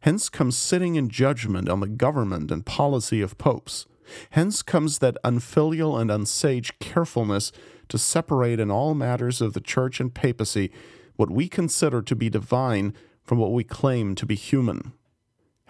Hence 0.00 0.28
comes 0.28 0.56
sitting 0.56 0.94
in 0.94 1.08
judgment 1.08 1.68
on 1.68 1.80
the 1.80 1.88
government 1.88 2.50
and 2.50 2.64
policy 2.64 3.20
of 3.20 3.38
popes. 3.38 3.86
Hence 4.30 4.62
comes 4.62 4.98
that 4.98 5.16
unfilial 5.24 5.96
and 5.96 6.10
unsage 6.10 6.72
carefulness 6.78 7.52
to 7.88 7.98
separate 7.98 8.60
in 8.60 8.70
all 8.70 8.94
matters 8.94 9.40
of 9.40 9.52
the 9.52 9.60
church 9.60 10.00
and 10.00 10.14
papacy 10.14 10.70
what 11.16 11.30
we 11.30 11.48
consider 11.48 12.02
to 12.02 12.16
be 12.16 12.30
divine 12.30 12.94
from 13.22 13.38
what 13.38 13.52
we 13.52 13.64
claim 13.64 14.14
to 14.14 14.26
be 14.26 14.34
human. 14.34 14.92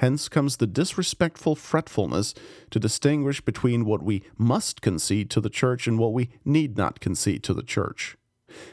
Hence 0.03 0.29
comes 0.29 0.57
the 0.57 0.67
disrespectful 0.67 1.55
fretfulness 1.55 2.35
to 2.71 2.81
distinguish 2.81 3.41
between 3.41 3.85
what 3.85 4.03
we 4.03 4.25
must 4.37 4.83
concede 4.83 5.31
to 5.31 5.41
the 5.41 5.49
church 5.49 5.87
and 5.87 5.97
what 5.97 6.13
we 6.13 6.29
need 6.45 6.77
not 6.77 6.99
concede 6.99 7.45
to 7.45 7.55
the 7.55 7.63
church. 7.63 8.17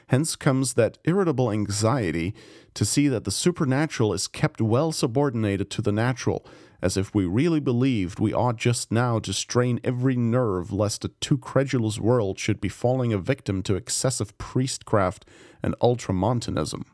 Hence 0.08 0.36
comes 0.36 0.74
that 0.74 0.98
irritable 1.06 1.52
anxiety 1.52 2.34
to 2.74 2.84
see 2.84 3.08
that 3.10 3.26
the 3.26 3.32
supernatural 3.32 4.12
is 4.12 4.28
kept 4.28 4.60
well 4.60 4.92
subordinated 4.92 5.70
to 5.70 5.84
the 5.84 5.92
natural, 5.92 6.44
as 6.82 6.98
if 6.98 7.14
we 7.14 7.28
really 7.28 7.60
believed 7.60 8.20
we 8.20 8.34
ought 8.34 8.58
just 8.58 8.92
now 8.92 9.20
to 9.20 9.32
strain 9.32 9.80
every 9.84 10.16
nerve 10.16 10.74
lest 10.74 11.06
a 11.06 11.10
too 11.22 11.38
credulous 11.38 12.00
world 12.00 12.40
should 12.40 12.60
be 12.60 12.70
falling 12.70 13.14
a 13.14 13.20
victim 13.20 13.62
to 13.62 13.76
excessive 13.76 14.36
priestcraft 14.40 15.28
and 15.62 15.76
ultramontanism. 15.80 16.86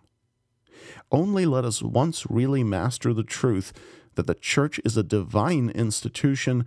Only 1.10 1.46
let 1.46 1.64
us 1.64 1.82
once 1.82 2.26
really 2.30 2.64
master 2.64 3.14
the 3.14 3.24
truth 3.24 3.72
that 4.16 4.28
the 4.28 4.36
church 4.36 4.80
is 4.84 4.98
a 4.98 5.04
divine 5.04 5.70
institution, 5.70 6.66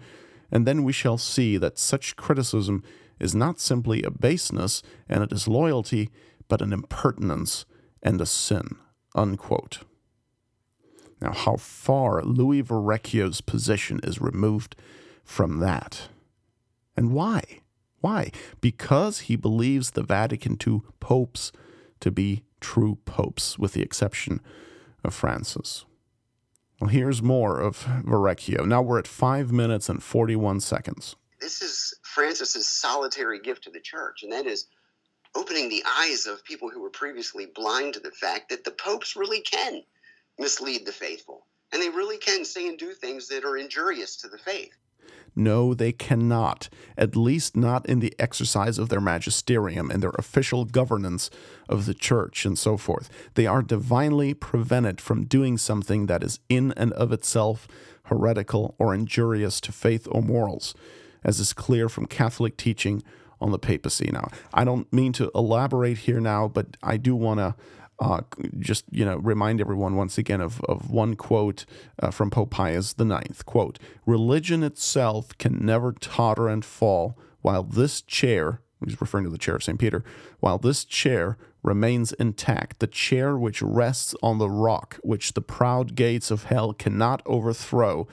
and 0.50 0.66
then 0.66 0.84
we 0.84 0.92
shall 0.92 1.18
see 1.18 1.56
that 1.56 1.78
such 1.78 2.16
criticism 2.16 2.82
is 3.18 3.34
not 3.34 3.60
simply 3.60 4.02
a 4.02 4.10
baseness 4.10 4.82
and 5.08 5.22
a 5.22 5.26
disloyalty, 5.26 6.10
but 6.48 6.62
an 6.62 6.72
impertinence 6.72 7.64
and 8.02 8.20
a 8.20 8.26
sin. 8.26 8.76
Unquote. 9.14 9.80
Now, 11.20 11.32
how 11.32 11.56
far 11.56 12.22
Louis 12.22 12.62
Verrecchio's 12.62 13.40
position 13.40 14.00
is 14.04 14.20
removed 14.20 14.76
from 15.28 15.58
that. 15.58 16.08
And 16.96 17.12
why? 17.12 17.60
Why? 18.00 18.32
Because 18.60 19.20
he 19.20 19.36
believes 19.36 19.90
the 19.90 20.02
Vatican 20.02 20.56
II 20.66 20.80
popes 21.00 21.52
to 22.00 22.10
be 22.10 22.44
true 22.60 22.98
popes, 23.04 23.58
with 23.58 23.74
the 23.74 23.82
exception 23.82 24.40
of 25.04 25.14
Francis. 25.14 25.84
Well, 26.80 26.90
here's 26.90 27.22
more 27.22 27.60
of 27.60 27.84
Verrecchio. 28.04 28.64
Now 28.64 28.82
we're 28.82 29.00
at 29.00 29.08
five 29.08 29.50
minutes 29.50 29.88
and 29.88 30.02
41 30.02 30.60
seconds. 30.60 31.16
This 31.40 31.60
is 31.60 31.94
Francis's 32.02 32.68
solitary 32.68 33.40
gift 33.40 33.64
to 33.64 33.70
the 33.70 33.80
church, 33.80 34.22
and 34.22 34.32
that 34.32 34.46
is 34.46 34.66
opening 35.34 35.68
the 35.68 35.82
eyes 35.86 36.26
of 36.26 36.44
people 36.44 36.70
who 36.70 36.80
were 36.80 36.90
previously 36.90 37.46
blind 37.46 37.94
to 37.94 38.00
the 38.00 38.12
fact 38.12 38.48
that 38.50 38.64
the 38.64 38.70
popes 38.70 39.16
really 39.16 39.40
can 39.40 39.82
mislead 40.38 40.86
the 40.86 40.92
faithful, 40.92 41.46
and 41.72 41.82
they 41.82 41.88
really 41.88 42.16
can 42.16 42.44
say 42.44 42.68
and 42.68 42.78
do 42.78 42.92
things 42.92 43.28
that 43.28 43.44
are 43.44 43.56
injurious 43.56 44.16
to 44.16 44.28
the 44.28 44.38
faith. 44.38 44.76
No, 45.34 45.72
they 45.72 45.92
cannot, 45.92 46.68
at 46.96 47.14
least 47.14 47.56
not 47.56 47.86
in 47.86 48.00
the 48.00 48.14
exercise 48.18 48.76
of 48.76 48.88
their 48.88 49.00
magisterium 49.00 49.90
and 49.90 50.02
their 50.02 50.14
official 50.18 50.64
governance 50.64 51.30
of 51.68 51.86
the 51.86 51.94
church 51.94 52.44
and 52.44 52.58
so 52.58 52.76
forth. 52.76 53.08
They 53.34 53.46
are 53.46 53.62
divinely 53.62 54.34
prevented 54.34 55.00
from 55.00 55.26
doing 55.26 55.56
something 55.56 56.06
that 56.06 56.24
is 56.24 56.40
in 56.48 56.72
and 56.72 56.92
of 56.94 57.12
itself 57.12 57.68
heretical 58.04 58.74
or 58.78 58.94
injurious 58.94 59.60
to 59.60 59.72
faith 59.72 60.08
or 60.10 60.22
morals, 60.22 60.74
as 61.22 61.38
is 61.38 61.52
clear 61.52 61.88
from 61.88 62.06
Catholic 62.06 62.56
teaching 62.56 63.02
on 63.40 63.52
the 63.52 63.58
papacy. 63.58 64.10
Now, 64.12 64.28
I 64.52 64.64
don't 64.64 64.92
mean 64.92 65.12
to 65.14 65.30
elaborate 65.34 65.98
here 65.98 66.20
now, 66.20 66.48
but 66.48 66.76
I 66.82 66.96
do 66.96 67.14
want 67.14 67.38
to 67.38 67.54
uh, 68.00 68.20
just 68.58 68.84
you 68.90 69.04
know 69.04 69.16
remind 69.16 69.60
everyone 69.60 69.96
once 69.96 70.18
again 70.18 70.40
of, 70.40 70.60
of 70.62 70.90
one 70.90 71.16
quote 71.16 71.64
uh, 72.00 72.10
from 72.10 72.30
Pope 72.30 72.50
Pius 72.50 72.94
IX. 72.98 73.42
Quote, 73.42 73.78
religion 74.06 74.62
itself 74.62 75.36
can 75.38 75.64
never 75.64 75.92
totter 75.92 76.48
and 76.48 76.64
fall 76.64 77.18
while 77.42 77.62
this 77.62 78.02
chair, 78.02 78.60
he's 78.84 79.00
referring 79.00 79.24
to 79.24 79.30
the 79.30 79.38
chair 79.38 79.56
of 79.56 79.64
St. 79.64 79.78
Peter, 79.78 80.04
while 80.40 80.58
this 80.58 80.84
chair 80.84 81.38
remains 81.62 82.12
intact, 82.14 82.78
the 82.78 82.86
chair 82.86 83.36
which 83.36 83.62
rests 83.62 84.14
on 84.22 84.38
the 84.38 84.50
rock 84.50 84.98
which 85.02 85.32
the 85.32 85.40
proud 85.40 85.94
gates 85.94 86.30
of 86.30 86.44
hell 86.44 86.72
cannot 86.72 87.22
overthrow, 87.26 88.06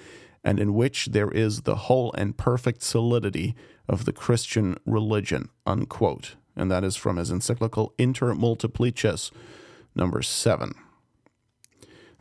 and 0.43 0.59
in 0.59 0.73
which 0.73 1.07
there 1.07 1.31
is 1.31 1.61
the 1.61 1.75
whole 1.75 2.13
and 2.13 2.37
perfect 2.37 2.83
solidity 2.83 3.55
of 3.87 4.05
the 4.05 4.13
Christian 4.13 4.77
religion. 4.85 5.49
Unquote. 5.65 6.35
And 6.55 6.71
that 6.71 6.83
is 6.83 6.95
from 6.95 7.17
his 7.17 7.31
encyclical 7.31 7.93
Inter 7.97 8.33
Multiplices, 8.33 9.31
number 9.95 10.21
seven. 10.21 10.73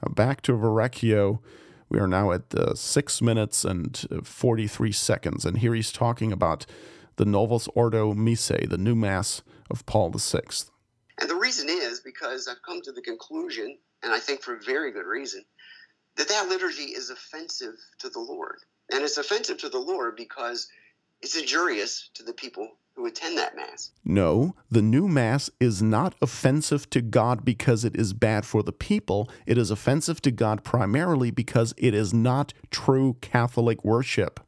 Now 0.03 0.13
back 0.15 0.41
to 0.43 0.53
Verrecchio. 0.53 1.41
We 1.89 1.99
are 1.99 2.09
now 2.09 2.33
at 2.33 2.55
uh, 2.55 2.75
six 2.75 3.21
minutes 3.21 3.65
and 3.65 4.05
uh, 4.11 4.23
43 4.23 4.91
seconds, 4.93 5.45
and 5.45 5.59
here 5.59 5.75
he's 5.75 5.93
talking 5.93 6.33
about 6.33 6.67
the 7.17 7.25
Novus 7.25 7.69
Ordo 7.75 8.15
Missae, 8.15 8.69
the 8.69 8.79
new 8.79 8.95
Mass 8.95 9.43
of 9.71 9.87
Paul 9.87 10.11
VI. 10.11 10.41
And 11.21 11.31
the 11.31 11.37
reason 11.37 11.69
is 11.69 12.01
because 12.01 12.49
I've 12.49 12.63
come 12.63 12.81
to 12.83 12.93
the 12.93 13.03
conclusion, 13.03 13.79
and 14.03 14.13
I 14.13 14.19
think 14.19 14.43
for 14.43 14.57
very 14.57 14.91
good 14.91 15.07
reason, 15.07 15.45
that 16.17 16.29
that 16.29 16.49
liturgy 16.49 16.85
is 16.85 17.11
offensive 17.11 17.75
to 18.01 18.09
the 18.09 18.21
Lord. 18.21 18.57
And 18.93 19.03
it's 19.03 19.17
offensive 19.17 19.59
to 19.59 19.69
the 19.69 19.79
Lord 19.79 20.17
because 20.17 20.69
it's 21.23 21.37
injurious 21.37 22.11
to 22.15 22.23
the 22.23 22.33
people 22.33 22.69
who 22.95 23.07
attend 23.07 23.37
that 23.37 23.57
Mass. 23.57 23.91
No, 24.05 24.55
the 24.71 24.83
new 24.83 25.09
Mass 25.09 25.51
is 25.61 25.83
not 25.83 26.15
offensive 26.23 26.89
to 26.91 27.01
God 27.01 27.45
because 27.45 27.85
it 27.85 27.97
is 27.97 28.13
bad 28.13 28.47
for 28.47 28.63
the 28.63 28.73
people. 28.73 29.29
It 29.47 29.59
is 29.59 29.71
offensive 29.71 30.21
to 30.23 30.31
God 30.31 30.65
primarily 30.65 31.31
because 31.31 31.75
it 31.77 31.95
is 31.95 32.15
not 32.15 32.55
true 32.71 33.17
Catholic 33.21 33.85
worship. 33.85 34.41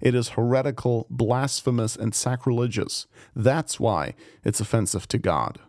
It 0.00 0.14
is 0.14 0.30
heretical, 0.30 1.06
blasphemous, 1.08 1.94
and 1.94 2.14
sacrilegious. 2.14 3.06
That's 3.34 3.78
why 3.78 4.14
it's 4.44 4.60
offensive 4.60 5.06
to 5.08 5.18
God. 5.18 5.60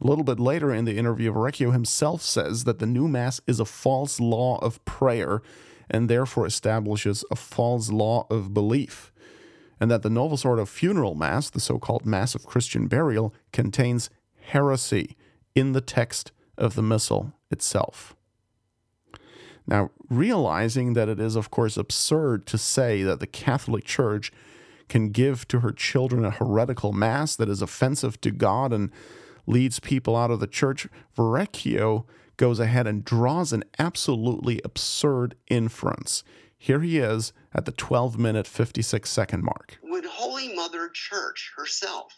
A 0.00 0.06
little 0.06 0.24
bit 0.24 0.38
later 0.38 0.72
in 0.72 0.84
the 0.84 0.96
interview, 0.96 1.32
Verrecchio 1.32 1.72
himself 1.72 2.22
says 2.22 2.64
that 2.64 2.78
the 2.78 2.86
new 2.86 3.08
Mass 3.08 3.40
is 3.48 3.58
a 3.58 3.64
false 3.64 4.20
law 4.20 4.58
of 4.58 4.84
prayer 4.84 5.42
and 5.90 6.08
therefore 6.08 6.46
establishes 6.46 7.24
a 7.30 7.36
false 7.36 7.90
law 7.90 8.26
of 8.30 8.54
belief, 8.54 9.10
and 9.80 9.90
that 9.90 10.02
the 10.02 10.10
Novus 10.10 10.44
of 10.44 10.68
funeral 10.68 11.14
Mass, 11.14 11.50
the 11.50 11.60
so 11.60 11.78
called 11.78 12.06
Mass 12.06 12.34
of 12.34 12.46
Christian 12.46 12.86
burial, 12.86 13.34
contains 13.52 14.10
heresy 14.40 15.16
in 15.54 15.72
the 15.72 15.80
text 15.80 16.32
of 16.56 16.74
the 16.74 16.82
Missal 16.82 17.32
itself. 17.50 18.14
Now, 19.66 19.90
realizing 20.08 20.94
that 20.94 21.08
it 21.08 21.20
is, 21.20 21.36
of 21.36 21.50
course, 21.50 21.76
absurd 21.76 22.46
to 22.46 22.58
say 22.58 23.02
that 23.02 23.20
the 23.20 23.26
Catholic 23.26 23.84
Church 23.84 24.32
can 24.88 25.10
give 25.10 25.46
to 25.48 25.60
her 25.60 25.72
children 25.72 26.24
a 26.24 26.30
heretical 26.30 26.92
Mass 26.92 27.36
that 27.36 27.50
is 27.50 27.60
offensive 27.60 28.20
to 28.22 28.30
God 28.30 28.72
and 28.72 28.90
leads 29.46 29.80
people 29.80 30.16
out 30.16 30.30
of 30.30 30.40
the 30.40 30.46
church, 30.46 30.86
Verrecchio 31.16 32.04
goes 32.36 32.60
ahead 32.60 32.86
and 32.86 33.04
draws 33.04 33.52
an 33.52 33.64
absolutely 33.78 34.60
absurd 34.64 35.34
inference. 35.48 36.22
Here 36.58 36.80
he 36.80 36.98
is 36.98 37.32
at 37.54 37.64
the 37.64 37.72
12 37.72 38.18
minute 38.18 38.46
56 38.46 39.08
second 39.08 39.44
mark. 39.44 39.78
Would 39.82 40.04
Holy 40.04 40.54
Mother 40.54 40.90
Church 40.92 41.52
herself 41.56 42.12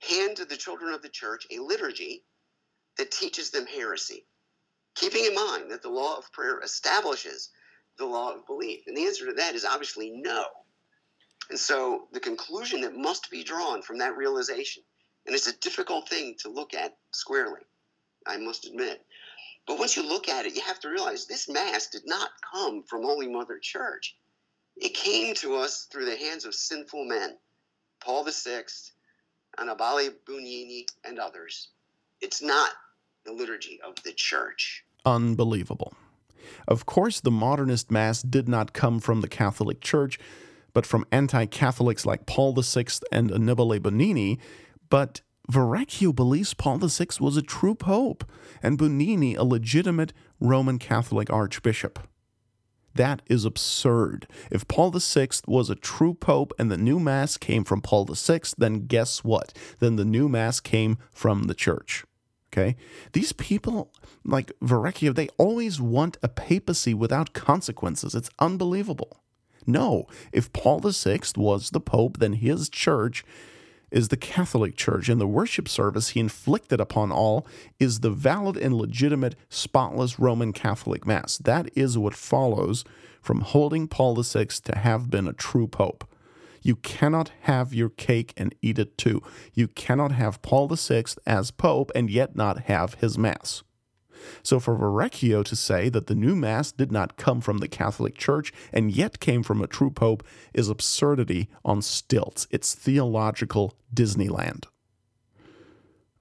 hand 0.00 0.36
to 0.36 0.44
the 0.44 0.56
children 0.56 0.92
of 0.92 1.02
the 1.02 1.08
church 1.08 1.46
a 1.50 1.58
liturgy 1.58 2.24
that 2.96 3.10
teaches 3.10 3.50
them 3.50 3.66
heresy, 3.66 4.26
keeping 4.94 5.24
in 5.24 5.34
mind 5.34 5.70
that 5.70 5.82
the 5.82 5.88
law 5.88 6.18
of 6.18 6.30
prayer 6.32 6.60
establishes 6.60 7.50
the 7.96 8.06
law 8.06 8.34
of 8.34 8.46
belief? 8.46 8.84
And 8.86 8.96
the 8.96 9.06
answer 9.06 9.26
to 9.26 9.32
that 9.34 9.54
is 9.54 9.64
obviously 9.64 10.10
no. 10.10 10.44
And 11.50 11.58
so 11.58 12.08
the 12.12 12.20
conclusion 12.20 12.82
that 12.82 12.94
must 12.94 13.30
be 13.30 13.42
drawn 13.42 13.82
from 13.82 13.98
that 13.98 14.16
realization 14.16 14.82
and 15.28 15.34
it's 15.36 15.46
a 15.46 15.58
difficult 15.58 16.08
thing 16.08 16.36
to 16.38 16.48
look 16.48 16.72
at 16.72 16.96
squarely, 17.12 17.60
I 18.26 18.38
must 18.38 18.66
admit. 18.66 19.04
But 19.68 19.78
once 19.78 19.96
you 19.96 20.08
look 20.08 20.30
at 20.30 20.46
it, 20.46 20.56
you 20.56 20.62
have 20.62 20.80
to 20.80 20.88
realize 20.88 21.26
this 21.26 21.46
Mass 21.46 21.88
did 21.88 22.06
not 22.06 22.30
come 22.52 22.82
from 22.82 23.02
Holy 23.02 23.28
Mother 23.28 23.58
Church. 23.60 24.16
It 24.78 24.94
came 24.94 25.34
to 25.36 25.56
us 25.56 25.86
through 25.92 26.06
the 26.06 26.16
hands 26.16 26.46
of 26.46 26.54
sinful 26.54 27.04
men, 27.04 27.36
Paul 28.00 28.24
VI, 28.24 28.62
Annibale 29.58 30.10
Bugnini, 30.26 30.86
and 31.04 31.18
others. 31.18 31.68
It's 32.22 32.40
not 32.40 32.70
the 33.26 33.32
liturgy 33.32 33.78
of 33.86 34.02
the 34.04 34.12
Church. 34.12 34.84
Unbelievable. 35.04 35.92
Of 36.66 36.86
course, 36.86 37.20
the 37.20 37.30
modernist 37.30 37.90
Mass 37.90 38.22
did 38.22 38.48
not 38.48 38.72
come 38.72 39.00
from 39.00 39.20
the 39.20 39.28
Catholic 39.28 39.82
Church, 39.82 40.18
but 40.72 40.86
from 40.86 41.04
anti 41.12 41.44
Catholics 41.44 42.06
like 42.06 42.24
Paul 42.24 42.54
VI 42.54 42.86
and 43.12 43.30
Annibale 43.30 43.80
Bugnini, 43.80 44.38
but 44.88 45.20
Verrecchio 45.50 46.14
believes 46.14 46.52
Paul 46.52 46.78
VI 46.78 47.06
was 47.20 47.36
a 47.36 47.42
true 47.42 47.74
pope 47.74 48.24
and 48.62 48.78
Bugnini 48.78 49.36
a 49.36 49.44
legitimate 49.44 50.12
Roman 50.40 50.78
Catholic 50.78 51.30
archbishop. 51.30 51.98
That 52.94 53.22
is 53.26 53.44
absurd. 53.44 54.26
If 54.50 54.66
Paul 54.68 54.90
VI 54.90 55.28
was 55.46 55.70
a 55.70 55.74
true 55.74 56.14
pope 56.14 56.52
and 56.58 56.70
the 56.70 56.76
new 56.76 56.98
Mass 56.98 57.36
came 57.36 57.64
from 57.64 57.80
Paul 57.80 58.06
VI, 58.06 58.40
then 58.58 58.86
guess 58.86 59.22
what? 59.22 59.56
Then 59.78 59.96
the 59.96 60.04
new 60.04 60.28
Mass 60.28 60.60
came 60.60 60.98
from 61.12 61.44
the 61.44 61.54
church. 61.54 62.04
Okay? 62.52 62.76
These 63.12 63.32
people, 63.32 63.92
like 64.24 64.52
Verrecchio, 64.60 65.14
they 65.14 65.28
always 65.38 65.80
want 65.80 66.18
a 66.22 66.28
papacy 66.28 66.92
without 66.92 67.32
consequences. 67.32 68.14
It's 68.14 68.30
unbelievable. 68.38 69.22
No, 69.66 70.06
if 70.32 70.52
Paul 70.52 70.80
VI 70.80 71.20
was 71.36 71.70
the 71.70 71.80
pope, 71.80 72.18
then 72.18 72.32
his 72.34 72.68
church 72.68 73.24
is 73.90 74.08
the 74.08 74.16
Catholic 74.16 74.76
Church, 74.76 75.08
and 75.08 75.20
the 75.20 75.26
worship 75.26 75.68
service 75.68 76.10
he 76.10 76.20
inflicted 76.20 76.80
upon 76.80 77.10
all 77.10 77.46
is 77.78 78.00
the 78.00 78.10
valid 78.10 78.56
and 78.56 78.74
legitimate, 78.74 79.34
spotless 79.48 80.18
Roman 80.18 80.52
Catholic 80.52 81.06
Mass. 81.06 81.38
That 81.38 81.70
is 81.74 81.96
what 81.96 82.14
follows 82.14 82.84
from 83.20 83.40
holding 83.40 83.88
Paul 83.88 84.14
VI 84.22 84.46
to 84.64 84.78
have 84.78 85.10
been 85.10 85.26
a 85.26 85.32
true 85.32 85.66
pope. 85.66 86.08
You 86.62 86.76
cannot 86.76 87.30
have 87.42 87.72
your 87.72 87.88
cake 87.88 88.34
and 88.36 88.54
eat 88.62 88.78
it 88.78 88.98
too. 88.98 89.22
You 89.54 89.68
cannot 89.68 90.12
have 90.12 90.42
Paul 90.42 90.68
VI 90.68 91.04
as 91.26 91.50
pope 91.50 91.90
and 91.94 92.10
yet 92.10 92.36
not 92.36 92.64
have 92.64 92.94
his 92.94 93.16
Mass. 93.16 93.62
So 94.42 94.60
for 94.60 94.76
Verrecchio 94.76 95.44
to 95.44 95.56
say 95.56 95.88
that 95.88 96.06
the 96.06 96.14
new 96.14 96.34
Mass 96.36 96.72
did 96.72 96.92
not 96.92 97.16
come 97.16 97.40
from 97.40 97.58
the 97.58 97.68
Catholic 97.68 98.16
Church 98.16 98.52
and 98.72 98.90
yet 98.90 99.20
came 99.20 99.42
from 99.42 99.62
a 99.62 99.66
true 99.66 99.90
pope 99.90 100.22
is 100.54 100.68
absurdity 100.68 101.48
on 101.64 101.82
stilts. 101.82 102.46
It's 102.50 102.74
theological 102.74 103.74
Disneyland. 103.94 104.64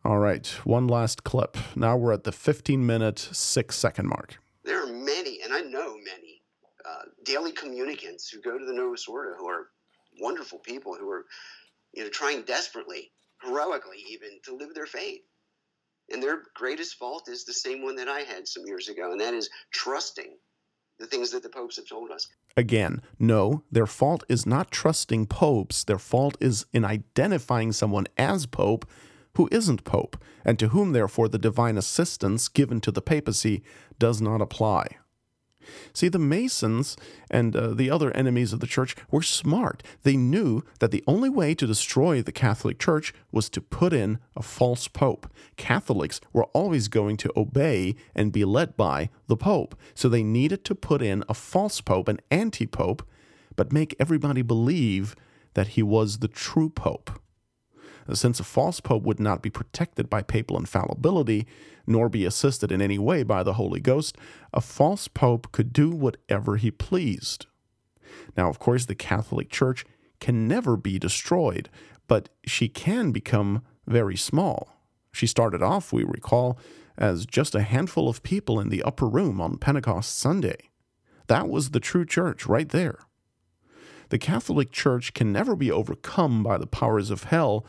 All 0.03 0.19
right, 0.19 0.47
one 0.63 0.87
last 0.87 1.23
clip. 1.23 1.57
Now 1.75 1.97
we're 1.97 2.13
at 2.13 2.23
the 2.23 2.31
15 2.31 2.85
minute, 2.85 3.19
six 3.19 3.75
second 3.75 4.07
mark. 4.07 4.37
There 4.63 4.81
are 4.81 4.87
many, 4.87 5.41
and 5.43 5.53
I 5.53 5.61
know 5.61 5.95
many, 5.97 6.41
uh, 6.85 7.03
daily 7.25 7.51
communicants 7.51 8.29
who 8.29 8.41
go 8.41 8.57
to 8.57 8.65
the 8.65 8.73
Novus 8.73 9.07
Ordo 9.07 9.35
who 9.37 9.47
are 9.47 9.67
wonderful 10.21 10.59
people 10.59 10.95
who 10.95 11.09
are 11.09 11.25
you 11.93 12.03
know, 12.03 12.09
trying 12.09 12.43
desperately, 12.43 13.11
heroically 13.43 14.03
even, 14.09 14.39
to 14.45 14.55
live 14.55 14.73
their 14.73 14.85
faith. 14.85 15.21
And 16.11 16.23
their 16.23 16.43
greatest 16.55 16.95
fault 16.95 17.27
is 17.27 17.43
the 17.43 17.53
same 17.53 17.83
one 17.83 17.95
that 17.97 18.07
I 18.07 18.21
had 18.21 18.47
some 18.47 18.65
years 18.65 18.87
ago, 18.87 19.11
and 19.11 19.19
that 19.19 19.33
is 19.33 19.49
trusting 19.71 20.37
the 20.99 21.05
things 21.05 21.31
that 21.31 21.43
the 21.43 21.49
popes 21.49 21.75
have 21.75 21.87
told 21.87 22.11
us. 22.11 22.27
Again, 22.55 23.01
no, 23.19 23.63
their 23.71 23.85
fault 23.85 24.23
is 24.27 24.45
not 24.45 24.71
trusting 24.71 25.27
popes. 25.27 25.83
Their 25.83 25.99
fault 25.99 26.37
is 26.39 26.65
in 26.73 26.85
identifying 26.85 27.71
someone 27.71 28.07
as 28.17 28.45
pope 28.45 28.89
who 29.35 29.47
isn't 29.51 29.83
pope, 29.83 30.17
and 30.43 30.57
to 30.57 30.69
whom, 30.69 30.93
therefore, 30.93 31.27
the 31.27 31.37
divine 31.37 31.77
assistance 31.77 32.47
given 32.47 32.81
to 32.81 32.91
the 32.91 33.01
papacy 33.01 33.61
does 33.99 34.19
not 34.19 34.41
apply. 34.41 34.87
See, 35.93 36.07
the 36.07 36.19
Masons 36.19 36.97
and 37.29 37.55
uh, 37.55 37.73
the 37.73 37.89
other 37.89 38.11
enemies 38.11 38.53
of 38.53 38.59
the 38.59 38.67
church 38.67 38.95
were 39.11 39.21
smart. 39.21 39.83
They 40.03 40.17
knew 40.17 40.63
that 40.79 40.91
the 40.91 41.03
only 41.07 41.29
way 41.29 41.55
to 41.55 41.67
destroy 41.67 42.21
the 42.21 42.31
Catholic 42.31 42.79
Church 42.79 43.13
was 43.31 43.49
to 43.49 43.61
put 43.61 43.93
in 43.93 44.19
a 44.35 44.41
false 44.41 44.87
pope. 44.87 45.31
Catholics 45.55 46.21
were 46.33 46.45
always 46.45 46.87
going 46.87 47.17
to 47.17 47.33
obey 47.35 47.95
and 48.15 48.31
be 48.31 48.45
led 48.45 48.77
by 48.77 49.09
the 49.27 49.37
pope, 49.37 49.75
so 49.93 50.07
they 50.07 50.23
needed 50.23 50.63
to 50.65 50.75
put 50.75 51.01
in 51.01 51.23
a 51.27 51.33
false 51.33 51.81
pope, 51.81 52.07
an 52.07 52.19
anti 52.31 52.67
pope, 52.67 53.07
but 53.55 53.73
make 53.73 53.95
everybody 53.99 54.41
believe 54.41 55.15
that 55.53 55.69
he 55.69 55.83
was 55.83 56.19
the 56.19 56.27
true 56.27 56.69
pope. 56.69 57.19
Since 58.13 58.39
a 58.39 58.45
false 58.45 58.79
pope 58.79 59.03
would 59.03 59.19
not 59.19 59.41
be 59.41 59.49
protected 59.49 60.09
by 60.09 60.21
papal 60.21 60.57
infallibility, 60.57 61.45
nor 61.85 62.09
be 62.09 62.25
assisted 62.25 62.71
in 62.71 62.81
any 62.81 62.97
way 62.97 63.23
by 63.23 63.43
the 63.43 63.53
Holy 63.53 63.79
Ghost, 63.79 64.17
a 64.53 64.61
false 64.61 65.07
pope 65.07 65.51
could 65.51 65.73
do 65.73 65.89
whatever 65.89 66.57
he 66.57 66.71
pleased. 66.71 67.47
Now, 68.35 68.49
of 68.49 68.59
course, 68.59 68.85
the 68.85 68.95
Catholic 68.95 69.49
Church 69.49 69.85
can 70.19 70.47
never 70.47 70.77
be 70.77 70.97
destroyed, 70.97 71.69
but 72.07 72.29
she 72.45 72.69
can 72.69 73.11
become 73.11 73.63
very 73.85 74.15
small. 74.15 74.77
She 75.11 75.27
started 75.27 75.61
off, 75.61 75.91
we 75.91 76.03
recall, 76.03 76.57
as 76.97 77.25
just 77.25 77.55
a 77.55 77.61
handful 77.61 78.09
of 78.09 78.23
people 78.23 78.59
in 78.59 78.69
the 78.69 78.83
upper 78.83 79.07
room 79.07 79.39
on 79.39 79.57
Pentecost 79.57 80.17
Sunday. 80.17 80.69
That 81.27 81.49
was 81.49 81.71
the 81.71 81.79
true 81.79 82.05
church 82.05 82.45
right 82.45 82.69
there. 82.69 82.99
The 84.09 84.17
Catholic 84.17 84.71
Church 84.71 85.13
can 85.13 85.33
never 85.33 85.55
be 85.55 85.71
overcome 85.71 86.41
by 86.41 86.57
the 86.57 86.67
powers 86.67 87.09
of 87.09 87.25
hell 87.25 87.65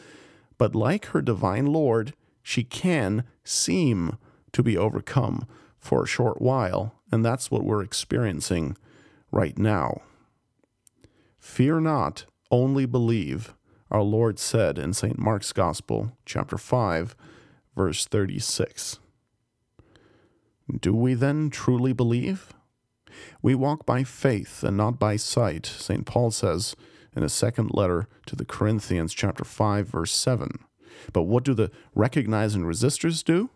but 0.59 0.75
like 0.75 1.07
her 1.07 1.23
divine 1.23 1.67
Lord, 1.67 2.15
she 2.43 2.65
can 2.65 3.25
seem 3.45 4.19
to 4.53 4.63
be 4.63 4.77
overcome 4.77 5.47
for 5.79 6.03
a 6.03 6.09
short 6.09 6.43
while, 6.43 6.95
and 7.11 7.25
that's 7.25 7.51
what 7.51 7.65
we're 7.65 7.83
experiencing 7.83 8.77
right 9.31 9.57
now. 9.57 10.03
Fear 11.39 11.81
not, 11.81 12.27
only 12.51 12.87
believe, 12.87 13.55
our 13.91 14.03
Lord 14.03 14.39
said 14.39 14.79
in 14.79 14.93
St. 14.93 15.19
Mark's 15.19 15.53
Gospel, 15.53 16.13
chapter 16.27 16.59
5, 16.59 17.17
verse 17.77 18.07
36. 18.07 18.99
Do 20.81 20.93
we 20.93 21.15
then 21.15 21.49
truly 21.49 21.93
believe? 21.93 22.53
We 23.41 23.55
walk 23.55 23.87
by 23.87 24.05
faith 24.05 24.63
and 24.63 24.77
not 24.77 24.99
by 24.99 25.17
sight, 25.17 25.65
St. 25.65 26.05
Paul 26.05 26.31
says 26.31 26.77
in 27.19 27.23
his 27.25 27.33
second 27.33 27.75
letter 27.75 28.07
to 28.27 28.37
the 28.37 28.45
Corinthians, 28.45 29.13
chapter 29.13 29.43
5, 29.43 29.89
verse 29.89 30.13
7. 30.13 30.61
But 31.13 31.25
what 31.25 31.43
do 31.43 31.53
the 31.53 31.73
recognizing 31.93 32.63
resistors 32.63 33.25
do? 33.25 33.51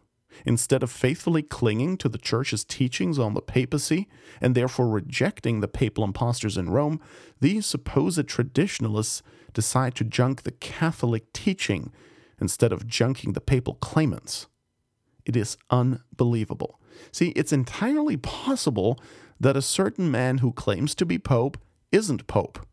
Instead 0.45 0.83
of 0.83 0.91
faithfully 0.91 1.43
clinging 1.43 1.97
to 1.99 2.09
the 2.09 2.19
church's 2.19 2.65
teachings 2.65 3.21
on 3.21 3.35
the 3.35 3.41
papacy 3.41 4.09
and 4.41 4.57
therefore 4.57 4.89
rejecting 4.89 5.61
the 5.61 5.69
papal 5.69 6.03
impostors 6.03 6.57
in 6.57 6.71
Rome, 6.71 7.01
these 7.41 7.65
supposed 7.65 8.27
traditionalists 8.27 9.23
decide 9.53 9.95
to 9.95 10.05
junk 10.05 10.43
the 10.43 10.51
Catholic 10.51 11.33
teaching 11.33 11.93
instead 12.41 12.73
of 12.73 12.89
junking 12.89 13.33
the 13.33 13.41
papal 13.41 13.75
claimants. 13.75 14.49
It 15.25 15.37
is 15.37 15.57
unbelievable. 15.71 16.81
See, 17.13 17.29
it's 17.37 17.53
entirely 17.53 18.17
possible 18.17 18.99
that 19.39 19.57
a 19.57 19.63
certain 19.63 20.11
man 20.11 20.39
who 20.39 20.53
claims 20.53 20.97
to 20.97 21.07
be 21.07 21.21
Pope 21.21 21.59
isn't 21.93 22.27
Pope, 22.27 22.67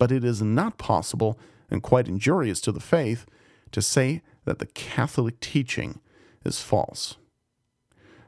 but 0.00 0.10
it 0.10 0.24
is 0.24 0.40
not 0.40 0.78
possible 0.78 1.38
and 1.70 1.82
quite 1.82 2.08
injurious 2.08 2.60
to 2.62 2.72
the 2.72 2.80
faith 2.80 3.26
to 3.70 3.82
say 3.82 4.22
that 4.46 4.58
the 4.58 4.66
Catholic 4.66 5.38
teaching 5.40 6.00
is 6.42 6.62
false. 6.62 7.18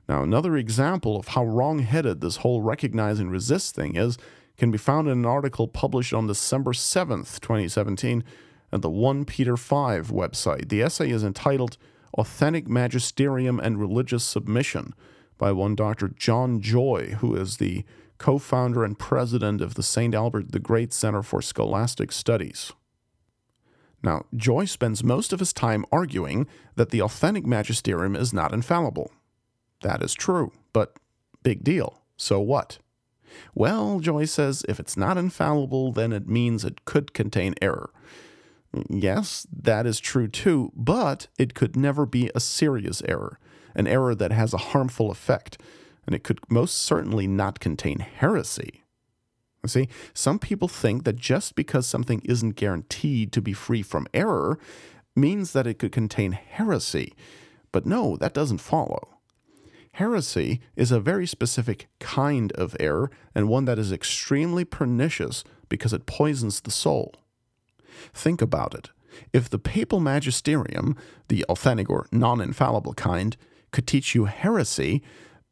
Now, 0.06 0.22
another 0.22 0.54
example 0.58 1.16
of 1.16 1.28
how 1.28 1.46
wrong 1.46 1.78
headed 1.78 2.20
this 2.20 2.36
whole 2.36 2.60
recognize 2.60 3.18
and 3.18 3.32
resist 3.32 3.74
thing 3.74 3.96
is 3.96 4.18
can 4.58 4.70
be 4.70 4.76
found 4.76 5.08
in 5.08 5.14
an 5.14 5.24
article 5.24 5.66
published 5.66 6.12
on 6.12 6.26
December 6.26 6.72
7th, 6.72 7.40
2017, 7.40 8.22
at 8.70 8.82
the 8.82 8.90
1 8.90 9.24
Peter 9.24 9.56
5 9.56 10.08
website. 10.08 10.68
The 10.68 10.82
essay 10.82 11.10
is 11.10 11.24
entitled 11.24 11.78
Authentic 12.18 12.68
Magisterium 12.68 13.58
and 13.58 13.80
Religious 13.80 14.24
Submission 14.24 14.92
by 15.38 15.52
one 15.52 15.74
Dr. 15.74 16.08
John 16.08 16.60
Joy, 16.60 17.16
who 17.20 17.34
is 17.34 17.56
the 17.56 17.84
co 18.18 18.38
founder 18.38 18.84
and 18.84 18.98
president 18.98 19.60
of 19.60 19.74
the 19.74 19.82
St. 19.82 20.14
Albert 20.14 20.52
the 20.52 20.58
Great 20.58 20.92
Center 20.92 21.22
for 21.22 21.42
Scholastic 21.42 22.12
Studies. 22.12 22.72
Now, 24.02 24.24
Joy 24.34 24.64
spends 24.64 25.04
most 25.04 25.32
of 25.32 25.38
his 25.38 25.52
time 25.52 25.84
arguing 25.92 26.46
that 26.74 26.90
the 26.90 27.02
authentic 27.02 27.46
magisterium 27.46 28.16
is 28.16 28.32
not 28.32 28.52
infallible. 28.52 29.12
That 29.82 30.02
is 30.02 30.14
true, 30.14 30.52
but 30.72 30.96
big 31.42 31.62
deal. 31.62 32.02
So 32.16 32.40
what? 32.40 32.78
Well, 33.54 34.00
Joy 34.00 34.24
says 34.24 34.64
if 34.68 34.80
it's 34.80 34.96
not 34.96 35.16
infallible, 35.16 35.92
then 35.92 36.12
it 36.12 36.28
means 36.28 36.64
it 36.64 36.84
could 36.84 37.14
contain 37.14 37.54
error. 37.62 37.90
Yes, 38.88 39.46
that 39.52 39.86
is 39.86 40.00
true 40.00 40.28
too, 40.28 40.72
but 40.74 41.28
it 41.38 41.54
could 41.54 41.76
never 41.76 42.06
be 42.06 42.30
a 42.34 42.40
serious 42.40 43.02
error, 43.06 43.38
an 43.74 43.86
error 43.86 44.14
that 44.14 44.32
has 44.32 44.54
a 44.54 44.58
harmful 44.58 45.10
effect, 45.10 45.60
and 46.06 46.14
it 46.14 46.24
could 46.24 46.40
most 46.50 46.74
certainly 46.74 47.26
not 47.26 47.60
contain 47.60 47.98
heresy. 48.00 48.82
See, 49.66 49.88
some 50.12 50.38
people 50.38 50.66
think 50.66 51.04
that 51.04 51.16
just 51.16 51.54
because 51.54 51.86
something 51.86 52.20
isn't 52.24 52.56
guaranteed 52.56 53.32
to 53.32 53.40
be 53.40 53.52
free 53.52 53.82
from 53.82 54.08
error 54.12 54.58
means 55.14 55.52
that 55.52 55.66
it 55.66 55.78
could 55.78 55.92
contain 55.92 56.32
heresy. 56.32 57.14
But 57.70 57.86
no, 57.86 58.16
that 58.16 58.34
doesn't 58.34 58.58
follow. 58.58 59.08
Heresy 59.92 60.60
is 60.74 60.90
a 60.90 61.00
very 61.00 61.26
specific 61.26 61.88
kind 62.00 62.50
of 62.52 62.74
error 62.80 63.10
and 63.34 63.48
one 63.48 63.66
that 63.66 63.78
is 63.78 63.92
extremely 63.92 64.64
pernicious 64.64 65.44
because 65.68 65.92
it 65.92 66.06
poisons 66.06 66.60
the 66.60 66.70
soul. 66.70 67.14
Think 68.14 68.40
about 68.42 68.74
it. 68.74 68.90
If 69.32 69.50
the 69.50 69.58
papal 69.58 70.00
magisterium, 70.00 70.96
the 71.28 71.44
authentic 71.44 71.90
or 71.90 72.06
non 72.10 72.40
infallible 72.40 72.94
kind, 72.94 73.36
could 73.70 73.86
teach 73.86 74.14
you 74.14 74.24
heresy, 74.24 75.02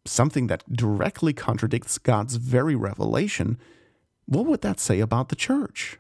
something 0.05 0.47
that 0.47 0.71
directly 0.73 1.33
contradicts 1.33 1.99
God's 1.99 2.37
very 2.37 2.75
revelation, 2.75 3.59
what 4.27 4.47
would 4.47 4.63
that 4.63 4.81
say 4.81 5.01
about 5.01 5.29
the 5.29 5.37
church? 5.37 5.99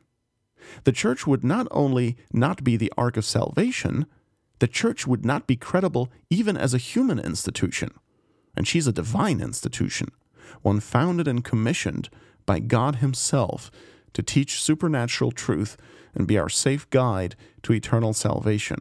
The 0.84 0.92
church 0.92 1.26
would 1.26 1.44
not 1.44 1.66
only 1.70 2.16
not 2.32 2.62
be 2.62 2.76
the 2.76 2.92
ark 2.96 3.16
of 3.16 3.24
salvation, 3.24 4.06
the 4.60 4.68
church 4.68 5.06
would 5.06 5.24
not 5.24 5.46
be 5.46 5.56
credible 5.56 6.10
even 6.28 6.56
as 6.56 6.74
a 6.74 6.78
human 6.78 7.18
institution. 7.18 7.90
And 8.54 8.68
she's 8.68 8.86
a 8.86 8.92
divine 8.92 9.40
institution, 9.40 10.08
one 10.62 10.80
founded 10.80 11.26
and 11.26 11.44
commissioned 11.44 12.08
by 12.46 12.58
God 12.60 12.96
Himself 12.96 13.70
to 14.12 14.22
teach 14.22 14.60
supernatural 14.60 15.32
truth 15.32 15.76
and 16.14 16.26
be 16.26 16.38
our 16.38 16.48
safe 16.48 16.88
guide 16.90 17.36
to 17.62 17.72
eternal 17.72 18.12
salvation. 18.12 18.80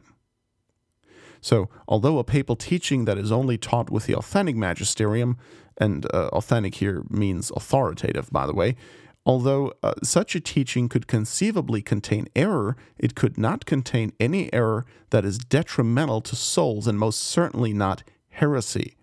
So, 1.40 1.68
although 1.88 2.18
a 2.18 2.24
papal 2.24 2.56
teaching 2.56 3.06
that 3.06 3.18
is 3.18 3.32
only 3.32 3.56
taught 3.56 3.90
with 3.90 4.06
the 4.06 4.14
authentic 4.14 4.56
magisterium, 4.56 5.38
and 5.78 6.06
uh, 6.12 6.28
authentic 6.28 6.76
here 6.76 7.02
means 7.08 7.50
authoritative, 7.56 8.30
by 8.30 8.46
the 8.46 8.52
way, 8.52 8.76
although 9.24 9.72
uh, 9.82 9.94
such 10.02 10.34
a 10.34 10.40
teaching 10.40 10.88
could 10.88 11.06
conceivably 11.06 11.80
contain 11.80 12.28
error, 12.36 12.76
it 12.98 13.14
could 13.14 13.38
not 13.38 13.64
contain 13.64 14.12
any 14.20 14.52
error 14.52 14.84
that 15.08 15.24
is 15.24 15.38
detrimental 15.38 16.20
to 16.20 16.36
souls, 16.36 16.86
and 16.86 16.98
most 16.98 17.20
certainly 17.20 17.72
not 17.72 18.02
heresy. 18.28 18.96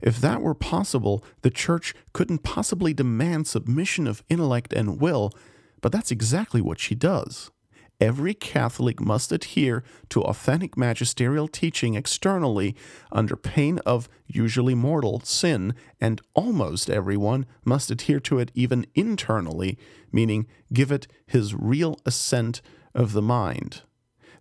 If 0.00 0.20
that 0.20 0.42
were 0.42 0.54
possible, 0.54 1.24
the 1.42 1.50
Church 1.50 1.94
couldn't 2.12 2.42
possibly 2.42 2.92
demand 2.92 3.46
submission 3.46 4.08
of 4.08 4.24
intellect 4.28 4.72
and 4.72 5.00
will, 5.00 5.32
but 5.80 5.92
that's 5.92 6.10
exactly 6.10 6.60
what 6.60 6.80
she 6.80 6.94
does. 6.96 7.51
Every 8.02 8.34
Catholic 8.34 9.00
must 9.00 9.30
adhere 9.30 9.84
to 10.08 10.22
authentic 10.22 10.76
magisterial 10.76 11.46
teaching 11.46 11.94
externally 11.94 12.74
under 13.12 13.36
pain 13.36 13.78
of 13.86 14.08
usually 14.26 14.74
mortal 14.74 15.20
sin, 15.20 15.72
and 16.00 16.20
almost 16.34 16.90
everyone 16.90 17.46
must 17.64 17.92
adhere 17.92 18.18
to 18.18 18.40
it 18.40 18.50
even 18.56 18.86
internally, 18.96 19.78
meaning 20.10 20.48
give 20.72 20.90
it 20.90 21.06
his 21.26 21.54
real 21.54 21.96
assent 22.04 22.60
of 22.92 23.12
the 23.12 23.22
mind. 23.22 23.82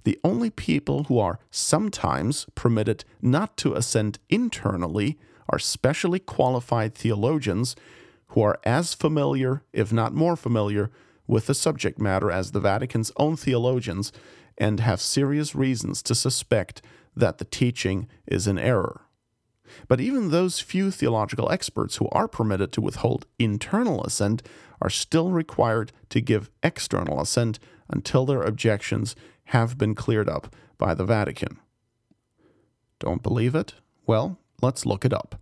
The 0.05 0.17
only 0.23 0.49
people 0.49 1.03
who 1.03 1.19
are 1.19 1.37
sometimes 1.51 2.47
permitted 2.55 3.05
not 3.21 3.57
to 3.57 3.75
assent 3.75 4.17
internally 4.27 5.19
are 5.49 5.59
specially 5.59 6.17
qualified 6.17 6.95
theologians 6.95 7.75
who 8.29 8.41
are 8.41 8.57
as 8.63 8.95
familiar, 8.95 9.61
if 9.71 9.93
not 9.93 10.15
more 10.15 10.35
familiar, 10.35 10.89
with 11.27 11.47
the 11.47 11.53
subject 11.53 11.99
matter 11.99 12.31
as 12.31 12.51
the 12.51 12.59
Vatican's 12.59 13.11
own 13.17 13.35
theologians 13.35 14.11
and 14.57 14.79
have 14.79 15.01
serious 15.01 15.55
reasons 15.55 16.01
to 16.03 16.15
suspect 16.15 16.81
that 17.15 17.37
the 17.37 17.45
teaching 17.45 18.07
is 18.27 18.47
in 18.47 18.57
error. 18.57 19.01
But 19.87 20.01
even 20.01 20.29
those 20.29 20.59
few 20.59 20.91
theological 20.91 21.51
experts 21.51 21.97
who 21.97 22.09
are 22.09 22.27
permitted 22.27 22.71
to 22.73 22.81
withhold 22.81 23.25
internal 23.39 24.03
assent 24.03 24.43
are 24.81 24.89
still 24.89 25.31
required 25.31 25.91
to 26.09 26.21
give 26.21 26.49
external 26.61 27.21
assent 27.21 27.59
until 27.89 28.25
their 28.25 28.41
objections 28.41 29.15
have 29.45 29.77
been 29.77 29.95
cleared 29.95 30.29
up 30.29 30.53
by 30.77 30.93
the 30.93 31.05
Vatican. 31.05 31.59
Don't 32.99 33.23
believe 33.23 33.55
it? 33.55 33.73
Well, 34.05 34.37
let's 34.61 34.85
look 34.85 35.05
it 35.05 35.13
up. 35.13 35.41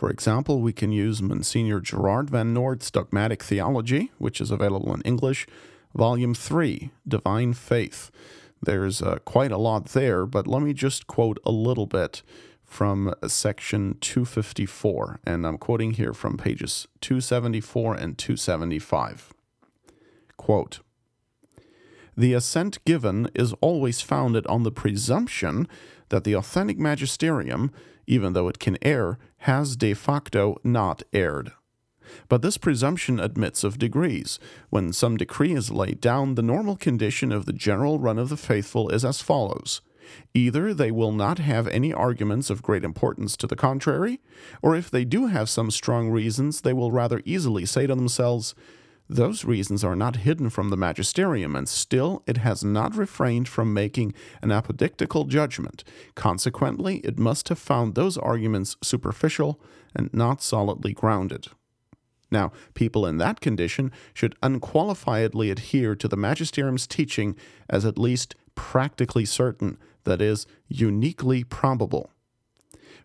For 0.00 0.08
example, 0.08 0.62
we 0.62 0.72
can 0.72 0.92
use 0.92 1.20
Monsignor 1.20 1.78
Gerard 1.78 2.30
Van 2.30 2.54
Noort's 2.54 2.90
Dogmatic 2.90 3.42
Theology, 3.42 4.10
which 4.16 4.40
is 4.40 4.50
available 4.50 4.94
in 4.94 5.02
English, 5.02 5.46
Volume 5.94 6.32
3, 6.32 6.90
Divine 7.06 7.52
Faith. 7.52 8.10
There's 8.62 9.02
uh, 9.02 9.18
quite 9.26 9.52
a 9.52 9.58
lot 9.58 9.88
there, 9.88 10.24
but 10.24 10.46
let 10.46 10.62
me 10.62 10.72
just 10.72 11.06
quote 11.06 11.38
a 11.44 11.50
little 11.50 11.84
bit 11.84 12.22
from 12.64 13.12
section 13.26 13.98
254, 14.00 15.20
and 15.24 15.46
I'm 15.46 15.58
quoting 15.58 15.90
here 15.90 16.14
from 16.14 16.38
pages 16.38 16.88
274 17.02 17.94
and 17.96 18.16
275. 18.16 19.34
Quote, 20.38 20.80
the 22.16 22.32
assent 22.32 22.82
given 22.86 23.28
is 23.34 23.52
always 23.60 24.00
founded 24.00 24.46
on 24.46 24.62
the 24.62 24.72
presumption 24.72 25.68
that 26.08 26.24
the 26.24 26.34
authentic 26.34 26.78
magisterium, 26.78 27.70
even 28.10 28.32
though 28.32 28.48
it 28.48 28.58
can 28.58 28.76
err, 28.82 29.18
has 29.38 29.76
de 29.76 29.94
facto 29.94 30.56
not 30.64 31.02
erred. 31.12 31.52
But 32.28 32.42
this 32.42 32.58
presumption 32.58 33.20
admits 33.20 33.62
of 33.62 33.78
degrees. 33.78 34.40
When 34.68 34.92
some 34.92 35.16
decree 35.16 35.52
is 35.52 35.70
laid 35.70 36.00
down, 36.00 36.34
the 36.34 36.42
normal 36.42 36.74
condition 36.74 37.30
of 37.30 37.46
the 37.46 37.52
general 37.52 38.00
run 38.00 38.18
of 38.18 38.28
the 38.28 38.36
faithful 38.36 38.88
is 38.88 39.04
as 39.04 39.22
follows. 39.22 39.80
Either 40.34 40.74
they 40.74 40.90
will 40.90 41.12
not 41.12 41.38
have 41.38 41.68
any 41.68 41.92
arguments 41.92 42.50
of 42.50 42.64
great 42.64 42.82
importance 42.82 43.36
to 43.36 43.46
the 43.46 43.54
contrary, 43.54 44.18
or 44.60 44.74
if 44.74 44.90
they 44.90 45.04
do 45.04 45.26
have 45.26 45.48
some 45.48 45.70
strong 45.70 46.10
reasons, 46.10 46.62
they 46.62 46.72
will 46.72 46.90
rather 46.90 47.22
easily 47.24 47.64
say 47.64 47.86
to 47.86 47.94
themselves, 47.94 48.56
those 49.10 49.44
reasons 49.44 49.82
are 49.82 49.96
not 49.96 50.16
hidden 50.16 50.50
from 50.50 50.70
the 50.70 50.76
magisterium, 50.76 51.56
and 51.56 51.68
still 51.68 52.22
it 52.26 52.36
has 52.38 52.62
not 52.62 52.94
refrained 52.94 53.48
from 53.48 53.74
making 53.74 54.14
an 54.40 54.50
apodictical 54.50 55.26
judgment. 55.26 55.82
Consequently, 56.14 56.98
it 56.98 57.18
must 57.18 57.48
have 57.48 57.58
found 57.58 57.94
those 57.94 58.16
arguments 58.16 58.76
superficial 58.82 59.60
and 59.96 60.14
not 60.14 60.42
solidly 60.42 60.92
grounded. 60.92 61.48
Now, 62.30 62.52
people 62.74 63.04
in 63.04 63.18
that 63.18 63.40
condition 63.40 63.90
should 64.14 64.40
unqualifiedly 64.40 65.50
adhere 65.50 65.96
to 65.96 66.06
the 66.06 66.16
magisterium's 66.16 66.86
teaching 66.86 67.34
as 67.68 67.84
at 67.84 67.98
least 67.98 68.36
practically 68.54 69.24
certain, 69.24 69.76
that 70.04 70.22
is, 70.22 70.46
uniquely 70.68 71.42
probable. 71.42 72.12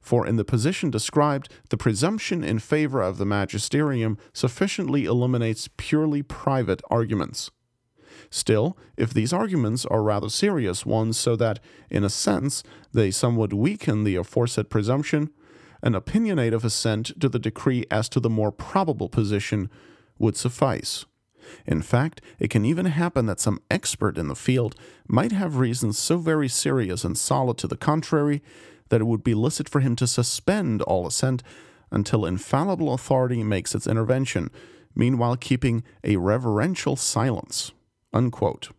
For 0.06 0.28
in 0.28 0.36
the 0.36 0.46
position 0.46 0.92
described, 0.92 1.50
the 1.72 1.78
presumption 1.78 2.44
in 2.44 2.60
favor 2.60 3.02
of 3.02 3.18
the 3.18 3.26
magisterium 3.26 4.20
sufficiently 4.34 5.06
eliminates 5.06 5.68
purely 5.78 6.22
private 6.22 6.84
arguments. 6.92 7.50
Still, 8.30 8.78
if 8.98 9.12
these 9.12 9.34
arguments 9.34 9.84
are 9.84 10.04
rather 10.04 10.30
serious 10.30 10.86
ones, 10.86 11.18
so 11.18 11.36
that, 11.38 11.60
in 11.90 12.04
a 12.04 12.10
sense, 12.12 12.62
they 12.94 13.10
somewhat 13.10 13.52
weaken 13.52 14.04
the 14.04 14.16
aforesaid 14.16 14.70
presumption, 14.70 15.32
an 15.82 15.94
opinionative 15.94 16.64
assent 16.64 17.20
to 17.20 17.28
the 17.28 17.40
decree 17.40 17.84
as 17.90 18.08
to 18.10 18.20
the 18.20 18.30
more 18.30 18.52
probable 18.52 19.10
position 19.10 19.72
would 20.20 20.38
suffice. 20.38 21.08
In 21.66 21.82
fact, 21.82 22.22
it 22.38 22.52
can 22.52 22.64
even 22.64 22.86
happen 22.86 23.26
that 23.26 23.40
some 23.40 23.60
expert 23.72 24.20
in 24.20 24.28
the 24.28 24.36
field 24.36 24.76
might 25.08 25.32
have 25.32 25.58
reasons 25.58 25.98
so 25.98 26.20
very 26.20 26.48
serious 26.48 27.04
and 27.04 27.18
solid 27.18 27.58
to 27.58 27.68
the 27.68 27.76
contrary 27.76 28.44
that 28.90 29.02
it 29.02 29.06
would 29.06 29.24
be 29.24 29.34
licit 29.34 29.70
for 29.70 29.80
him 29.80 29.96
to 29.98 30.08
suspend 30.08 30.82
all 30.84 31.08
assent 31.08 31.44
until 31.92 32.26
infallible 32.26 32.94
authority 32.94 33.44
makes 33.44 33.74
its 33.76 33.88
intervention, 33.88 34.50
meanwhile 34.96 35.36
keeping 35.36 35.84
a 36.04 36.18
reverential 36.18 36.96
silence. 36.96 37.72
Unquote. 38.14 38.70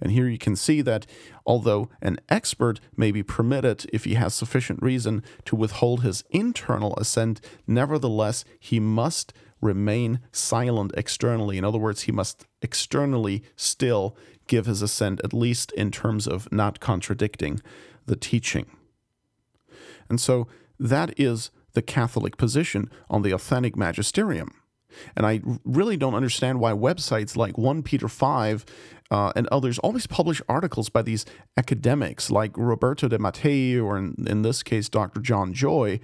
And 0.00 0.12
here 0.12 0.28
you 0.28 0.38
can 0.38 0.56
see 0.56 0.82
that 0.82 1.06
although 1.46 1.88
an 2.02 2.18
expert 2.28 2.80
may 2.96 3.10
be 3.10 3.22
permitted, 3.22 3.86
if 3.92 4.04
he 4.04 4.14
has 4.14 4.34
sufficient 4.34 4.82
reason, 4.82 5.22
to 5.46 5.56
withhold 5.56 6.02
his 6.02 6.22
internal 6.30 6.94
assent, 6.96 7.40
nevertheless, 7.66 8.44
he 8.60 8.78
must 8.78 9.32
remain 9.60 10.20
silent 10.32 10.92
externally. 10.96 11.56
In 11.56 11.64
other 11.64 11.78
words, 11.78 12.02
he 12.02 12.12
must 12.12 12.46
externally 12.60 13.42
still 13.56 14.16
give 14.48 14.66
his 14.66 14.82
assent, 14.82 15.20
at 15.24 15.32
least 15.32 15.72
in 15.72 15.90
terms 15.90 16.26
of 16.28 16.50
not 16.52 16.78
contradicting 16.78 17.60
the 18.04 18.16
teaching. 18.16 18.66
And 20.08 20.20
so 20.20 20.46
that 20.78 21.18
is 21.18 21.50
the 21.72 21.82
Catholic 21.82 22.36
position 22.36 22.90
on 23.10 23.22
the 23.22 23.32
authentic 23.32 23.76
magisterium. 23.76 24.50
And 25.14 25.26
I 25.26 25.40
really 25.64 25.96
don't 25.96 26.14
understand 26.14 26.60
why 26.60 26.72
websites 26.72 27.36
like 27.36 27.58
1 27.58 27.82
Peter 27.82 28.08
5 28.08 28.64
uh, 29.10 29.32
and 29.36 29.46
others 29.48 29.78
always 29.80 30.06
publish 30.06 30.40
articles 30.48 30.88
by 30.88 31.02
these 31.02 31.24
academics 31.56 32.30
like 32.30 32.56
Roberto 32.56 33.08
de 33.08 33.18
Mattei, 33.18 33.78
or 33.78 33.98
in, 33.98 34.14
in 34.26 34.42
this 34.42 34.62
case, 34.62 34.88
Dr. 34.88 35.20
John 35.20 35.52
Joy, 35.52 36.00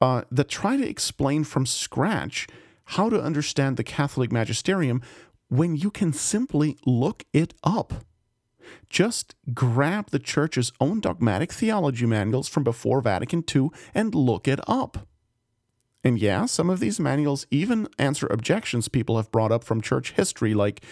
uh, 0.00 0.22
that 0.30 0.48
try 0.48 0.76
to 0.76 0.88
explain 0.88 1.44
from 1.44 1.66
scratch 1.66 2.46
how 2.90 3.10
to 3.10 3.20
understand 3.20 3.76
the 3.76 3.84
Catholic 3.84 4.30
magisterium 4.30 5.02
when 5.48 5.76
you 5.76 5.90
can 5.90 6.12
simply 6.12 6.76
look 6.86 7.24
it 7.32 7.54
up. 7.62 7.92
Just 8.88 9.34
grab 9.54 10.10
the 10.10 10.18
Church's 10.18 10.72
own 10.80 11.00
dogmatic 11.00 11.52
theology 11.52 12.06
manuals 12.06 12.48
from 12.48 12.64
before 12.64 13.00
Vatican 13.00 13.44
II 13.54 13.68
and 13.94 14.14
look 14.14 14.48
it 14.48 14.60
up. 14.68 15.06
And 16.04 16.18
yeah, 16.18 16.46
some 16.46 16.70
of 16.70 16.78
these 16.78 17.00
manuals 17.00 17.46
even 17.50 17.88
answer 17.98 18.28
objections 18.28 18.88
people 18.88 19.16
have 19.16 19.32
brought 19.32 19.50
up 19.50 19.64
from 19.64 19.80
church 19.80 20.12
history, 20.12 20.54
like, 20.54 20.84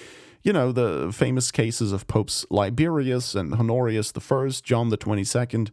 you 0.42 0.52
know, 0.52 0.72
the 0.72 1.12
famous 1.12 1.52
cases 1.52 1.92
of 1.92 2.08
Popes 2.08 2.44
Liberius 2.50 3.34
and 3.34 3.54
Honorius 3.54 4.12
I, 4.16 4.48
John 4.62 4.88
the 4.88 4.98
22nd, 4.98 5.70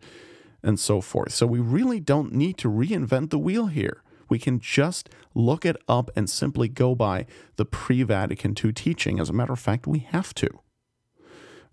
and 0.62 0.80
so 0.80 1.02
forth. 1.02 1.34
So 1.34 1.48
we 1.48 1.60
really 1.60 2.00
don't 2.00 2.34
need 2.34 2.58
to 2.60 2.70
reinvent 2.70 3.32
the 3.32 3.40
wheel 3.40 3.66
here. 3.66 4.04
We 4.30 4.40
can 4.40 4.60
just 4.60 5.10
look 5.34 5.66
it 5.66 5.76
up 5.88 6.10
and 6.16 6.30
simply 6.30 6.68
go 6.70 6.96
by 6.96 7.26
the 7.56 7.66
pre 7.66 8.04
Vatican 8.04 8.56
II 8.64 8.72
teaching. 8.72 9.20
As 9.20 9.30
a 9.30 9.34
matter 9.34 9.54
of 9.54 9.60
fact, 9.60 9.88
we 9.88 10.00
have 10.00 10.34
to. 10.36 10.48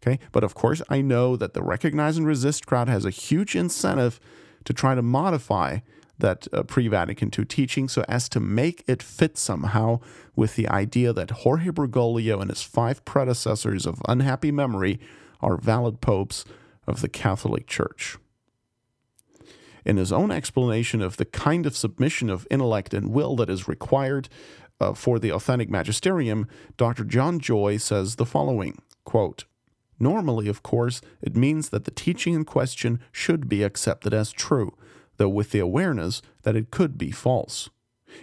Okay, 0.02 0.18
but 0.30 0.44
of 0.44 0.54
course, 0.54 0.80
I 0.88 1.00
know 1.00 1.36
that 1.36 1.54
the 1.54 1.62
recognize 1.62 2.16
and 2.16 2.26
resist 2.26 2.66
crowd 2.66 2.88
has 2.88 3.04
a 3.04 3.10
huge 3.10 3.56
incentive 3.56 4.20
to 4.64 4.72
try 4.72 4.94
to 4.94 5.02
modify 5.02 5.78
that 6.18 6.46
uh, 6.52 6.62
pre 6.62 6.88
Vatican 6.88 7.30
II 7.36 7.44
teaching 7.44 7.88
so 7.88 8.04
as 8.08 8.28
to 8.28 8.40
make 8.40 8.84
it 8.86 9.02
fit 9.02 9.38
somehow 9.38 10.00
with 10.36 10.56
the 10.56 10.68
idea 10.68 11.12
that 11.12 11.30
Jorge 11.30 11.70
Bergoglio 11.70 12.40
and 12.40 12.50
his 12.50 12.62
five 12.62 13.04
predecessors 13.04 13.86
of 13.86 14.02
unhappy 14.08 14.50
memory 14.50 15.00
are 15.40 15.56
valid 15.56 16.00
popes 16.00 16.44
of 16.86 17.00
the 17.00 17.08
Catholic 17.08 17.66
Church. 17.66 18.18
In 19.84 19.96
his 19.96 20.12
own 20.12 20.30
explanation 20.30 21.00
of 21.00 21.16
the 21.16 21.24
kind 21.24 21.66
of 21.66 21.76
submission 21.76 22.28
of 22.28 22.46
intellect 22.50 22.92
and 22.92 23.10
will 23.10 23.36
that 23.36 23.48
is 23.48 23.68
required 23.68 24.28
uh, 24.80 24.92
for 24.92 25.18
the 25.18 25.32
authentic 25.32 25.70
magisterium, 25.70 26.46
Dr. 26.76 27.04
John 27.04 27.40
Joy 27.40 27.78
says 27.78 28.16
the 28.16 28.26
following 28.26 28.78
quote, 29.04 29.44
Normally, 30.00 30.48
of 30.48 30.62
course, 30.62 31.00
it 31.20 31.36
means 31.36 31.70
that 31.70 31.84
the 31.84 31.90
teaching 31.90 32.34
in 32.34 32.44
question 32.44 33.00
should 33.10 33.48
be 33.48 33.62
accepted 33.62 34.14
as 34.14 34.32
true, 34.32 34.76
though 35.16 35.28
with 35.28 35.50
the 35.50 35.58
awareness 35.58 36.22
that 36.42 36.56
it 36.56 36.70
could 36.70 36.96
be 36.96 37.10
false. 37.10 37.68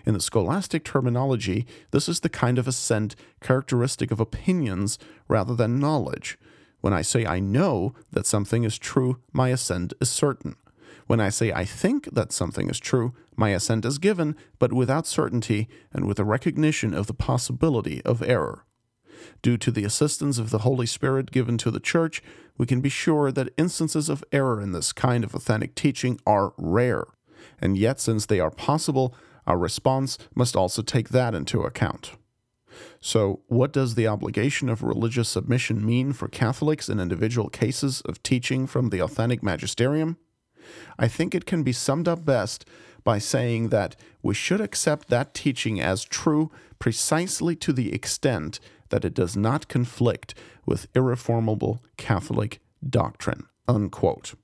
In 0.06 0.14
the 0.14 0.20
scholastic 0.20 0.84
terminology, 0.84 1.66
this 1.92 2.10
is 2.10 2.22
the 2.22 2.30
kind 2.30 2.58
of 2.58 2.68
assent 2.68 3.16
characteristic 3.42 4.12
of 4.12 4.20
opinions 4.20 4.98
rather 5.28 5.56
than 5.56 5.80
knowledge. 5.80 6.38
When 6.82 6.94
I 6.94 7.02
say 7.02 7.26
I 7.26 7.40
know 7.40 7.94
that 8.12 8.26
something 8.26 8.64
is 8.64 8.78
true, 8.78 9.20
my 9.32 9.50
assent 9.50 9.94
is 10.02 10.10
certain. 10.10 10.56
When 11.08 11.20
I 11.20 11.30
say 11.30 11.52
I 11.52 11.66
think 11.66 12.14
that 12.14 12.32
something 12.32 12.70
is 12.70 12.80
true, 12.80 13.14
my 13.36 13.50
assent 13.50 13.86
is 13.86 14.00
given, 14.00 14.36
but 14.60 14.74
without 14.74 15.06
certainty 15.06 15.68
and 15.94 16.06
with 16.06 16.20
a 16.20 16.24
recognition 16.24 16.94
of 16.94 17.08
the 17.08 17.14
possibility 17.14 18.04
of 18.04 18.24
error. 18.24 18.66
Due 19.42 19.58
to 19.58 19.72
the 19.72 19.84
assistance 19.84 20.38
of 20.38 20.50
the 20.50 20.60
Holy 20.60 20.86
Spirit 20.86 21.32
given 21.32 21.58
to 21.58 21.72
the 21.72 21.80
Church, 21.80 22.22
we 22.58 22.66
can 22.66 22.82
be 22.82 22.90
sure 22.90 23.32
that 23.32 23.54
instances 23.58 24.10
of 24.10 24.24
error 24.32 24.62
in 24.62 24.72
this 24.72 24.94
kind 24.94 25.24
of 25.24 25.36
authentic 25.36 25.76
teaching 25.76 26.20
are 26.26 26.54
rare. 26.58 27.06
And 27.60 27.78
yet, 27.78 28.00
since 28.00 28.26
they 28.26 28.40
are 28.40 28.52
possible, 28.52 29.16
our 29.46 29.58
response 29.58 30.18
must 30.34 30.56
also 30.56 30.82
take 30.82 31.10
that 31.10 31.36
into 31.36 31.62
account. 31.62 32.14
So, 33.00 33.42
what 33.48 33.72
does 33.72 33.96
the 33.96 34.08
obligation 34.08 34.68
of 34.68 34.84
religious 34.84 35.30
submission 35.30 35.86
mean 35.86 36.12
for 36.12 36.28
Catholics 36.28 36.90
in 36.90 37.00
individual 37.00 37.50
cases 37.50 38.02
of 38.02 38.22
teaching 38.24 38.68
from 38.68 38.90
the 38.90 39.00
authentic 39.00 39.42
magisterium? 39.44 40.18
I 40.98 41.08
think 41.08 41.36
it 41.36 41.46
can 41.46 41.64
be 41.64 41.72
summed 41.72 42.08
up 42.08 42.26
best 42.26 42.66
by 43.04 43.20
saying 43.20 43.70
that 43.70 43.96
we 44.24 44.34
should 44.34 44.60
accept 44.60 45.10
that 45.10 45.34
teaching 45.34 45.80
as 45.80 46.04
true 46.04 46.52
precisely 46.80 47.56
to 47.58 47.72
the 47.72 47.94
extent 47.94 48.60
that 48.90 49.06
it 49.06 49.14
does 49.14 49.36
not 49.36 49.68
conflict 49.68 50.34
with 50.66 50.88
irreformable 50.96 51.82
Catholic 51.98 52.60
doctrine. 52.88 53.46
Unquote. 53.68 54.36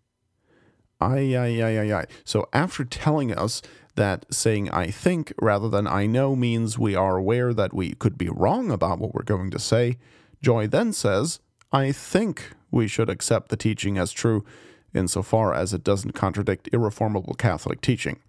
Ay, 1.00 1.36
ay, 1.36 1.62
ay, 1.62 1.94
ay. 1.94 2.06
So 2.24 2.48
after 2.54 2.84
telling 2.84 3.36
us 3.36 3.62
that 3.96 4.26
saying 4.34 4.70
I 4.70 4.88
think 4.92 5.34
rather 5.42 5.68
than 5.68 5.88
I 5.88 6.06
know 6.06 6.36
means 6.36 6.78
we 6.80 6.96
are 6.96 7.18
aware 7.18 7.54
that 7.54 7.74
we 7.74 7.94
could 7.94 8.18
be 8.18 8.30
wrong 8.30 8.72
about 8.72 9.00
what 9.00 9.14
we're 9.14 9.24
going 9.24 9.52
to 9.52 9.60
say, 9.60 9.98
Joy 10.42 10.68
then 10.68 10.94
says, 10.94 11.40
I 11.72 11.92
think 11.92 12.52
we 12.70 12.88
should 12.88 13.10
accept 13.10 13.50
the 13.50 13.58
teaching 13.58 13.98
as 13.98 14.12
true 14.12 14.46
insofar 14.94 15.54
as 15.54 15.74
it 15.74 15.84
doesn't 15.84 16.12
contradict 16.12 16.70
irreformable 16.72 17.34
Catholic 17.34 17.82
teaching. 17.82 18.20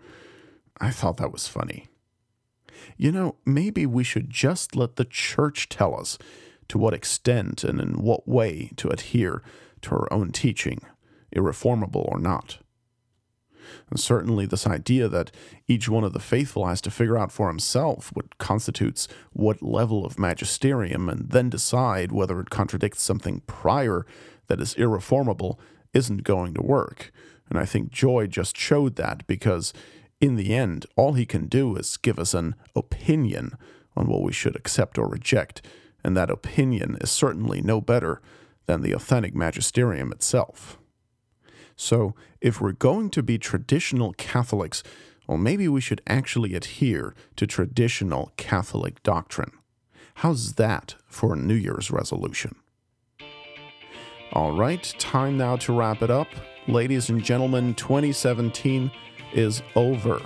I 0.81 0.91
thought 0.91 1.17
that 1.19 1.33
was 1.33 1.49
funny. 1.49 1.87
You 2.97 3.13
know, 3.13 3.37
maybe 3.45 3.87
we 3.87 4.05
should 4.05 4.31
just 4.31 4.77
let 4.77 4.97
the 4.97 5.05
church 5.05 5.69
tell 5.69 5.99
us 5.99 6.19
to 6.69 6.79
what 6.79 6.95
extent 6.95 7.65
and 7.65 7.81
in 7.81 8.03
what 8.03 8.29
way 8.29 8.73
to 8.77 8.89
adhere 8.89 9.43
to 9.83 9.91
her 9.91 10.13
own 10.13 10.33
teaching, 10.33 10.81
irreformable 11.33 12.09
or 12.11 12.19
not. 12.19 12.59
And 13.91 14.01
certainly, 14.01 14.47
this 14.47 14.67
idea 14.67 15.09
that 15.09 15.31
each 15.69 15.89
one 15.89 16.05
of 16.05 16.13
the 16.13 16.21
faithful 16.21 16.67
has 16.67 16.81
to 16.83 16.91
figure 16.91 17.19
out 17.19 17.33
for 17.33 17.49
himself 17.49 18.11
what 18.13 18.39
constitutes 18.39 19.09
what 19.33 19.63
level 19.63 20.05
of 20.05 20.19
magisterium 20.19 21.09
and 21.09 21.31
then 21.31 21.51
decide 21.51 22.13
whether 22.13 22.41
it 22.41 22.51
contradicts 22.51 23.03
something 23.03 23.41
prior 23.47 24.07
that 24.47 24.61
is 24.61 24.75
irreformable 24.75 25.61
isn't 25.93 26.25
going 26.25 26.55
to 26.55 26.63
work. 26.63 27.13
And 27.49 27.59
I 27.59 27.65
think 27.65 27.91
Joy 27.91 28.27
just 28.27 28.57
showed 28.57 28.97
that 28.97 29.27
because, 29.27 29.73
in 30.23 30.37
the 30.37 30.55
end, 30.55 30.87
all 30.95 31.15
he 31.15 31.27
can 31.27 31.47
do 31.47 31.75
is 31.77 31.97
give 31.97 32.17
us 32.17 32.33
an 32.33 32.55
opinion 32.77 33.59
on 33.97 34.07
what 34.07 34.23
we 34.23 34.33
should 34.33 34.55
accept 34.55 34.97
or 34.97 35.09
reject, 35.09 35.61
and 36.05 36.17
that 36.17 36.31
opinion 36.31 36.97
is 37.01 37.11
certainly 37.11 37.61
no 37.61 37.81
better 37.81 38.23
than 38.67 38.83
the 38.83 38.93
authentic 38.93 39.35
magisterium 39.35 40.13
itself. 40.13 40.79
So, 41.75 42.15
if 42.41 42.61
we're 42.61 42.73
going 42.73 43.11
to 43.11 43.23
be 43.23 43.37
traditional 43.37 44.13
Catholics, 44.13 44.85
well, 45.27 45.39
maybe 45.39 45.67
we 45.67 45.81
should 45.81 46.01
actually 46.07 46.55
adhere 46.55 47.15
to 47.35 47.47
traditional 47.47 48.33
Catholic 48.37 49.03
doctrine. 49.03 49.53
How's 50.17 50.53
that 50.53 50.95
for 51.09 51.33
a 51.33 51.39
New 51.39 51.55
Year's 51.55 51.91
resolution? 51.91 52.55
All 54.33 54.57
right, 54.57 54.83
time 54.99 55.37
now 55.37 55.57
to 55.57 55.73
wrap 55.73 56.01
it 56.01 56.11
up. 56.11 56.29
Ladies 56.69 57.09
and 57.11 57.25
gentlemen, 57.25 57.75
2017 57.75 58.93
is 59.33 59.63
over. 59.77 60.21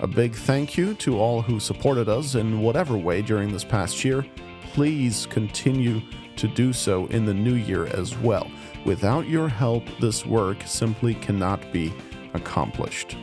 A 0.00 0.06
big 0.06 0.34
thank 0.34 0.76
you 0.76 0.94
to 0.94 1.18
all 1.18 1.42
who 1.42 1.60
supported 1.60 2.08
us 2.08 2.34
in 2.34 2.60
whatever 2.60 2.96
way 2.96 3.22
during 3.22 3.52
this 3.52 3.64
past 3.64 4.04
year. 4.04 4.24
Please 4.72 5.26
continue 5.26 6.00
to 6.36 6.48
do 6.48 6.72
so 6.72 7.06
in 7.06 7.26
the 7.26 7.34
new 7.34 7.54
year 7.54 7.86
as 7.86 8.16
well. 8.18 8.50
Without 8.86 9.28
your 9.28 9.48
help, 9.48 9.84
this 10.00 10.24
work 10.24 10.58
simply 10.64 11.14
cannot 11.14 11.70
be 11.72 11.92
accomplished. 12.32 13.16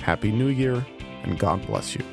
Happy 0.00 0.30
New 0.30 0.48
Year, 0.48 0.86
and 1.22 1.38
God 1.38 1.66
bless 1.66 1.94
you. 1.94 2.04